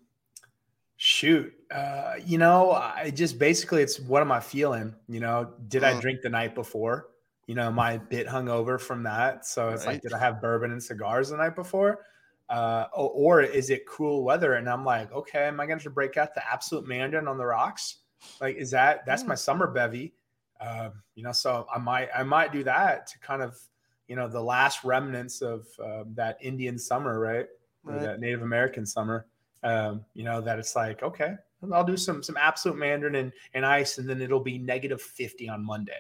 shoot. 0.98 1.54
Uh, 1.72 2.16
you 2.26 2.38
know, 2.38 2.72
I 2.72 3.12
just 3.14 3.40
basically 3.40 3.82
it's 3.82 4.00
what 4.00 4.22
am 4.22 4.32
I 4.32 4.40
feeling? 4.40 4.96
You 5.08 5.20
know, 5.20 5.54
did 5.68 5.84
I 5.84 5.94
mm. 5.94 6.02
drink 6.02 6.22
the 6.22 6.30
night 6.30 6.56
before? 6.56 7.08
You 7.48 7.56
know, 7.56 7.68
am 7.68 7.80
I 7.80 7.94
a 7.94 8.00
bit 8.00 8.28
hungover 8.28 8.80
from 8.80 9.04
that? 9.04 9.46
So 9.46 9.70
it's 9.70 9.86
right. 9.86 9.94
like, 9.94 10.02
did 10.02 10.14
I 10.14 10.20
have 10.20 10.42
bourbon 10.42 10.72
and 10.72 10.84
cigars 10.84 11.30
the 11.30 11.38
night 11.38 11.56
before? 11.56 12.02
uh, 12.50 12.88
or, 12.94 13.42
is 13.42 13.70
it 13.70 13.86
cool 13.86 14.24
weather? 14.24 14.56
And 14.56 14.68
I'm 14.68 14.84
like, 14.84 15.12
okay, 15.12 15.48
am 15.48 15.60
I 15.60 15.68
going 15.68 15.80
to 15.80 15.90
break 15.90 16.18
out 16.18 16.34
the 16.34 16.42
Absolut 16.52 16.88
Mandarin 16.88 17.28
on 17.28 17.38
the 17.38 17.46
rocks? 17.46 17.98
Like, 18.42 18.56
is 18.58 18.72
that 18.72 19.06
that's 19.06 19.24
my 19.24 19.36
summer 19.36 19.68
bevy? 19.68 20.14
Uh, 20.60 20.90
you 21.16 21.24
know, 21.24 21.32
so 21.32 21.66
I 21.74 21.80
might 21.80 22.10
I 22.16 22.24
might 22.24 22.52
do 22.52 22.64
that 22.64 23.08
to 23.08 23.20
kind 23.20 23.42
of 23.42 23.58
you 24.08 24.16
know 24.16 24.28
the 24.28 24.42
last 24.42 24.84
remnants 24.84 25.42
of 25.42 25.68
uh, 25.84 26.04
that 26.16 26.38
Indian 26.42 26.78
summer, 26.78 27.20
right? 27.20 27.48
right. 27.84 28.02
that 28.02 28.20
Native 28.20 28.42
American 28.42 28.86
summer. 28.86 29.26
Um, 29.62 30.06
you 30.14 30.24
know 30.24 30.40
that 30.42 30.58
it's 30.58 30.76
like 30.76 31.04
okay, 31.04 31.36
I'll 31.74 31.84
do 31.84 31.98
some 31.98 32.24
some 32.24 32.38
Absolut 32.38 32.78
Mandarin 32.78 33.16
and, 33.16 33.32
and 33.54 33.66
ice, 33.66 33.98
and 33.98 34.10
then 34.10 34.22
it'll 34.22 34.40
be 34.40 34.58
negative 34.58 35.02
fifty 35.02 35.50
on 35.50 35.66
Monday. 35.66 36.00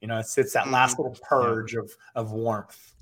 You 0.00 0.08
know, 0.08 0.18
it's 0.18 0.36
it's 0.38 0.52
that 0.52 0.70
last 0.70 0.92
mm-hmm. 0.92 1.02
little 1.02 1.18
purge 1.22 1.74
of 1.74 1.90
of 2.14 2.32
warmth. 2.32 2.94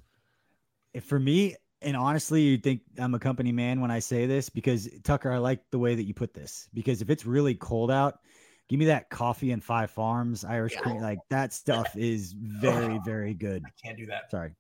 For 1.03 1.19
me, 1.19 1.55
and 1.83 1.97
honestly, 1.97 2.43
you 2.43 2.59
think 2.59 2.81
I'm 2.99 3.15
a 3.15 3.19
company 3.19 3.53
man 3.53 3.81
when 3.81 3.91
I 3.91 3.99
say 3.99 4.27
this 4.27 4.49
because 4.49 4.89
Tucker, 5.05 5.31
I 5.31 5.39
like 5.39 5.61
the 5.71 5.79
way 5.79 5.95
that 5.95 6.05
you 6.05 6.15
put 6.15 6.35
this 6.35 6.69
because 6.75 7.03
if 7.03 7.11
it's 7.11 7.27
really 7.27 7.55
cold 7.55 7.91
out, 7.91 8.21
Give 8.69 8.79
me 8.79 8.87
that 8.87 9.09
coffee 9.09 9.53
and 9.53 9.65
five 9.65 9.91
farms 9.91 10.45
Irish 10.45 10.77
cream. 10.77 11.01
Like 11.01 11.19
that 11.31 11.53
stuff 11.55 11.97
is 11.97 12.33
very, 12.33 13.01
very 13.05 13.35
good. 13.35 13.63
I 13.67 13.71
can't 13.83 13.97
do 13.97 14.07
that. 14.07 14.31
Sorry. 14.31 14.53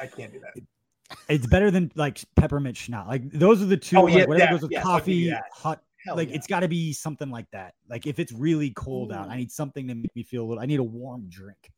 I 0.00 0.06
can't 0.06 0.32
do 0.32 0.40
that. 0.40 0.62
It's 1.28 1.46
better 1.46 1.70
than 1.70 1.92
like 1.94 2.20
peppermint 2.36 2.76
schnapps. 2.76 3.08
Like 3.08 3.30
those 3.30 3.62
are 3.62 3.66
the 3.66 3.76
two. 3.76 3.98
Oh, 3.98 4.02
like, 4.04 4.14
yeah, 4.14 4.24
whatever 4.24 4.38
that- 4.38 4.50
goes 4.52 4.62
with 4.62 4.70
yes, 4.72 4.86
I'll 4.86 4.98
give 4.98 5.04
coffee, 5.04 5.34
hot. 5.52 5.82
Hell 6.04 6.16
like 6.16 6.28
yeah. 6.28 6.36
it's 6.36 6.46
got 6.46 6.60
to 6.60 6.68
be 6.68 6.92
something 6.92 7.30
like 7.30 7.50
that. 7.52 7.74
Like 7.88 8.06
if 8.06 8.18
it's 8.18 8.32
really 8.32 8.70
cold 8.70 9.12
out, 9.12 9.28
I 9.28 9.36
need 9.36 9.50
something 9.50 9.88
to 9.88 9.94
make 9.94 10.14
me 10.14 10.22
feel 10.22 10.44
a 10.44 10.46
little. 10.46 10.62
I 10.62 10.66
need 10.66 10.80
a 10.80 10.84
warm 10.84 11.26
drink. 11.28 11.70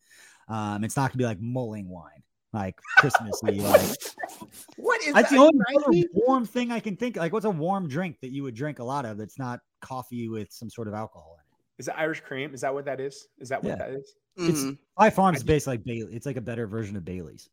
Um, 0.48 0.84
it's 0.84 0.96
not 0.96 1.10
gonna 1.10 1.18
be 1.18 1.24
like 1.24 1.40
mulling 1.40 1.88
wine, 1.88 2.22
like 2.52 2.76
Christmassy. 2.98 3.60
like 3.60 3.80
What 4.76 5.00
is 5.02 5.14
that's 5.14 5.30
that? 5.30 5.36
the 5.36 5.42
only 5.42 5.60
other 5.76 6.08
warm 6.12 6.44
thing 6.44 6.72
I 6.72 6.80
can 6.80 6.96
think. 6.96 7.16
Of. 7.16 7.20
Like 7.20 7.32
what's 7.32 7.44
a 7.44 7.50
warm 7.50 7.88
drink 7.88 8.18
that 8.20 8.32
you 8.32 8.42
would 8.42 8.54
drink 8.54 8.78
a 8.80 8.84
lot 8.84 9.04
of 9.04 9.16
that's 9.16 9.38
not 9.38 9.60
coffee 9.80 10.28
with 10.28 10.52
some 10.52 10.70
sort 10.70 10.88
of 10.88 10.94
alcohol 10.94 11.36
in 11.38 11.40
it? 11.40 11.45
Is 11.78 11.88
it 11.88 11.94
Irish 11.96 12.20
cream? 12.20 12.54
Is 12.54 12.62
that 12.62 12.72
what 12.72 12.84
that 12.86 13.00
is? 13.00 13.28
Is 13.38 13.48
that 13.50 13.62
what 13.62 13.70
Yeah. 13.70 13.76
that 13.76 13.90
is? 13.90 14.14
It's- 14.38 14.62
Mhm. 14.62 14.78
Five 14.98 15.14
Farms 15.14 15.36
I 15.36 15.38
is 15.38 15.44
basically 15.44 15.72
like 15.76 15.84
Bailey. 15.84 16.14
It's 16.16 16.26
like 16.26 16.36
a 16.36 16.40
better 16.42 16.66
version 16.66 16.96
of 16.96 17.04
Bailey's. 17.04 17.48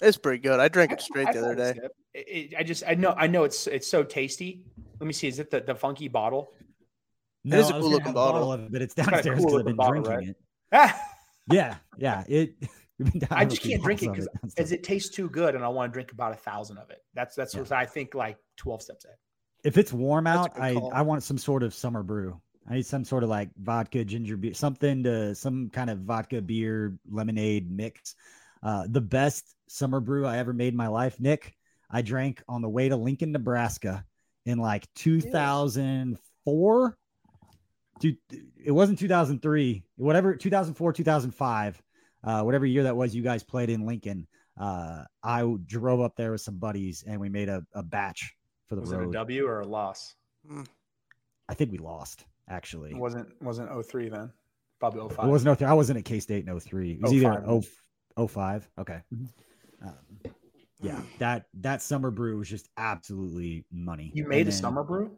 It's 0.00 0.16
pretty 0.16 0.38
good. 0.38 0.58
I 0.60 0.68
drank 0.68 0.92
it 0.92 1.00
straight 1.00 1.28
I 1.28 1.32
the 1.32 1.40
other 1.44 1.54
day. 1.54 1.70
it- 1.70 1.92
it- 2.14 2.52
it- 2.52 2.54
I 2.58 2.62
just 2.62 2.82
I 2.86 2.94
know 2.94 3.14
I 3.16 3.26
know 3.26 3.44
it's 3.44 3.66
it's 3.66 3.86
so 3.88 4.02
tasty. 4.02 4.64
Let 5.00 5.06
me 5.06 5.12
see. 5.12 5.28
Is 5.28 5.38
it 5.38 5.50
the, 5.50 5.60
the 5.60 5.74
funky 5.74 6.08
bottle? 6.08 6.52
No, 7.44 7.58
is 7.58 7.70
a 7.70 7.74
I 7.74 7.76
was 7.76 7.82
cool 7.82 7.90
looking 7.92 8.06
have 8.06 8.14
bottle. 8.14 8.52
of 8.52 8.60
it, 8.64 8.72
but 8.72 8.82
it's 8.82 8.94
got 8.94 9.08
a 9.08 9.10
downstairs 9.12 9.38
cool 9.38 9.46
I've 9.48 9.52
looking 9.52 9.66
been 9.66 9.76
bottle, 9.76 10.02
drinking 10.02 10.16
right? 10.18 10.28
it. 10.28 10.36
Ah, 10.72 11.08
Yeah, 11.50 11.76
yeah. 11.98 12.24
It. 12.28 12.54
we've 12.98 13.10
been 13.12 13.20
down 13.20 13.28
I 13.32 13.44
just 13.44 13.62
can't 13.62 13.82
drink 13.82 14.02
it 14.02 14.10
because 14.12 14.28
of 14.58 14.72
it 14.72 14.82
tastes 14.84 15.08
too 15.14 15.28
good, 15.28 15.54
and 15.54 15.64
I 15.64 15.68
want 15.68 15.90
to 15.90 15.94
drink 15.94 16.12
about 16.12 16.32
a 16.32 16.36
thousand 16.36 16.78
of 16.78 16.90
it. 16.90 17.02
That's 17.14 17.34
that's 17.34 17.54
Yeah. 17.54 17.60
what 17.62 17.72
I 17.72 17.84
think. 17.86 18.14
Like 18.14 18.38
twelve 18.56 18.82
steps 18.82 19.04
ahead. 19.04 19.16
if 19.64 19.76
it's 19.78 19.92
warm 19.92 20.26
out, 20.26 20.58
I 20.60 20.74
call. 20.74 20.92
I 20.92 21.02
want 21.02 21.22
some 21.22 21.38
sort 21.38 21.62
of 21.62 21.72
summer 21.74 22.02
brew. 22.02 22.40
I 22.68 22.74
need 22.74 22.86
some 22.86 23.04
sort 23.04 23.24
of 23.24 23.28
like 23.28 23.50
vodka, 23.60 24.04
ginger 24.04 24.36
beer, 24.36 24.54
something 24.54 25.02
to 25.04 25.34
some 25.34 25.70
kind 25.70 25.90
of 25.90 26.00
vodka 26.00 26.40
beer 26.40 26.96
lemonade 27.10 27.70
mix. 27.70 28.14
Uh, 28.62 28.84
the 28.88 29.00
best 29.00 29.54
summer 29.68 30.00
brew 30.00 30.26
I 30.26 30.38
ever 30.38 30.52
made 30.52 30.72
in 30.72 30.76
my 30.76 30.88
life, 30.88 31.18
Nick. 31.18 31.54
I 31.90 32.02
drank 32.02 32.42
on 32.48 32.62
the 32.62 32.68
way 32.68 32.88
to 32.88 32.96
Lincoln, 32.96 33.32
Nebraska, 33.32 34.04
in 34.46 34.58
like 34.58 34.86
2004. 34.94 36.98
Dude, 38.00 38.16
it 38.64 38.70
wasn't 38.70 38.98
2003, 38.98 39.84
whatever 39.96 40.36
2004, 40.36 40.92
2005, 40.92 41.82
uh, 42.24 42.42
whatever 42.42 42.66
year 42.66 42.84
that 42.84 42.96
was. 42.96 43.14
You 43.14 43.22
guys 43.22 43.42
played 43.42 43.70
in 43.70 43.86
Lincoln. 43.86 44.26
Uh, 44.58 45.04
I 45.22 45.54
drove 45.66 46.00
up 46.00 46.14
there 46.16 46.32
with 46.32 46.40
some 46.40 46.58
buddies 46.58 47.04
and 47.06 47.20
we 47.20 47.28
made 47.28 47.48
a, 47.48 47.64
a 47.74 47.82
batch 47.82 48.34
for 48.68 48.76
the 48.76 48.82
Was 48.82 48.92
it 48.92 48.96
a 48.96 48.98
road. 49.00 49.12
W 49.12 49.46
or 49.46 49.60
a 49.60 49.66
loss? 49.66 50.14
I 51.48 51.54
think 51.54 51.72
we 51.72 51.78
lost 51.78 52.24
actually. 52.48 52.90
It 52.90 52.96
wasn't 52.96 53.28
wasn't 53.42 53.70
03 53.86 54.08
then. 54.08 54.32
Probably 54.80 55.08
05. 55.14 55.26
It 55.26 55.30
wasn't 55.30 55.58
03. 55.58 55.66
I 55.68 55.72
wasn't 55.74 55.98
at 55.98 56.04
K 56.04 56.20
State 56.20 56.46
in 56.46 56.60
03. 56.60 56.92
It 56.92 57.02
was 57.02 57.12
either 57.12 57.32
05. 57.46 57.62
0, 58.18 58.28
05. 58.28 58.68
Okay. 58.78 59.00
Um, 59.84 59.94
yeah, 60.80 61.00
that 61.18 61.46
that 61.60 61.82
summer 61.82 62.10
brew 62.10 62.38
was 62.38 62.48
just 62.48 62.68
absolutely 62.76 63.64
money. 63.72 64.10
You 64.14 64.24
And 64.24 64.30
made 64.30 64.48
a 64.48 64.52
summer 64.52 64.82
brew? 64.82 65.16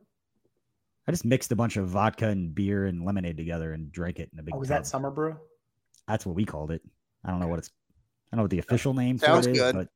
I 1.07 1.13
just 1.13 1.25
mixed 1.25 1.53
a 1.53 1.57
bunch 1.57 1.77
of 1.77 1.89
vodka 1.89 2.29
and 2.29 2.55
beer 2.55 2.87
and 2.87 3.05
lemonade 3.05 3.37
together 3.37 3.73
and 3.73 3.91
drank 3.93 4.19
it 4.21 4.31
in 4.33 4.39
a 4.39 4.43
big. 4.43 4.55
Oh, 4.55 4.59
was 4.59 4.69
tub. 4.69 4.79
that 4.79 4.87
summer 4.87 5.11
brew? 5.11 5.37
That's 6.09 6.25
what 6.27 6.35
we 6.35 6.45
called 6.45 6.71
it. 6.71 6.83
I 7.25 7.31
don't 7.31 7.41
know 7.41 7.49
what 7.49 7.59
it's. 7.59 7.71
I 8.33 8.37
don't 8.37 8.39
know 8.39 8.43
what 8.45 8.51
the 8.51 8.59
official 8.59 8.95
name 8.95 9.19
Sounds 9.19 9.47
for 9.47 9.51
it 9.51 9.57
is, 9.57 9.63
good. 9.63 9.75
but 9.75 9.89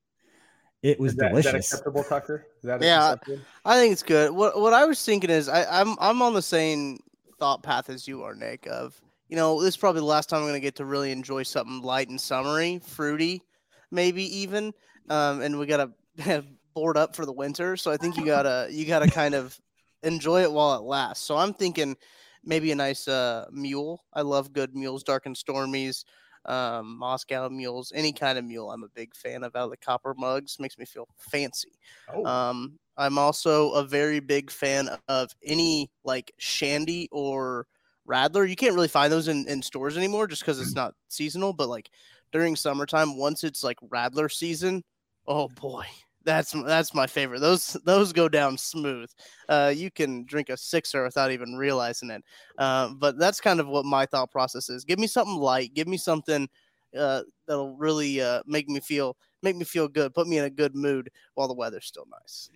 it 0.83 1.01
was 1.01 1.13
Is 1.13 1.17
that 1.19 1.29
delicious. 1.31 1.55
acceptable, 1.73 2.05
Tucker? 2.05 2.47
Is 2.59 2.65
that 2.65 2.81
Yeah. 2.83 3.13
acceptable? 3.13 3.41
I 3.65 3.79
think 3.79 3.93
it's 3.93 4.03
good. 4.03 4.31
What 4.33 4.59
what 4.61 4.73
I 4.73 4.85
was 4.85 5.03
thinking 5.05 5.29
is 5.31 5.49
I, 5.49 5.65
I'm 5.81 5.97
I'm 5.99 6.23
on 6.23 6.35
the 6.35 6.43
same 6.43 7.01
thought 7.39 7.63
path 7.63 7.91
as 7.91 8.07
you 8.07 8.23
are, 8.23 8.35
Nick. 8.35 8.67
Of 8.67 9.01
you 9.29 9.37
know, 9.37 9.61
this 9.61 9.71
is 9.75 9.77
probably 9.77 10.01
the 10.01 10.07
last 10.07 10.29
time 10.29 10.43
I'm 10.43 10.49
gonna 10.49 10.61
get 10.61 10.77
to 10.77 10.85
really 10.85 11.13
enjoy 11.13 11.43
something 11.43 11.83
light 11.83 12.09
and 12.09 12.21
summery, 12.21 12.81
fruity, 12.85 13.43
maybe 13.91 14.25
even. 14.39 14.73
Um, 15.11 15.41
and 15.41 15.59
we 15.59 15.67
gotta 15.67 15.93
board 16.75 16.97
up 16.97 17.17
for 17.17 17.27
the 17.27 17.33
winter, 17.33 17.77
so 17.77 17.91
I 17.91 17.97
think 17.97 18.17
you 18.17 18.25
gotta 18.25 18.69
you 18.71 18.85
gotta 18.85 19.11
kind 19.11 19.35
of 19.35 19.59
enjoy 20.03 20.43
it 20.43 20.53
while 20.53 20.77
it 20.77 20.83
lasts. 20.83 21.25
So 21.25 21.37
I'm 21.37 21.53
thinking 21.55 21.97
maybe 22.45 22.71
a 22.73 22.77
nice 22.77 23.09
uh 23.09 23.47
mule. 23.51 24.05
I 24.13 24.23
love 24.23 24.53
good 24.53 24.75
mules, 24.75 25.03
dark 25.03 25.27
and 25.27 25.37
stormies. 25.37 26.05
Um, 26.45 26.97
Moscow 26.97 27.49
mules, 27.51 27.93
any 27.95 28.13
kind 28.13 28.39
of 28.39 28.45
mule, 28.45 28.71
I'm 28.71 28.83
a 28.83 28.89
big 28.89 29.15
fan 29.15 29.43
of. 29.43 29.55
Out 29.55 29.65
of 29.65 29.71
the 29.71 29.77
copper 29.77 30.15
mugs, 30.17 30.59
makes 30.59 30.79
me 30.79 30.87
feel 30.87 31.07
fancy. 31.19 31.73
Oh, 32.15 32.25
Um, 32.25 32.79
I'm 32.99 33.17
also 33.17 33.71
a 33.73 33.85
very 33.85 34.19
big 34.21 34.51
fan 34.51 34.91
of 35.09 35.31
any 35.45 35.91
like 36.05 36.33
shandy 36.39 37.09
or 37.13 37.67
radler. 38.09 38.49
You 38.49 38.57
can't 38.57 38.75
really 38.75 38.89
find 38.89 39.13
those 39.13 39.29
in, 39.29 39.47
in 39.49 39.63
stores 39.63 39.97
anymore 39.97 40.27
just 40.27 40.43
because 40.43 40.61
it's 40.61 40.75
not 40.75 40.95
seasonal. 41.09 41.53
But 41.53 41.69
like 41.69 41.91
during 42.33 42.57
summertime, 42.57 43.17
once 43.17 43.45
it's 43.45 43.63
like 43.63 43.79
radler 43.89 44.31
season, 44.31 44.83
oh 45.29 45.49
boy, 45.49 45.85
that's 46.25 46.51
that's 46.67 46.93
my 46.93 47.07
favorite. 47.07 47.39
Those 47.41 47.77
those 47.85 48.13
go 48.13 48.29
down 48.29 48.59
smooth. 48.59 49.09
Uh, 49.49 49.73
you 49.75 49.93
can 49.93 50.25
drink 50.25 50.49
a 50.49 50.57
sixer 50.57 51.05
without 51.05 51.31
even 51.31 51.57
realizing 51.57 52.11
it. 52.11 52.25
Uh, 52.59 52.91
but 52.99 53.17
that's 53.17 53.41
kind 53.41 53.61
of 53.61 53.69
what 53.69 53.85
my 53.85 54.07
thought 54.07 54.33
process 54.33 54.69
is. 54.69 54.85
Give 54.85 54.99
me 54.99 55.07
something 55.07 55.37
light. 55.37 55.73
Give 55.73 55.87
me 55.87 55.99
something 55.99 56.49
uh, 56.99 57.23
that'll 57.47 57.77
really 57.77 58.21
uh, 58.21 58.43
make 58.45 58.69
me 58.69 58.81
feel 58.81 59.17
make 59.43 59.55
me 59.55 59.65
feel 59.65 59.87
good. 59.87 60.15
Put 60.15 60.27
me 60.27 60.39
in 60.39 60.45
a 60.45 60.51
good 60.51 60.75
mood 60.75 61.11
while 61.35 61.47
the 61.47 61.55
weather's 61.55 61.87
still 61.87 62.07
nice. 62.11 62.51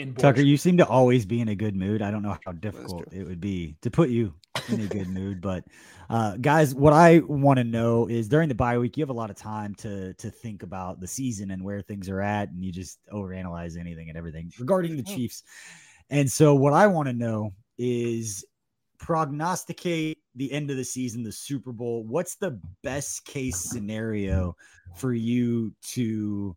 In 0.00 0.14
Tucker, 0.14 0.40
Borscht. 0.40 0.46
you 0.46 0.56
seem 0.56 0.76
to 0.78 0.86
always 0.86 1.26
be 1.26 1.40
in 1.40 1.48
a 1.48 1.54
good 1.54 1.76
mood. 1.76 2.02
I 2.02 2.10
don't 2.10 2.22
know 2.22 2.36
how 2.44 2.52
difficult 2.52 3.12
it 3.12 3.24
would 3.24 3.40
be 3.40 3.76
to 3.82 3.90
put 3.90 4.10
you 4.10 4.34
in 4.68 4.80
a 4.80 4.86
good 4.86 5.08
mood, 5.08 5.40
but 5.40 5.64
uh, 6.08 6.36
guys, 6.36 6.74
what 6.74 6.92
I 6.92 7.20
want 7.20 7.58
to 7.58 7.64
know 7.64 8.08
is 8.08 8.28
during 8.28 8.48
the 8.48 8.54
bye 8.54 8.78
week, 8.78 8.96
you 8.96 9.02
have 9.02 9.10
a 9.10 9.14
lot 9.14 9.30
of 9.30 9.36
time 9.36 9.74
to 9.76 10.14
to 10.14 10.30
think 10.30 10.62
about 10.62 11.00
the 11.00 11.06
season 11.06 11.50
and 11.50 11.62
where 11.62 11.80
things 11.82 12.08
are 12.08 12.20
at, 12.20 12.50
and 12.50 12.64
you 12.64 12.72
just 12.72 12.98
overanalyze 13.12 13.78
anything 13.78 14.08
and 14.08 14.18
everything 14.18 14.50
regarding 14.58 14.96
the 14.96 15.04
Oh. 15.06 15.14
Chiefs. 15.14 15.42
And 16.10 16.30
so, 16.30 16.54
what 16.54 16.72
I 16.72 16.86
want 16.88 17.06
to 17.08 17.12
know 17.12 17.52
is 17.78 18.44
prognosticate 18.98 20.18
the 20.34 20.52
end 20.52 20.70
of 20.70 20.76
the 20.76 20.84
season, 20.84 21.22
the 21.22 21.32
Super 21.32 21.72
Bowl. 21.72 22.04
What's 22.04 22.34
the 22.36 22.60
best 22.82 23.24
case 23.24 23.56
scenario 23.58 24.56
for 24.96 25.12
you 25.12 25.72
to 25.92 26.56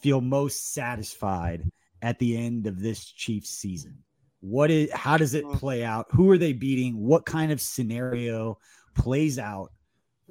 feel 0.00 0.20
most 0.20 0.74
satisfied 0.74 1.64
at 2.04 2.18
the 2.18 2.36
end 2.36 2.66
of 2.66 2.78
this 2.80 3.04
Chiefs 3.04 3.50
season? 3.50 3.96
What 4.40 4.70
is 4.70 4.92
how 4.92 5.16
does 5.16 5.32
it 5.34 5.44
Mm. 5.44 5.58
play 5.58 5.84
out? 5.84 6.06
Who 6.10 6.30
are 6.30 6.38
they 6.38 6.52
beating? 6.52 6.96
What 6.98 7.24
kind 7.24 7.50
of 7.50 7.60
scenario 7.60 8.58
plays 8.94 9.38
out 9.38 9.72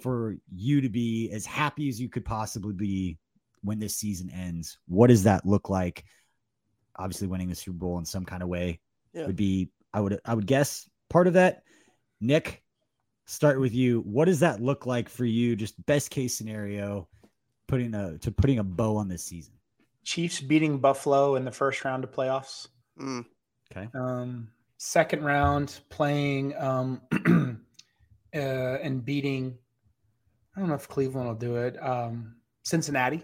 for 0.02 0.38
you 0.54 0.82
to 0.82 0.90
be 0.90 1.30
as 1.32 1.46
happy 1.46 1.90
as 1.90 2.00
you 2.00 2.10
could 2.10 2.24
possibly 2.26 2.74
be 2.74 3.18
when 3.64 3.80
this 3.80 3.96
season 3.98 4.30
ends? 4.30 4.78
What 4.88 5.08
does 5.08 5.24
that 5.24 5.46
look 5.46 5.70
like? 5.70 6.06
Obviously 6.98 7.28
winning 7.28 7.50
the 7.50 7.56
Super 7.56 7.78
Bowl 7.78 7.98
in 7.98 8.06
some 8.06 8.24
kind 8.26 8.44
of 8.44 8.50
way 8.50 8.80
Yeah. 9.14 9.26
would 9.26 9.36
be 9.36 9.72
I 9.94 10.00
would 10.00 10.20
I 10.26 10.34
would 10.36 10.46
guess 10.48 10.88
part 11.10 11.28
of 11.28 11.34
that. 11.34 11.64
Nick, 12.22 12.64
start 13.26 13.60
with 13.60 13.74
you. 13.74 14.02
What 14.02 14.26
does 14.26 14.40
that 14.42 14.62
look 14.62 14.86
like 14.86 15.10
for 15.10 15.26
you? 15.26 15.56
Just 15.56 15.84
best 15.88 16.12
case 16.12 16.36
scenario, 16.38 17.10
putting 17.68 17.94
a 17.96 18.18
to 18.20 18.32
putting 18.32 18.60
a 18.60 18.64
bow 18.64 18.96
on 18.98 19.08
this 19.08 19.24
season. 19.24 19.56
Chiefs 20.04 20.42
beating 20.42 20.80
Buffalo 20.80 21.36
in 21.36 21.46
the 21.46 21.52
first 21.52 21.84
round 21.86 22.04
of 22.04 22.12
playoffs. 22.12 22.68
Mm. 23.00 23.26
Okay. 23.72 23.88
Um, 23.96 24.50
second 24.78 25.24
round 25.24 25.80
playing 25.90 26.56
um, 26.58 27.02
uh, 28.36 28.38
and 28.38 29.04
beating. 29.04 29.58
I 30.56 30.60
don't 30.60 30.70
know 30.70 30.76
if 30.76 30.88
Cleveland 30.88 31.28
will 31.28 31.36
do 31.36 31.56
it. 31.56 31.82
Um, 31.82 32.36
Cincinnati. 32.64 33.24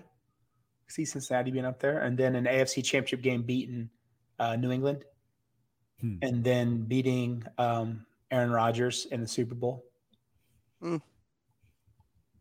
See 0.88 1.06
Cincinnati 1.06 1.52
being 1.52 1.66
up 1.66 1.80
there, 1.80 2.00
and 2.00 2.18
then 2.18 2.36
an 2.36 2.46
AFC 2.46 2.84
Championship 2.84 3.22
game 3.22 3.44
beating 3.44 3.90
uh, 4.40 4.56
New 4.56 4.72
England, 4.72 5.06
Hmm. 6.02 6.16
and 6.24 6.44
then 6.44 6.84
beating 6.84 7.44
um, 7.58 8.06
Aaron 8.32 8.50
Rodgers 8.52 9.06
in 9.12 9.22
the 9.22 9.28
Super 9.28 9.54
Bowl. 9.54 9.86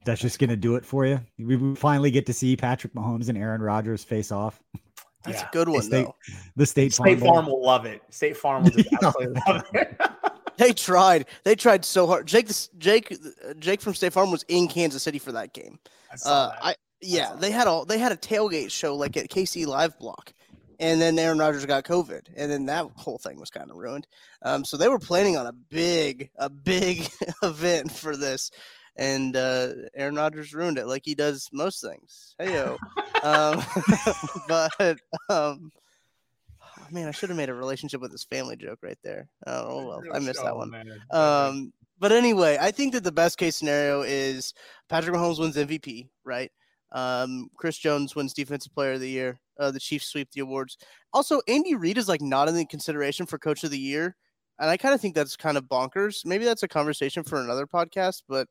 That's 0.04 0.20
just 0.20 0.38
gonna 0.38 0.56
do 0.56 0.76
it 0.76 0.84
for 0.84 1.04
you. 1.06 1.20
We 1.38 1.56
we 1.56 1.74
finally 1.74 2.11
get 2.11 2.26
to 2.26 2.32
see 2.32 2.56
Patrick 2.56 2.94
Mahomes 2.94 3.28
and 3.28 3.37
Aaron 3.37 3.61
Rodgers 3.61 4.04
face 4.04 4.32
off. 4.32 4.61
That's 5.24 5.40
Yeah. 5.40 5.48
a 5.48 5.52
good 5.52 5.68
one 5.68 5.82
State- 5.82 6.06
though. 6.06 6.14
The 6.56 6.66
State, 6.66 6.92
State 6.94 7.18
Farm. 7.20 7.34
Farm 7.34 7.46
will 7.46 7.62
love 7.64 7.84
it. 7.87 8.02
State 8.11 8.37
Farm 8.37 8.64
will 8.64 8.72
absolutely 9.02 9.42
love 9.46 9.64
it. 9.74 10.00
They 10.56 10.72
tried. 10.72 11.26
They 11.44 11.54
tried 11.54 11.84
so 11.84 12.08
hard. 12.08 12.26
Jake, 12.26 12.48
Jake, 12.78 13.12
uh, 13.48 13.54
Jake 13.61 13.80
from 13.80 13.94
State 13.94 14.12
Farm 14.12 14.32
was 14.32 14.44
in 14.48 14.66
Kansas 14.66 15.04
City 15.04 15.20
for 15.20 15.30
that 15.30 15.52
game. 15.52 15.78
I 16.12 16.16
saw 16.16 16.30
Uh, 16.30 16.48
that. 16.48 16.58
I 16.64 16.74
yeah, 17.00 17.28
saw 17.28 17.34
they 17.37 17.50
had 17.52 17.68
a 17.68 17.84
they 17.87 17.96
had 17.98 18.11
a 18.11 18.16
tailgate 18.16 18.72
show 18.72 18.96
like 18.96 19.16
at 19.16 19.28
KC 19.28 19.66
Live 19.68 19.96
Block, 20.00 20.32
and 20.80 21.00
then 21.00 21.16
Aaron 21.16 21.38
Rodgers 21.38 21.64
got 21.64 21.84
COVID, 21.84 22.22
and 22.37 22.50
then 22.50 22.66
that 22.66 22.87
whole 22.96 23.18
thing 23.18 23.38
was 23.38 23.50
kind 23.50 23.70
of 23.70 23.76
ruined. 23.76 24.08
Um, 24.42 24.64
so 24.64 24.76
they 24.76 24.88
were 24.88 24.98
planning 24.98 25.37
on 25.37 25.46
a 25.46 25.52
big 25.52 26.28
a 26.38 26.51
big 26.51 27.09
event 27.44 27.92
for 27.92 28.16
this, 28.16 28.51
and 28.99 29.36
uh, 29.36 29.68
Aaron 29.94 30.16
Rodgers 30.16 30.53
ruined 30.53 30.76
it 30.76 30.86
like 30.86 31.03
he 31.05 31.14
does 31.14 31.49
most 31.53 31.80
things. 31.80 32.34
Hey 32.38 32.53
yo, 32.53 32.76
um, 33.22 33.62
but 34.49 34.99
um, 35.30 35.72
man, 36.90 37.09
I 37.09 37.12
should 37.12 37.30
have 37.30 37.38
made 37.38 37.49
a 37.49 37.55
relationship 37.55 38.01
with 38.01 38.12
his 38.12 38.24
family 38.24 38.57
joke 38.57 38.80
right 38.82 38.99
there. 39.05 39.28
Oh 39.46 39.86
well, 39.86 40.03
I 40.12 40.18
missed 40.18 40.42
that 40.42 40.57
one. 40.57 40.74
Um, 41.11 41.72
but 42.01 42.12
anyway, 42.12 42.59
I 42.61 42.70
think 42.72 42.92
that 42.92 43.05
the 43.05 43.12
best 43.12 43.38
case 43.38 43.57
scenario 43.57 44.03
is 44.03 44.53
Patrick 44.88 45.14
Mahomes 45.14 45.40
wins 45.40 45.57
MVP, 45.57 46.09
right? 46.24 46.51
Um, 46.92 47.49
Chris 47.57 47.76
Jones 47.76 48.16
wins 48.16 48.32
Defensive 48.32 48.72
Player 48.74 48.92
of 48.92 49.01
the 49.01 49.11
Year. 49.11 49.38
Uh, 49.59 49.70
the 49.70 49.80
Chiefs 49.80 50.07
sweep 50.07 50.30
the 50.30 50.40
awards. 50.40 50.78
Also, 51.12 51.40
Andy 51.49 51.74
Reid 51.74 51.99
is 51.99 52.09
like 52.09 52.22
not 52.22 52.49
in 52.49 52.55
the 52.55 52.64
consideration 52.66 53.26
for 53.26 53.38
Coach 53.38 53.64
of 53.64 53.70
the 53.70 53.78
Year, 53.78 54.16
and 54.59 54.70
I 54.70 54.76
kind 54.76 54.94
of 54.94 55.01
think 55.01 55.14
that's 55.14 55.36
kind 55.36 55.57
of 55.57 55.64
bonkers. 55.64 56.24
Maybe 56.24 56.44
that's 56.44 56.62
a 56.62 56.68
conversation 56.68 57.24
for 57.24 57.40
another 57.40 57.66
podcast. 57.66 58.22
But 58.28 58.49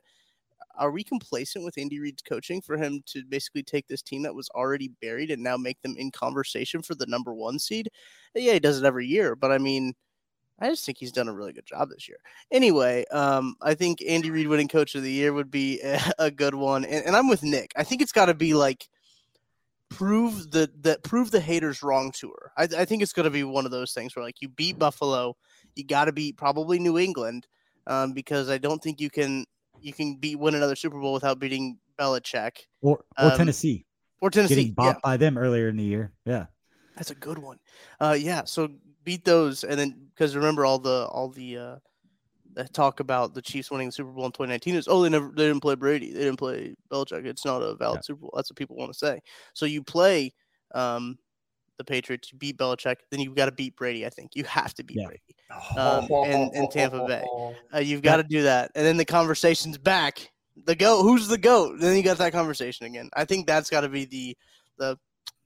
are 0.78 0.92
we 0.92 1.04
complacent 1.04 1.66
with 1.66 1.78
Andy 1.78 2.00
Reid's 2.00 2.22
coaching 2.22 2.62
for 2.62 2.78
him 2.78 3.02
to 3.08 3.24
basically 3.26 3.64
take 3.64 3.88
this 3.88 4.02
team 4.02 4.24
that 4.24 4.36
was 4.36 4.50
already 4.50 4.92
buried 5.02 5.32
and 5.32 5.44
now 5.44 5.58
make 5.58 5.82
them 5.82 5.96
in 5.98 6.12
conversation 6.12 6.82
for 6.82 6.96
the 6.96 7.06
number 7.08 7.34
one 7.34 7.60
seed? 7.60 7.90
Yeah, 8.36 8.54
he 8.54 8.60
does 8.60 8.80
it 8.80 8.86
every 8.86 9.08
year, 9.08 9.36
but 9.36 9.52
I 9.52 9.58
mean, 9.58 9.94
I 10.60 10.70
just 10.70 10.86
think 10.86 10.98
he's 10.98 11.12
done 11.12 11.28
a 11.28 11.34
really 11.34 11.54
good 11.54 11.66
job 11.66 11.90
this 11.90 12.08
year. 12.08 12.18
Anyway, 12.52 13.06
um, 13.12 13.56
I 13.62 13.76
think 13.76 14.00
Andy 14.08 14.32
Reid 14.32 14.48
winning 14.48 14.68
Coach 14.68 14.96
of 14.96 15.04
the 15.04 15.12
Year 15.12 15.32
would 15.32 15.52
be 15.52 15.80
a, 15.82 16.00
a 16.20 16.32
good 16.32 16.56
one, 16.56 16.86
and, 16.86 17.06
and 17.06 17.16
I'm 17.16 17.30
with 17.30 17.44
Nick. 17.44 17.72
I 17.76 17.84
think 17.84 18.02
it's 18.02 18.12
got 18.12 18.26
to 18.26 18.34
be 18.34 18.54
like 18.54 18.88
prove 19.90 20.52
the 20.52 20.70
that 20.82 21.04
prove 21.04 21.32
the 21.32 21.40
haters 21.40 21.84
wrong 21.84 22.12
tour. 22.12 22.52
I, 22.58 22.64
I 22.64 22.86
think 22.86 23.02
it's 23.02 23.14
going 23.14 23.26
to 23.26 23.30
be 23.30 23.44
one 23.44 23.66
of 23.66 23.72
those 23.72 23.94
things 23.94 24.16
where 24.16 24.26
like 24.26 24.42
you 24.42 24.50
beat 24.50 24.80
Buffalo, 24.80 25.36
you 25.76 25.86
got 25.86 26.06
to 26.06 26.12
beat 26.12 26.38
probably 26.38 26.80
New 26.80 26.98
England, 26.98 27.48
um, 27.86 28.14
because 28.14 28.50
I 28.50 28.58
don't 28.58 28.82
think 28.82 29.00
you 29.00 29.10
can 29.10 29.46
you 29.82 29.94
can 29.94 30.16
beat 30.16 30.38
win 30.38 30.56
another 30.56 30.76
Super 30.76 31.00
Bowl 31.00 31.14
without 31.14 31.40
beating 31.40 31.80
Belichick 32.00 32.58
Or 32.82 33.04
or 33.20 33.32
Um, 33.32 33.38
Tennessee 33.38 33.86
or 34.22 34.30
Tennessee. 34.30 34.56
getting 34.56 34.76
Yeah, 34.78 34.94
bopped 34.94 35.02
by 35.02 35.18
them 35.18 35.38
earlier 35.38 35.70
in 35.70 35.78
the 35.78 35.84
year. 35.84 36.14
Yeah. 36.26 36.48
That's 36.96 37.12
a 37.12 37.16
good 37.16 37.38
one. 37.38 37.60
Uh, 38.00 38.18
yeah. 38.20 38.44
So 38.46 38.70
beat 39.04 39.24
those, 39.24 39.64
and 39.64 39.80
then 39.80 40.10
because 40.14 40.36
remember 40.36 40.66
all 40.66 40.80
the 40.80 41.06
all 41.08 41.30
the 41.30 41.58
uh, 41.58 41.76
the 42.54 42.68
talk 42.68 43.00
about 43.00 43.34
the 43.36 43.42
Chiefs 43.42 43.70
winning 43.70 43.90
the 43.90 43.92
Super 43.92 44.12
Bowl 44.12 44.26
in 44.26 44.32
2019 44.32 44.76
is 44.76 44.88
oh 44.88 45.04
they 45.04 45.10
never 45.10 45.30
they 45.30 45.48
didn't 45.48 45.62
play 45.62 45.76
Brady, 45.76 46.12
they 46.12 46.22
didn't 46.22 46.40
play 46.40 46.76
Belichick. 46.92 47.26
It's 47.26 47.46
not 47.46 47.62
a 47.62 47.76
valid 47.76 47.98
Yeah. 47.98 48.02
Super 48.02 48.22
Bowl. 48.22 48.34
That's 48.36 48.50
what 48.50 48.58
people 48.58 48.76
want 48.76 48.92
to 48.92 48.98
say. 48.98 49.20
So 49.54 49.66
you 49.66 49.84
play 49.84 50.34
um, 50.74 51.18
the 51.78 51.84
Patriots, 51.84 52.32
you 52.32 52.38
beat 52.38 52.58
Belichick, 52.58 52.98
then 53.12 53.20
you've 53.20 53.36
got 53.36 53.46
to 53.46 53.52
beat 53.52 53.76
Brady. 53.76 54.06
I 54.06 54.10
think 54.10 54.32
you 54.36 54.44
have 54.46 54.74
to 54.76 54.84
beat 54.84 54.98
Yeah. 54.98 55.08
Brady. 55.08 55.22
um, 55.78 56.08
and- 56.26 56.52
and 56.54 56.72
Tampa 56.72 57.06
Bay. 57.08 57.24
Uh, 57.74 57.80
you've 57.80 58.02
got 58.02 58.18
to 58.18 58.24
do 58.24 58.44
that, 58.44 58.72
and 58.76 58.86
then 58.86 58.98
the 58.98 59.06
conversation's 59.06 59.78
back. 59.78 60.32
The 60.66 60.76
goat, 60.76 61.04
who's 61.04 61.28
the 61.28 61.38
goat? 61.38 61.80
Then 61.80 61.96
you 61.96 62.04
got 62.04 62.18
that 62.18 62.34
conversation 62.34 62.86
again. 62.88 63.10
I 63.16 63.26
think 63.26 63.46
that's 63.48 63.70
got 63.70 63.82
to 63.82 63.90
be 63.90 64.06
the 64.06 64.38
the 64.80 64.98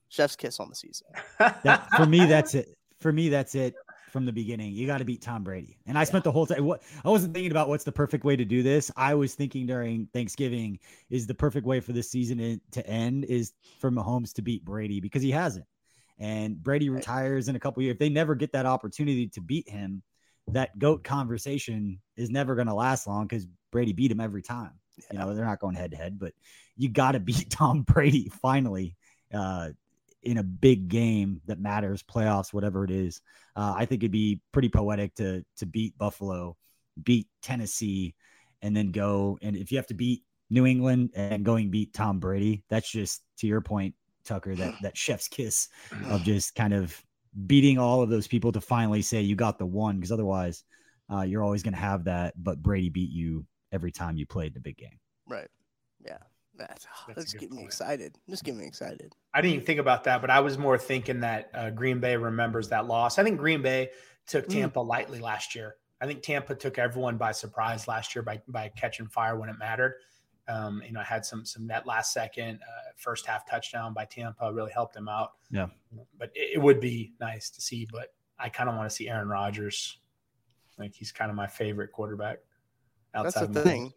chef's 0.10 0.36
kiss 0.36 0.60
on 0.60 0.70
the 0.70 0.76
season. 0.76 1.08
That, 1.64 1.88
for 1.96 2.06
me, 2.06 2.26
that's 2.26 2.56
it. 2.56 2.68
For 3.00 3.12
me, 3.12 3.30
that's 3.30 3.56
it 3.56 3.74
from 4.12 4.26
the 4.26 4.32
beginning. 4.34 4.74
You 4.74 4.86
got 4.88 4.98
to 5.00 5.06
beat 5.06 5.22
Tom 5.22 5.44
Brady. 5.44 5.78
And 5.88 5.98
I 5.98 6.04
spent 6.04 6.24
the 6.26 6.32
whole 6.32 6.46
time. 6.46 6.66
What 6.66 6.82
I 7.04 7.10
wasn't 7.10 7.34
thinking 7.34 7.52
about 7.52 7.68
what's 7.70 7.84
the 7.86 7.92
perfect 7.92 8.24
way 8.26 8.36
to 8.36 8.44
do 8.46 8.62
this. 8.64 8.92
I 8.98 9.16
was 9.16 9.36
thinking 9.36 9.66
during 9.68 10.08
Thanksgiving 10.14 10.80
is 11.10 11.28
the 11.28 11.34
perfect 11.34 11.66
way 11.66 11.80
for 11.80 11.94
this 11.94 12.10
season 12.12 12.38
to- 12.40 12.60
to 12.72 12.88
end 12.88 13.26
is 13.26 13.54
for 13.80 13.90
Mahomes 13.92 14.34
to 14.34 14.42
beat 14.42 14.64
Brady 14.66 15.00
because 15.00 15.22
he 15.24 15.32
hasn't. 15.32 15.66
And 16.22 16.62
Brady 16.62 16.90
retires 16.90 17.48
in 17.48 17.56
a 17.56 17.60
couple 17.60 17.82
years. 17.82 17.94
If 17.94 18.00
they 18.00 18.10
never 18.10 18.36
get 18.36 18.54
that 18.54 18.68
opportunity 18.68 19.28
to 19.30 19.42
beat 19.42 19.68
him, 19.68 20.04
that 20.50 20.78
goat 20.78 21.04
conversation 21.04 22.00
is 22.16 22.30
never 22.30 22.54
going 22.54 22.68
to 22.68 22.76
last 22.76 23.08
long 23.08 23.26
because 23.26 23.48
Brady 23.72 23.92
beat 23.92 24.12
him 24.12 24.20
every 24.20 24.44
time. 24.44 24.74
You 25.12 25.18
know, 25.18 25.34
they're 25.34 25.46
not 25.46 25.60
going 25.60 25.76
head 25.76 25.92
to 25.92 25.98
head, 25.98 26.20
but 26.20 26.34
you 26.78 26.90
got 26.90 27.14
to 27.14 27.20
beat 27.20 27.50
Tom 27.50 27.82
Brady 27.82 28.32
finally 28.42 28.96
uh, 29.34 29.70
in 30.22 30.38
a 30.38 30.44
big 30.44 30.90
game 30.90 31.42
that 31.48 31.60
matters, 31.60 32.04
playoffs, 32.04 32.54
whatever 32.54 32.84
it 32.84 32.92
is. 32.92 33.20
Uh, 33.56 33.74
I 33.76 33.86
think 33.86 34.04
it'd 34.04 34.12
be 34.12 34.42
pretty 34.52 34.70
poetic 34.70 35.16
to 35.16 35.44
to 35.58 35.66
beat 35.66 35.98
Buffalo, 35.98 36.56
beat 37.02 37.30
Tennessee, 37.42 38.14
and 38.62 38.78
then 38.78 38.92
go. 38.92 39.40
And 39.42 39.56
if 39.56 39.72
you 39.72 39.80
have 39.80 39.88
to 39.88 39.96
beat 39.96 40.24
New 40.52 40.68
England 40.68 41.12
and 41.16 41.44
going 41.44 41.72
beat 41.72 41.94
Tom 41.94 42.20
Brady, 42.20 42.64
that's 42.70 42.92
just 42.92 43.24
to 43.40 43.48
your 43.48 43.62
point, 43.62 43.96
Tucker. 44.24 44.56
That 44.56 44.76
that 44.82 44.98
chef's 44.98 45.28
kiss 45.28 45.70
of 46.08 46.24
just 46.24 46.56
kind 46.56 46.74
of 46.74 47.02
beating 47.48 47.78
all 47.78 48.02
of 48.02 48.10
those 48.10 48.28
people 48.28 48.52
to 48.52 48.62
finally 48.62 49.02
say 49.02 49.22
you 49.22 49.36
got 49.36 49.58
the 49.58 49.66
one, 49.66 49.96
because 49.96 50.12
otherwise, 50.12 50.64
uh, 51.12 51.22
you're 51.22 51.44
always 51.44 51.64
going 51.64 51.74
to 51.74 51.80
have 51.80 52.04
that. 52.06 52.34
But 52.42 52.62
Brady 52.62 52.90
beat 52.90 53.12
you 53.12 53.46
every 53.72 53.92
time 53.92 54.18
you 54.18 54.26
played 54.26 54.54
the 54.54 54.60
big 54.60 54.78
game. 54.78 55.00
Right. 55.28 55.48
Yeah. 56.06 56.18
That's, 56.58 56.86
That's 56.86 57.10
a 57.10 57.14
that's 57.16 57.34
good 57.34 57.40
getting 57.42 57.58
me 57.58 57.64
excited. 57.64 58.18
Just 58.30 58.44
get 58.44 58.56
me 58.56 58.66
excited. 58.66 59.16
I 59.34 59.42
didn't 59.42 59.54
even 59.56 59.66
think 59.66 59.80
about 59.80 60.04
that, 60.04 60.22
but 60.22 60.30
I 60.30 60.42
was 60.42 60.58
more 60.58 60.78
thinking 60.78 61.22
that 61.22 61.50
uh, 61.54 61.70
Green 61.72 62.00
Bay 62.00 62.16
remembers 62.18 62.70
that 62.70 62.86
loss. 62.88 63.18
I 63.18 63.24
think 63.24 63.40
Green 63.40 63.62
Bay 63.62 63.90
took 64.28 64.48
Mm. 64.48 64.54
Tampa 64.54 64.80
lightly 64.80 65.20
last 65.20 65.56
year. 65.56 65.76
I 66.02 66.08
think 66.08 66.22
Tampa 66.22 66.54
took 66.56 66.78
everyone 66.78 67.18
by 67.18 67.32
surprise 67.32 67.88
last 67.88 68.16
year 68.16 68.22
by 68.22 68.42
by 68.48 68.70
catching 68.76 69.08
fire 69.08 69.38
when 69.40 69.50
it 69.50 69.56
mattered. 69.60 69.96
Um, 70.48 70.82
you 70.86 70.92
know, 70.92 71.00
I 71.00 71.04
had 71.04 71.26
some 71.26 71.46
some 71.46 71.68
net 71.68 71.86
last 71.86 72.14
second 72.14 72.60
uh, 72.62 72.92
first 72.98 73.26
half 73.26 73.50
touchdown 73.50 73.94
by 73.94 74.06
Tampa 74.06 74.52
really 74.54 74.72
helped 74.72 74.94
them 74.94 75.08
out. 75.08 75.34
Yeah. 75.52 75.68
but 76.18 76.32
it, 76.36 76.56
it 76.56 76.60
would 76.60 76.80
be 76.80 77.14
nice 77.20 77.50
to 77.52 77.62
see. 77.62 77.88
But 77.92 78.14
I 78.40 78.50
kind 78.50 78.70
of 78.70 78.76
want 78.76 78.90
to 78.90 78.96
see 78.96 79.08
Aaron 79.08 79.30
Rodgers. 79.30 79.98
Like 80.78 80.94
he's 80.94 81.12
kind 81.12 81.30
of 81.30 81.38
my 81.38 81.48
favorite 81.48 81.92
quarterback. 81.92 82.40
That's 83.14 83.36
the 83.36 83.44
of 83.44 83.64
thing. 83.64 83.94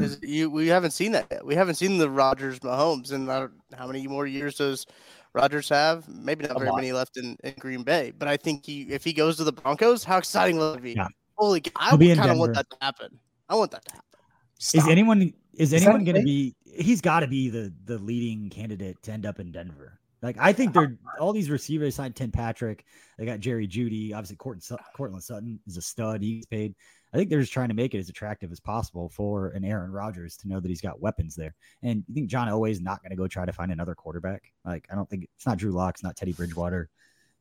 Is 0.00 0.18
you 0.22 0.50
we 0.50 0.66
haven't 0.66 0.90
seen 0.90 1.12
that 1.12 1.26
yet. 1.30 1.44
We 1.44 1.54
haven't 1.54 1.76
seen 1.76 1.98
the 1.98 2.10
Rodgers 2.10 2.58
Mahomes, 2.60 3.12
and 3.12 3.28
how 3.76 3.86
many 3.86 4.06
more 4.06 4.26
years 4.26 4.56
does 4.56 4.86
Rodgers 5.32 5.68
have? 5.68 6.08
Maybe 6.08 6.46
not 6.46 6.56
A 6.56 6.58
very 6.58 6.70
lot. 6.70 6.76
many 6.76 6.92
left 6.92 7.16
in, 7.16 7.36
in 7.44 7.54
Green 7.58 7.82
Bay. 7.82 8.12
But 8.16 8.28
I 8.28 8.36
think 8.36 8.64
he, 8.64 8.82
if 8.82 9.04
he 9.04 9.12
goes 9.12 9.36
to 9.36 9.44
the 9.44 9.52
Broncos, 9.52 10.04
how 10.04 10.18
exciting 10.18 10.56
will 10.56 10.74
it 10.74 10.82
be? 10.82 10.92
Yeah. 10.94 11.08
Holy, 11.36 11.60
cow, 11.60 11.70
I 11.76 11.88
He'll 11.90 11.98
be 11.98 12.10
in 12.10 12.18
kind 12.18 12.30
of 12.30 12.38
want 12.38 12.54
that 12.54 12.70
to 12.70 12.76
happen. 12.80 13.18
I 13.48 13.56
want 13.56 13.72
that 13.72 13.84
to 13.86 13.92
happen. 13.92 14.20
Is 14.60 14.88
anyone 14.88 15.32
is 15.56 15.72
Is 15.72 15.82
anyone 15.82 16.04
going 16.04 16.16
to 16.16 16.22
be? 16.22 16.54
He's 16.64 17.00
got 17.00 17.20
to 17.20 17.26
be 17.26 17.48
the 17.48 17.72
the 17.84 17.98
leading 17.98 18.50
candidate 18.50 19.02
to 19.02 19.12
end 19.12 19.26
up 19.26 19.40
in 19.40 19.52
Denver. 19.52 19.98
Like 20.22 20.36
I 20.38 20.52
think 20.54 20.72
they're 20.72 20.96
all 21.20 21.32
these 21.32 21.50
receivers 21.50 21.94
signed 21.94 22.16
Tim 22.16 22.32
Patrick. 22.32 22.84
They 23.18 23.26
got 23.26 23.40
Jerry 23.40 23.68
Jeudy. 23.68 24.14
Obviously, 24.14 24.36
Courtland, 24.36 24.62
Sut- 24.62 24.80
Courtland 24.96 25.22
Sutton 25.22 25.60
is 25.66 25.76
a 25.76 25.82
stud. 25.82 26.22
He's 26.22 26.46
paid. 26.46 26.74
I 27.12 27.16
think 27.16 27.28
they're 27.28 27.40
just 27.40 27.52
trying 27.52 27.68
to 27.68 27.74
make 27.74 27.94
it 27.94 27.98
as 27.98 28.08
attractive 28.08 28.50
as 28.50 28.58
possible 28.58 29.08
for 29.08 29.50
an 29.50 29.64
Aaron 29.64 29.92
Rodgers 29.92 30.36
to 30.38 30.48
know 30.48 30.60
that 30.60 30.68
he's 30.68 30.80
got 30.80 30.98
weapons 30.98 31.36
there. 31.36 31.54
And 31.82 32.02
you 32.08 32.14
think 32.14 32.28
John 32.28 32.48
Elway's 32.48 32.80
not 32.80 33.02
going 33.02 33.10
to 33.10 33.16
go 33.16 33.28
try 33.28 33.44
to 33.44 33.52
find 33.52 33.70
another 33.70 33.94
quarterback? 33.94 34.50
Like 34.64 34.88
I 34.90 34.94
don't 34.94 35.08
think 35.08 35.28
it's 35.36 35.46
not 35.46 35.58
Drew 35.58 35.72
Lock, 35.72 35.96
it's 35.96 36.02
not 36.02 36.16
Teddy 36.16 36.32
Bridgewater. 36.32 36.88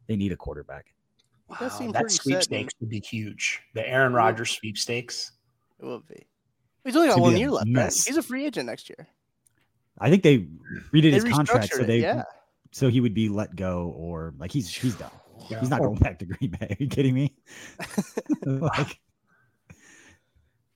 They 0.08 0.18
need 0.18 0.34
a 0.34 0.38
quarterback. 0.38 0.94
It 1.50 1.60
does 1.60 1.72
Wow, 1.72 1.80
seem 1.80 1.92
that 1.94 2.12
sweepstakes 2.12 2.74
would 2.82 2.90
be 2.90 3.00
huge. 3.00 3.62
The 3.74 3.88
Aaron 3.88 4.14
Rodgers 4.14 4.52
sweepstakes. 4.52 5.32
It 5.80 5.86
will 5.86 6.02
be. 6.02 6.28
He's 6.84 6.96
only 6.96 7.08
got 7.08 7.20
one 7.20 7.36
a 7.36 7.38
year 7.38 7.52
left. 7.52 7.68
Right? 7.74 7.94
He's 7.94 8.18
a 8.18 8.24
free 8.24 8.46
agent 8.46 8.68
next 8.68 8.90
year. 8.90 9.08
I 10.00 10.10
think 10.10 10.24
they 10.24 10.40
redid 10.92 11.04
They 11.04 11.12
his 11.12 11.24
contract 11.24 11.72
restructured 11.72 11.76
so 11.78 11.82
it, 11.84 11.88
they 11.88 12.02
yeah. 12.02 12.24
so 12.72 12.90
he 12.90 13.00
would 13.00 13.14
be 13.14 13.30
let 13.30 13.56
go 13.56 13.94
or 13.96 14.34
like 14.38 14.52
he's 14.52 14.74
he's 14.76 14.96
done. 14.96 15.12
Yeah. 15.50 15.60
He's 15.60 15.70
not 15.70 15.82
going 15.82 15.96
back 15.96 16.20
to 16.20 16.26
Green 16.26 16.52
Bay. 16.52 16.68
Are 16.80 16.84
you 16.84 16.88
kidding 16.88 17.14
me? 17.14 17.36
like 18.46 19.00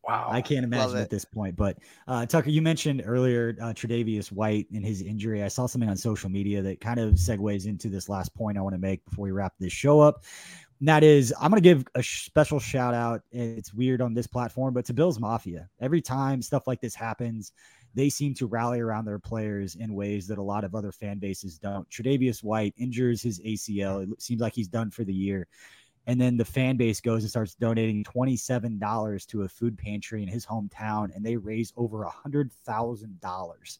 Wow. 0.07 0.29
I 0.31 0.41
can't 0.41 0.63
imagine 0.63 0.97
at 0.97 1.09
this 1.09 1.25
point. 1.25 1.57
But 1.57 1.79
uh, 2.07 2.25
Tucker, 2.25 2.49
you 2.49 2.61
mentioned 2.61 3.03
earlier 3.05 3.57
uh, 3.61 3.73
Tre'Davious 3.73 4.31
White 4.31 4.67
and 4.71 4.85
his 4.85 5.01
injury. 5.01 5.43
I 5.43 5.49
saw 5.49 5.65
something 5.65 5.89
on 5.89 5.97
social 5.97 6.29
media 6.29 6.61
that 6.61 6.79
kind 6.79 6.97
of 6.97 7.15
segues 7.15 7.65
into 7.65 7.89
this 7.89 8.07
last 8.07 8.33
point 8.33 8.57
I 8.57 8.61
want 8.61 8.73
to 8.73 8.79
make 8.79 9.03
before 9.03 9.23
we 9.23 9.31
wrap 9.31 9.53
this 9.59 9.73
show 9.73 9.99
up. 9.99 10.23
And 10.79 10.87
that 10.87 11.03
is, 11.03 11.33
I'm 11.39 11.49
going 11.49 11.61
to 11.61 11.67
give 11.67 11.85
a 11.95 12.03
special 12.03 12.59
shout 12.59 12.93
out. 12.93 13.21
It's 13.31 13.73
weird 13.73 14.01
on 14.01 14.13
this 14.13 14.27
platform, 14.27 14.73
but 14.73 14.85
to 14.85 14.93
Bills 14.93 15.19
Mafia. 15.19 15.69
Every 15.81 16.01
time 16.01 16.41
stuff 16.41 16.67
like 16.67 16.81
this 16.81 16.93
happens, 16.93 17.51
they 17.95 18.09
seem 18.09 18.35
to 18.35 18.45
rally 18.45 18.79
around 18.79 19.05
their 19.05 19.17
players 19.17 19.75
in 19.75 19.95
ways 19.95 20.27
that 20.27 20.37
a 20.37 20.43
lot 20.43 20.63
of 20.63 20.75
other 20.75 20.91
fan 20.91 21.17
bases 21.17 21.57
don't. 21.57 21.89
Tre'Davious 21.89 22.43
White 22.43 22.75
injures 22.77 23.23
his 23.23 23.39
ACL. 23.39 24.03
It 24.11 24.21
seems 24.21 24.39
like 24.39 24.53
he's 24.53 24.67
done 24.67 24.91
for 24.91 25.03
the 25.03 25.13
year. 25.13 25.47
And 26.05 26.21
then 26.21 26.37
the 26.37 26.45
fan 26.45 26.77
base 26.77 27.01
goes 27.01 27.23
and 27.23 27.29
starts 27.29 27.55
donating 27.55 28.03
$27 28.03 29.27
to 29.27 29.41
a 29.41 29.49
food 29.49 29.77
pantry 29.77 30.21
in 30.21 30.29
his 30.29 30.45
hometown, 30.45 31.13
and 31.13 31.25
they 31.25 31.35
raise 31.35 31.73
over 31.75 32.03
a 32.03 32.11
$100,000 32.11 33.79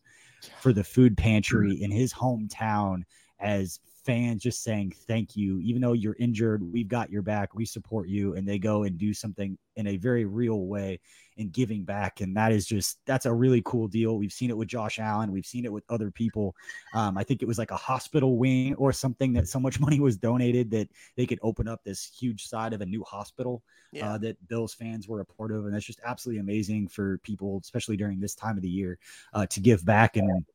for 0.60 0.74
the 0.74 0.84
food 0.84 1.16
pantry 1.16 1.82
in 1.82 1.90
his 1.90 2.14
hometown 2.14 3.04
as 3.40 3.80
fans 4.08 4.42
just 4.42 4.64
saying 4.64 4.94
thank 5.08 5.36
you. 5.36 5.60
Even 5.60 5.82
though 5.82 5.94
you're 5.94 6.16
injured 6.18 6.64
we've 6.64 6.88
got 6.88 7.12
your 7.12 7.22
back. 7.22 7.54
We 7.54 7.66
support 7.66 8.08
you. 8.08 8.34
And 8.36 8.48
they 8.48 8.58
go 8.58 8.84
and 8.84 8.98
do 8.98 9.14
something 9.14 9.58
in 9.76 9.86
a 9.88 9.98
very 9.98 10.26
real 10.26 10.62
way 10.66 11.00
in 11.36 11.50
giving 11.50 11.84
back. 11.84 12.22
And 12.22 12.36
that 12.36 12.52
is 12.52 12.66
just 12.66 13.00
that's 13.06 13.26
a 13.28 13.34
really 13.34 13.62
cool 13.66 13.88
deal. 13.88 14.18
We've 14.18 14.32
seen 14.34 14.50
it 14.50 14.58
with 14.58 14.70
josh 14.70 14.98
allen. 14.98 15.32
We've 15.32 15.46
seen 15.46 15.66
it 15.66 15.72
with 15.72 15.84
other 15.90 16.10
people. 16.10 16.56
Um, 16.94 17.18
i 17.18 17.24
think 17.24 17.42
it 17.42 17.48
was 17.48 17.58
like 17.60 17.72
a 17.72 17.76
hospital 17.76 18.38
wing 18.38 18.74
or 18.76 18.92
something 18.94 19.34
that 19.34 19.48
so 19.48 19.60
much 19.60 19.80
money 19.88 20.00
was 20.00 20.18
donated 20.18 20.72
that 20.72 20.90
they 21.18 21.26
could 21.26 21.40
open 21.44 21.68
up 21.68 21.84
this 21.84 22.10
huge 22.20 22.48
side 22.48 22.74
of 22.74 22.82
a 22.82 22.86
new 22.86 23.04
hospital 23.04 23.62
Yeah. 23.92 24.14
uh, 24.14 24.18
that 24.20 24.36
bills 24.48 24.74
fans 24.74 25.08
were 25.08 25.20
a 25.22 25.26
part 25.26 25.52
of. 25.52 25.66
And 25.66 25.74
that's 25.74 25.86
just 25.86 26.02
absolutely 26.06 26.40
amazing 26.40 26.88
for 26.88 27.20
people 27.20 27.60
especially 27.62 27.98
during 27.98 28.20
this 28.20 28.36
time 28.36 28.56
of 28.58 28.64
the 28.64 28.76
year 28.80 28.98
uh, 29.34 29.46
to 29.48 29.60
give 29.60 29.86
back 29.86 30.18
and 30.18 30.46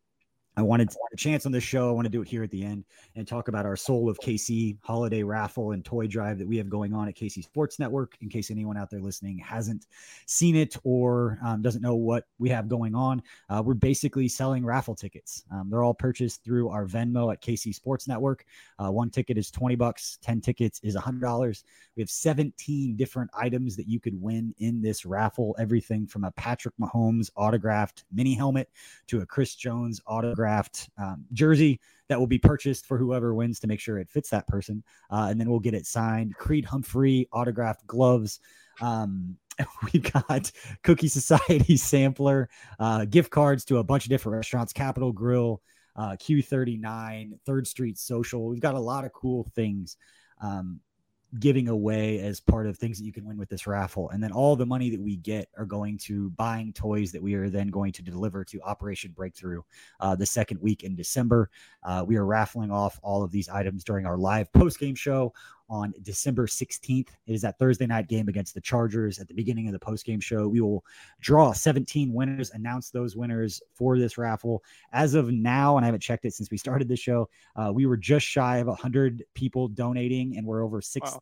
I 0.55 0.61
wanted 0.61 0.95
a 1.13 1.17
chance 1.17 1.47
on 1.47 1.53
this 1.53 1.65
show. 1.65 1.89
I 1.89 1.93
want 1.93 2.05
to 2.05 2.11
do 2.11 2.21
it 2.21 2.29
here 2.29 2.43
at 2.43 2.51
the 2.51 2.63
end 2.63 2.85
and 3.17 3.27
talk 3.27 3.49
about 3.49 3.65
our 3.65 3.75
Soul 3.75 4.11
of 4.11 4.19
KC 4.21 4.77
holiday 4.83 5.23
raffle 5.23 5.73
and 5.73 5.83
toy 5.83 6.07
drive 6.07 6.39
that 6.39 6.47
we 6.47 6.59
have 6.59 6.69
going 6.69 6.93
on 6.93 7.09
at 7.09 7.15
KC 7.15 7.43
Sports 7.43 7.79
Network. 7.79 8.19
In 8.21 8.29
case 8.29 8.51
anyone 8.51 8.77
out 8.77 8.91
there 8.91 9.01
listening 9.01 9.39
hasn't 9.39 9.87
seen 10.27 10.55
it 10.55 10.77
or 10.85 11.39
um, 11.43 11.63
doesn't 11.63 11.81
know 11.81 11.95
what 11.95 12.25
we 12.39 12.51
have 12.51 12.69
going 12.69 12.95
on, 12.95 13.23
uh, 13.49 13.63
we're 13.65 13.73
basically 13.73 14.29
selling 14.29 14.63
raffle 14.63 14.95
tickets. 14.95 15.45
Um, 15.51 15.71
they're 15.71 15.83
all 15.83 15.95
purchased 15.95 16.45
through 16.45 16.69
our 16.69 16.87
Venmo 16.87 17.33
at 17.33 17.41
KC 17.41 17.75
Sports 17.75 18.07
Network. 18.07 18.45
Uh, 18.79 18.93
one 18.93 19.09
ticket 19.09 19.39
is 19.39 19.51
20 19.51 19.77
bucks, 19.77 20.19
10 20.21 20.43
tickets 20.43 20.81
is 20.83 20.95
$100. 20.95 21.65
We 21.97 22.03
have 22.03 22.11
17 22.11 22.95
different 22.97 23.31
items 23.35 23.75
that 23.77 23.89
you 23.89 24.01
could 24.01 24.21
win 24.21 24.55
in 24.59 24.83
this 24.83 25.07
raffle 25.07 25.57
everything 25.59 26.07
from 26.07 26.25
a 26.25 26.31
Patrick 26.33 26.75
Mahomes 26.79 27.31
autographed 27.37 28.05
mini 28.13 28.35
helmet 28.35 28.69
to 29.07 29.23
a 29.23 29.27
Chris 29.27 29.55
Jones 29.55 30.01
autograph 30.07 30.42
autographed 30.43 30.91
um, 30.99 31.25
jersey 31.33 31.81
that 32.09 32.19
will 32.19 32.27
be 32.27 32.39
purchased 32.39 32.87
for 32.87 32.99
whoever 32.99 33.35
wins 33.35 33.61
to 33.61 33.67
make 33.67 33.81
sure 33.81 33.99
it 33.99 34.09
fits 34.09 34.31
that 34.31 34.47
person. 34.47 34.83
Uh, 35.11 35.29
and 35.31 35.41
then 35.41 35.49
we'll 35.49 35.61
get 35.61 35.75
it 35.75 35.87
signed. 35.87 36.35
Creed 36.37 36.65
Humphrey 36.65 37.29
autographed 37.33 37.87
gloves. 37.87 38.41
Um, 38.81 39.37
we've 39.93 40.13
got 40.13 40.51
Cookie 40.83 41.09
Society 41.09 41.77
sampler, 41.77 42.49
uh, 42.79 43.05
gift 43.05 43.31
cards 43.31 43.65
to 43.67 43.79
a 43.79 43.85
bunch 43.85 44.05
of 44.05 44.11
different 44.11 44.37
restaurants, 44.37 44.73
Capital 44.73 45.13
Grille, 45.13 45.63
uh, 45.97 46.17
Q39, 46.21 47.39
Third 47.47 47.67
Street 47.67 47.99
Social. 47.99 48.49
We've 48.49 48.61
got 48.61 48.75
a 48.75 48.81
lot 48.81 49.05
of 49.05 49.13
cool 49.13 49.47
things. 49.55 49.97
Um, 50.41 50.81
giving 51.39 51.69
away 51.69 52.19
as 52.21 52.41
part 52.41 52.67
of 52.67 52.77
things 52.77 52.99
that 52.99 53.05
you 53.05 53.13
can 53.13 53.25
win 53.25 53.39
with 53.39 53.49
this 53.49 53.67
raffle. 53.67 54.11
And 54.11 54.23
then 54.23 54.33
all 54.33 54.55
the 54.55 54.67
money 54.67 54.91
that 54.91 55.01
we 55.01 55.17
get 55.17 55.49
are 55.57 55.65
going 55.65 55.97
to 55.99 56.31
buying 56.31 56.73
toys 56.73 57.11
that 57.13 57.23
we 57.23 57.35
are 57.35 57.49
then 57.49 57.69
going 57.69 57.93
to 57.93 58.03
deliver 58.03 58.45
to 58.45 58.61
Operation 58.63 59.13
Breakthrough 59.13 59.63
uh, 60.01 60.15
the 60.15 60.27
second 60.27 60.61
week 60.61 60.83
in 60.83 60.95
December. 60.95 61.51
Uh, 61.83 62.05
we 62.07 62.17
are 62.17 62.27
raffling 62.27 62.71
off 62.71 63.01
all 63.03 63.23
of 63.23 63.31
these 63.31 63.49
items 63.49 63.83
during 63.83 64.05
our 64.05 64.19
live 64.19 64.53
post 64.53 64.79
game 64.79 64.95
show 64.95 65.33
on 65.69 65.93
December 66.03 66.47
16th. 66.47 67.09
It 67.27 67.33
is 67.33 67.43
that 67.43 67.59
Thursday 67.59 67.87
night 67.87 68.09
game 68.09 68.29
against 68.29 68.55
the 68.55 68.61
Chargers 68.61 69.19
at 69.19 69.29
the 69.29 69.35
beginning 69.35 69.67
of 69.67 69.73
the 69.73 69.79
post-game 69.79 70.21
show. 70.21 70.49
We 70.49 70.61
will 70.61 70.85
draw 71.21 71.53
17 71.53 72.13
winners, 72.13 72.51
announce 72.51 72.91
those 72.91 73.17
winners 73.17 73.63
for 73.75 73.99
this 73.99 74.19
raffle. 74.19 74.63
As 74.93 75.15
of 75.15 75.31
now, 75.31 75.77
and 75.77 75.85
I 75.85 75.87
haven't 75.87 76.01
checked 76.01 76.25
it 76.25 76.35
since 76.35 76.51
we 76.51 76.57
started 76.57 76.89
the 76.89 76.97
show, 76.97 77.29
uh, 77.57 77.71
we 77.73 77.87
were 77.87 77.97
just 77.97 78.27
shy 78.27 78.59
of 78.59 78.67
100 78.67 79.25
people 79.35 79.69
donating, 79.69 80.37
and 80.37 80.47
we're 80.47 80.65
over 80.65 80.81
$6,000 80.81 81.21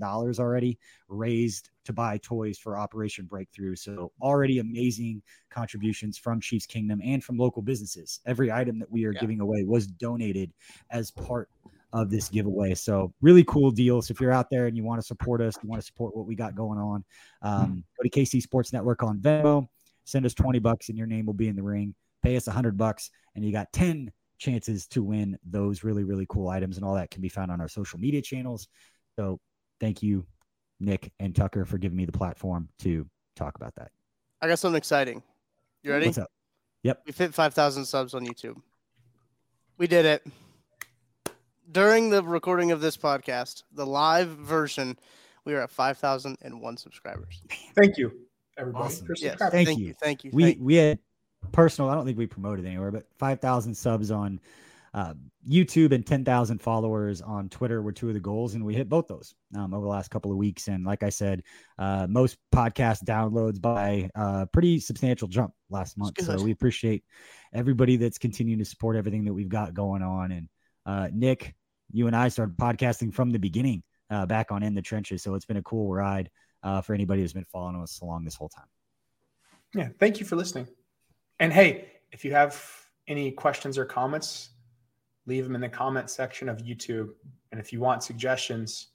wow. 0.00 0.32
already 0.38 0.78
raised 1.08 1.70
to 1.88 1.92
buy 1.94 2.18
toys 2.18 2.58
for 2.58 2.76
Operation 2.76 3.24
Breakthrough. 3.24 3.74
So 3.74 4.12
already 4.20 4.58
amazing 4.58 5.22
contributions 5.50 6.18
from 6.18 6.38
Chiefs 6.38 6.66
Kingdom 6.66 7.00
and 7.02 7.24
from 7.24 7.38
local 7.38 7.62
businesses. 7.62 8.20
Every 8.26 8.52
item 8.52 8.78
that 8.78 8.90
we 8.90 9.06
are 9.06 9.12
yeah. 9.12 9.20
giving 9.20 9.40
away 9.40 9.64
was 9.64 9.86
donated 9.86 10.52
as 10.90 11.10
part 11.10 11.48
of 11.92 12.10
this 12.10 12.28
giveaway. 12.28 12.74
So 12.74 13.12
really 13.20 13.44
cool 13.44 13.70
deal. 13.70 14.02
So 14.02 14.12
if 14.12 14.20
you're 14.20 14.32
out 14.32 14.50
there 14.50 14.66
and 14.66 14.76
you 14.76 14.84
want 14.84 15.00
to 15.00 15.06
support 15.06 15.40
us, 15.40 15.56
you 15.62 15.68
want 15.68 15.80
to 15.80 15.86
support 15.86 16.14
what 16.14 16.26
we 16.26 16.34
got 16.34 16.54
going 16.54 16.78
on, 16.78 17.04
um, 17.42 17.84
go 17.96 18.08
to 18.08 18.10
KC 18.10 18.42
Sports 18.42 18.72
Network 18.72 19.02
on 19.02 19.18
Venmo, 19.18 19.68
send 20.04 20.26
us 20.26 20.34
20 20.34 20.58
bucks 20.58 20.88
and 20.88 20.98
your 20.98 21.06
name 21.06 21.26
will 21.26 21.34
be 21.34 21.48
in 21.48 21.56
the 21.56 21.62
ring. 21.62 21.94
Pay 22.22 22.36
us 22.36 22.46
100 22.46 22.76
bucks 22.76 23.10
and 23.34 23.44
you 23.44 23.52
got 23.52 23.72
10 23.72 24.12
chances 24.38 24.86
to 24.88 25.02
win 25.02 25.38
those 25.44 25.82
really, 25.82 26.04
really 26.04 26.26
cool 26.28 26.48
items. 26.48 26.76
And 26.76 26.84
all 26.84 26.94
that 26.94 27.10
can 27.10 27.22
be 27.22 27.28
found 27.28 27.50
on 27.50 27.60
our 27.60 27.68
social 27.68 27.98
media 27.98 28.20
channels. 28.20 28.68
So 29.16 29.40
thank 29.80 30.02
you, 30.02 30.26
Nick 30.80 31.10
and 31.18 31.34
Tucker, 31.34 31.64
for 31.64 31.78
giving 31.78 31.96
me 31.96 32.04
the 32.04 32.12
platform 32.12 32.68
to 32.80 33.06
talk 33.34 33.56
about 33.56 33.74
that. 33.76 33.90
I 34.42 34.48
got 34.48 34.58
something 34.58 34.76
exciting. 34.76 35.22
You 35.82 35.92
ready? 35.92 36.06
What's 36.06 36.18
up? 36.18 36.30
Yep. 36.82 37.02
We 37.06 37.12
hit 37.12 37.34
5,000 37.34 37.84
subs 37.84 38.14
on 38.14 38.26
YouTube. 38.26 38.60
We 39.78 39.86
did 39.86 40.04
it 40.04 40.26
during 41.70 42.10
the 42.10 42.22
recording 42.22 42.70
of 42.70 42.80
this 42.80 42.96
podcast, 42.96 43.62
the 43.72 43.86
live 43.86 44.28
version, 44.28 44.98
we 45.44 45.54
are 45.54 45.62
at 45.62 45.70
5,001 45.70 46.76
subscribers. 46.76 47.42
Thank 47.74 47.98
you, 47.98 48.12
everybody. 48.56 48.84
Awesome. 48.84 49.06
Yes, 49.16 49.38
thank, 49.38 49.68
thank, 49.68 49.78
you. 49.78 49.94
Thank 50.00 50.24
you. 50.24 50.30
We, 50.32 50.42
thank 50.42 50.58
we 50.60 50.74
had 50.76 50.98
personal, 51.52 51.90
I 51.90 51.94
don't 51.94 52.04
think 52.04 52.18
we 52.18 52.26
promoted 52.26 52.66
anywhere, 52.66 52.90
but 52.90 53.06
5,000 53.18 53.74
subs 53.74 54.10
on 54.10 54.40
uh, 54.94 55.14
YouTube 55.48 55.92
and 55.92 56.04
10,000 56.04 56.60
followers 56.60 57.20
on 57.20 57.48
Twitter 57.48 57.82
were 57.82 57.92
two 57.92 58.08
of 58.08 58.14
the 58.14 58.20
goals, 58.20 58.54
and 58.54 58.64
we 58.64 58.74
hit 58.74 58.88
both 58.88 59.06
those 59.06 59.34
um, 59.54 59.74
over 59.74 59.84
the 59.84 59.90
last 59.90 60.10
couple 60.10 60.30
of 60.30 60.38
weeks. 60.38 60.68
And 60.68 60.84
like 60.84 61.02
I 61.02 61.10
said, 61.10 61.42
uh, 61.78 62.06
most 62.08 62.38
podcast 62.54 63.04
downloads 63.04 63.60
by 63.60 64.10
a 64.16 64.20
uh, 64.20 64.46
pretty 64.46 64.80
substantial 64.80 65.28
jump 65.28 65.52
last 65.70 65.98
month. 65.98 66.20
So 66.22 66.42
we 66.42 66.50
appreciate 66.50 67.04
everybody 67.52 67.96
that's 67.96 68.18
continuing 68.18 68.58
to 68.58 68.64
support 68.64 68.96
everything 68.96 69.24
that 69.24 69.34
we've 69.34 69.48
got 69.48 69.74
going 69.74 70.02
on. 70.02 70.32
And 70.32 70.48
uh, 70.88 71.08
Nick, 71.12 71.54
you 71.92 72.06
and 72.06 72.16
I 72.16 72.28
started 72.28 72.56
podcasting 72.56 73.12
from 73.12 73.30
the 73.30 73.38
beginning 73.38 73.82
uh, 74.10 74.24
back 74.24 74.50
on 74.50 74.62
In 74.62 74.74
the 74.74 74.80
Trenches. 74.80 75.22
So 75.22 75.34
it's 75.34 75.44
been 75.44 75.58
a 75.58 75.62
cool 75.62 75.92
ride 75.92 76.30
uh, 76.62 76.80
for 76.80 76.94
anybody 76.94 77.20
who's 77.20 77.34
been 77.34 77.44
following 77.44 77.76
us 77.80 78.00
along 78.00 78.24
this 78.24 78.34
whole 78.34 78.48
time. 78.48 78.64
Yeah. 79.74 79.88
Thank 80.00 80.18
you 80.18 80.24
for 80.24 80.34
listening. 80.34 80.66
And 81.40 81.52
hey, 81.52 81.92
if 82.10 82.24
you 82.24 82.32
have 82.32 82.64
any 83.06 83.30
questions 83.30 83.76
or 83.76 83.84
comments, 83.84 84.50
leave 85.26 85.44
them 85.44 85.54
in 85.54 85.60
the 85.60 85.68
comment 85.68 86.08
section 86.08 86.48
of 86.48 86.58
YouTube. 86.58 87.10
And 87.52 87.60
if 87.60 87.70
you 87.70 87.80
want 87.80 88.02
suggestions, 88.02 88.88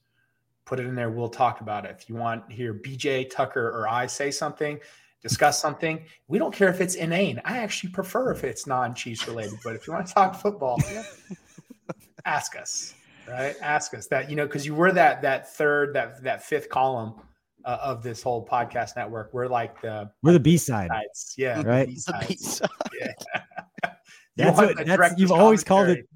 put 0.65 0.79
it 0.79 0.87
in 0.87 0.95
there. 0.95 1.11
We'll 1.11 1.29
talk 1.29 1.61
about 1.61 1.85
it. 1.85 1.95
If 1.99 2.09
you 2.09 2.15
want 2.15 2.49
to 2.49 2.55
hear 2.55 2.73
BJ, 2.73 3.29
Tucker, 3.29 3.69
or 3.69 3.87
I 3.87 4.07
say 4.07 4.31
something, 4.31 4.79
discuss 5.21 5.61
something. 5.61 6.03
We 6.27 6.39
don't 6.39 6.53
care 6.53 6.69
if 6.69 6.81
it's 6.81 6.95
inane. 6.95 7.39
I 7.45 7.59
actually 7.59 7.91
prefer 7.91 8.31
if 8.31 8.43
it's 8.43 8.65
non 8.65 8.95
Chiefs 8.95 9.27
related. 9.27 9.59
But 9.63 9.75
if 9.75 9.85
you 9.85 9.93
want 9.93 10.07
to 10.07 10.13
talk 10.13 10.35
football, 10.35 10.79
ask 12.25 12.55
us, 12.55 12.93
right? 13.27 13.55
Ask 13.61 13.93
us 13.93 14.07
that, 14.07 14.29
you 14.29 14.35
know, 14.35 14.45
because 14.45 14.65
you 14.65 14.75
were 14.75 14.91
that 14.91 15.21
that 15.21 15.53
third, 15.53 15.93
that 15.95 16.23
that 16.23 16.43
fifth 16.43 16.69
column 16.69 17.13
uh, 17.65 17.77
of 17.81 18.03
this 18.03 18.21
whole 18.21 18.45
podcast 18.45 18.95
network. 18.95 19.33
We're 19.33 19.47
like 19.47 19.81
the 19.81 20.11
we're 20.21 20.33
the 20.33 20.39
B 20.39 20.57
side, 20.57 20.89
yeah, 21.37 21.61
right. 21.61 21.87
The 22.05 22.25
B-side. 22.27 22.69
Yeah. 22.99 23.41
that's 24.35 24.57
what 24.57 24.85
that's, 24.85 25.19
you've 25.19 25.31
always 25.31 25.63
called 25.63 25.89
it 25.89 26.07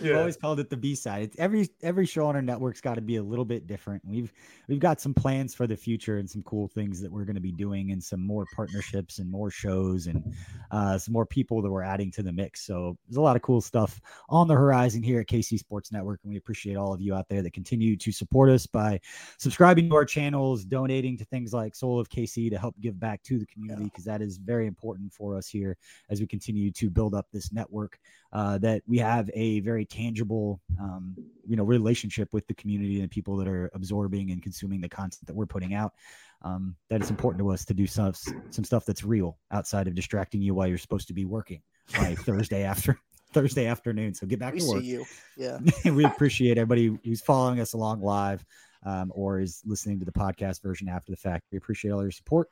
We've 0.00 0.10
yeah. 0.10 0.18
always 0.18 0.36
called 0.36 0.60
it 0.60 0.68
the 0.68 0.76
B 0.76 0.94
side. 0.94 1.22
It's 1.22 1.36
every 1.38 1.70
every 1.82 2.04
show 2.04 2.26
on 2.26 2.36
our 2.36 2.42
network's 2.42 2.82
got 2.82 2.94
to 2.94 3.00
be 3.00 3.16
a 3.16 3.22
little 3.22 3.46
bit 3.46 3.66
different. 3.66 4.02
We've 4.04 4.30
we've 4.68 4.80
got 4.80 5.00
some 5.00 5.14
plans 5.14 5.54
for 5.54 5.66
the 5.66 5.76
future 5.76 6.18
and 6.18 6.28
some 6.28 6.42
cool 6.42 6.68
things 6.68 7.00
that 7.00 7.10
we're 7.10 7.24
going 7.24 7.36
to 7.36 7.40
be 7.40 7.52
doing, 7.52 7.92
and 7.92 8.02
some 8.02 8.20
more 8.20 8.44
partnerships 8.54 9.20
and 9.20 9.30
more 9.30 9.50
shows 9.50 10.06
and 10.06 10.34
uh, 10.70 10.98
some 10.98 11.12
more 11.12 11.26
people 11.26 11.62
that 11.62 11.70
we're 11.70 11.82
adding 11.82 12.10
to 12.12 12.22
the 12.22 12.32
mix. 12.32 12.64
So 12.66 12.96
there's 13.08 13.16
a 13.16 13.22
lot 13.22 13.36
of 13.36 13.42
cool 13.42 13.60
stuff 13.60 14.00
on 14.28 14.48
the 14.48 14.54
horizon 14.54 15.02
here 15.02 15.20
at 15.20 15.26
KC 15.26 15.58
Sports 15.58 15.92
Network, 15.92 16.20
and 16.22 16.30
we 16.30 16.38
appreciate 16.38 16.76
all 16.76 16.92
of 16.92 17.00
you 17.00 17.14
out 17.14 17.28
there 17.28 17.42
that 17.42 17.52
continue 17.52 17.96
to 17.96 18.12
support 18.12 18.50
us 18.50 18.66
by 18.66 19.00
subscribing 19.38 19.88
to 19.88 19.94
our 19.94 20.04
channels, 20.04 20.64
donating 20.64 21.16
to 21.18 21.24
things 21.24 21.52
like 21.52 21.74
Soul 21.74 22.00
of 22.00 22.08
KC 22.08 22.50
to 22.50 22.58
help 22.58 22.74
give 22.80 22.98
back 22.98 23.22
to 23.24 23.38
the 23.38 23.46
community 23.46 23.84
because 23.84 24.06
yeah. 24.06 24.18
that 24.18 24.24
is 24.24 24.38
very 24.38 24.66
important 24.66 25.12
for 25.12 25.36
us 25.36 25.48
here 25.48 25.76
as 26.10 26.20
we 26.20 26.26
continue 26.26 26.70
to 26.72 26.90
build 26.90 27.14
up 27.14 27.26
this 27.32 27.52
network. 27.52 27.98
Uh, 28.32 28.58
that 28.58 28.82
we 28.86 28.98
have 28.98 29.30
a 29.34 29.60
very 29.60 29.86
tangible, 29.86 30.60
um, 30.78 31.16
you 31.46 31.56
know, 31.56 31.64
relationship 31.64 32.28
with 32.32 32.46
the 32.48 32.54
community 32.54 32.96
and 32.96 33.04
the 33.04 33.08
people 33.08 33.36
that 33.36 33.48
are 33.48 33.70
absorbing 33.72 34.30
and 34.30 34.42
consuming 34.42 34.80
the 34.80 34.88
content 34.88 35.24
that 35.26 35.34
we're 35.34 35.46
putting 35.46 35.74
out. 35.74 35.94
Um, 36.42 36.76
that 36.90 37.00
it's 37.00 37.10
important 37.10 37.40
to 37.40 37.50
us 37.50 37.64
to 37.64 37.74
do 37.74 37.86
some 37.86 38.12
some 38.50 38.64
stuff 38.64 38.84
that's 38.84 39.02
real 39.02 39.38
outside 39.50 39.88
of 39.88 39.94
distracting 39.94 40.42
you 40.42 40.54
while 40.54 40.66
you're 40.66 40.78
supposed 40.78 41.08
to 41.08 41.14
be 41.14 41.24
working 41.24 41.62
like 41.98 42.18
Thursday 42.24 42.62
after 42.62 42.98
Thursday 43.32 43.66
afternoon. 43.66 44.14
So 44.14 44.26
get 44.26 44.38
back 44.38 44.54
we 44.54 44.60
to 44.60 44.66
work. 44.66 44.84
you. 44.84 45.04
Yeah. 45.36 45.58
we 45.84 46.04
appreciate 46.04 46.58
everybody 46.58 46.96
who's 47.04 47.20
following 47.20 47.60
us 47.60 47.72
along 47.72 48.00
live 48.00 48.44
um, 48.84 49.12
or 49.14 49.40
is 49.40 49.62
listening 49.64 49.98
to 49.98 50.04
the 50.04 50.12
podcast 50.12 50.62
version 50.62 50.88
after 50.88 51.10
the 51.10 51.16
fact. 51.16 51.44
We 51.50 51.58
appreciate 51.58 51.90
all 51.90 52.02
your 52.02 52.12
support, 52.12 52.48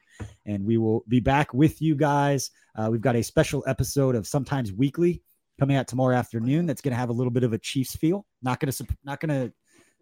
and 0.47 0.64
we 0.64 0.76
will 0.78 1.05
be 1.09 1.20
back 1.20 1.55
with 1.55 1.80
you 1.80 1.95
guys. 1.95 2.51
Uh, 2.76 2.89
we've 2.91 3.01
got 3.01 3.16
a 3.16 3.22
special 3.22 3.64
episode 3.66 4.16
of 4.16 4.26
Sometimes 4.26 4.72
Weekly 4.72 5.22
coming 5.59 5.76
out 5.76 5.87
tomorrow 5.87 6.16
afternoon. 6.16 6.66
That's 6.66 6.80
going 6.80 6.93
to 6.93 6.99
have 6.99 7.11
a 7.11 7.12
little 7.14 7.30
bit 7.30 7.45
of 7.45 7.53
a 7.53 7.59
Chiefs 7.59 7.97
feel. 7.97 8.26
Not 8.43 8.61
going 8.61 8.72
to 8.72 8.87
not 9.05 9.20
going 9.20 9.28
to 9.30 9.53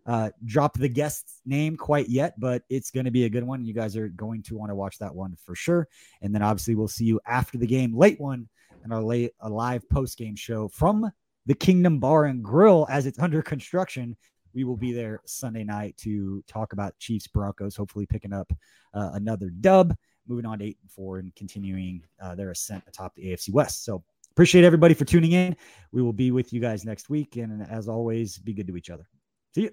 uh, 0.07 0.31
drop 0.45 0.79
the 0.79 0.89
guest's 0.89 1.41
name 1.47 1.77
quite 1.77 2.09
yet, 2.09 2.39
but 2.39 2.63
it's 2.69 2.91
going 2.91 3.05
to 3.05 3.11
be 3.11 3.25
a 3.25 3.31
good 3.31 3.45
one. 3.45 3.65
You 3.65 3.73
guys 3.73 3.97
are 3.97 4.09
going 4.09 4.43
to 4.45 4.57
want 4.57 4.71
to 4.71 4.75
watch 4.75 4.99
that 4.99 5.15
one 5.15 5.37
for 5.45 5.55
sure. 5.55 5.89
And 6.21 6.35
then 6.35 6.43
obviously 6.43 6.75
we'll 6.75 6.89
see 6.89 7.05
you 7.05 7.21
after 7.27 7.59
the 7.59 7.67
game, 7.67 7.97
late 7.97 8.21
one, 8.21 8.49
and 8.83 8.93
our 8.93 9.03
late 9.03 9.33
a 9.41 9.49
live 9.49 9.89
post 9.89 10.19
game 10.19 10.37
show 10.37 10.69
from 10.69 11.11
the 11.47 11.55
Kingdom 11.55 11.99
Bar 11.99 12.25
and 12.25 12.43
Grill 12.43 12.87
as 12.91 13.07
it's 13.07 13.19
under 13.19 13.43
construction. 13.43 14.17
We 14.55 14.65
will 14.65 14.77
be 14.77 14.93
there 14.93 15.21
Sunday 15.25 15.65
night 15.65 15.97
to 15.99 16.43
talk 16.47 16.73
about 16.73 16.99
Chiefs 16.99 17.27
Broncos, 17.27 17.77
hopefully 17.77 18.07
picking 18.07 18.33
up 18.33 18.53
uh, 18.93 19.11
another 19.15 19.51
dub, 19.51 19.97
moving 20.27 20.45
on 20.45 20.59
to 20.59 20.65
eight 20.65 20.79
and 20.83 20.91
four, 20.91 21.19
and 21.19 21.35
continuing 21.35 22.03
uh, 22.21 22.35
their 22.35 22.51
ascent 22.51 22.85
atop 22.87 23.15
the 23.15 23.27
AFC 23.27 23.51
West. 23.53 23.85
So 23.85 24.03
Appreciate 24.33 24.65
everybody 24.65 24.95
for 24.95 25.05
tuning 25.05 25.33
in. 25.33 25.55
We 25.93 26.01
will 26.01 26.15
be 26.15 26.31
with 26.31 26.55
you 26.55 26.61
guys 26.61 26.87
next 26.87 27.11
week. 27.11 27.37
And 27.37 27.63
as 27.69 27.87
always, 27.87 28.39
be 28.39 28.55
good 28.55 28.67
to 28.67 28.77
each 28.79 28.89
other. 28.89 29.07
See 29.55 29.65
you. 29.65 29.73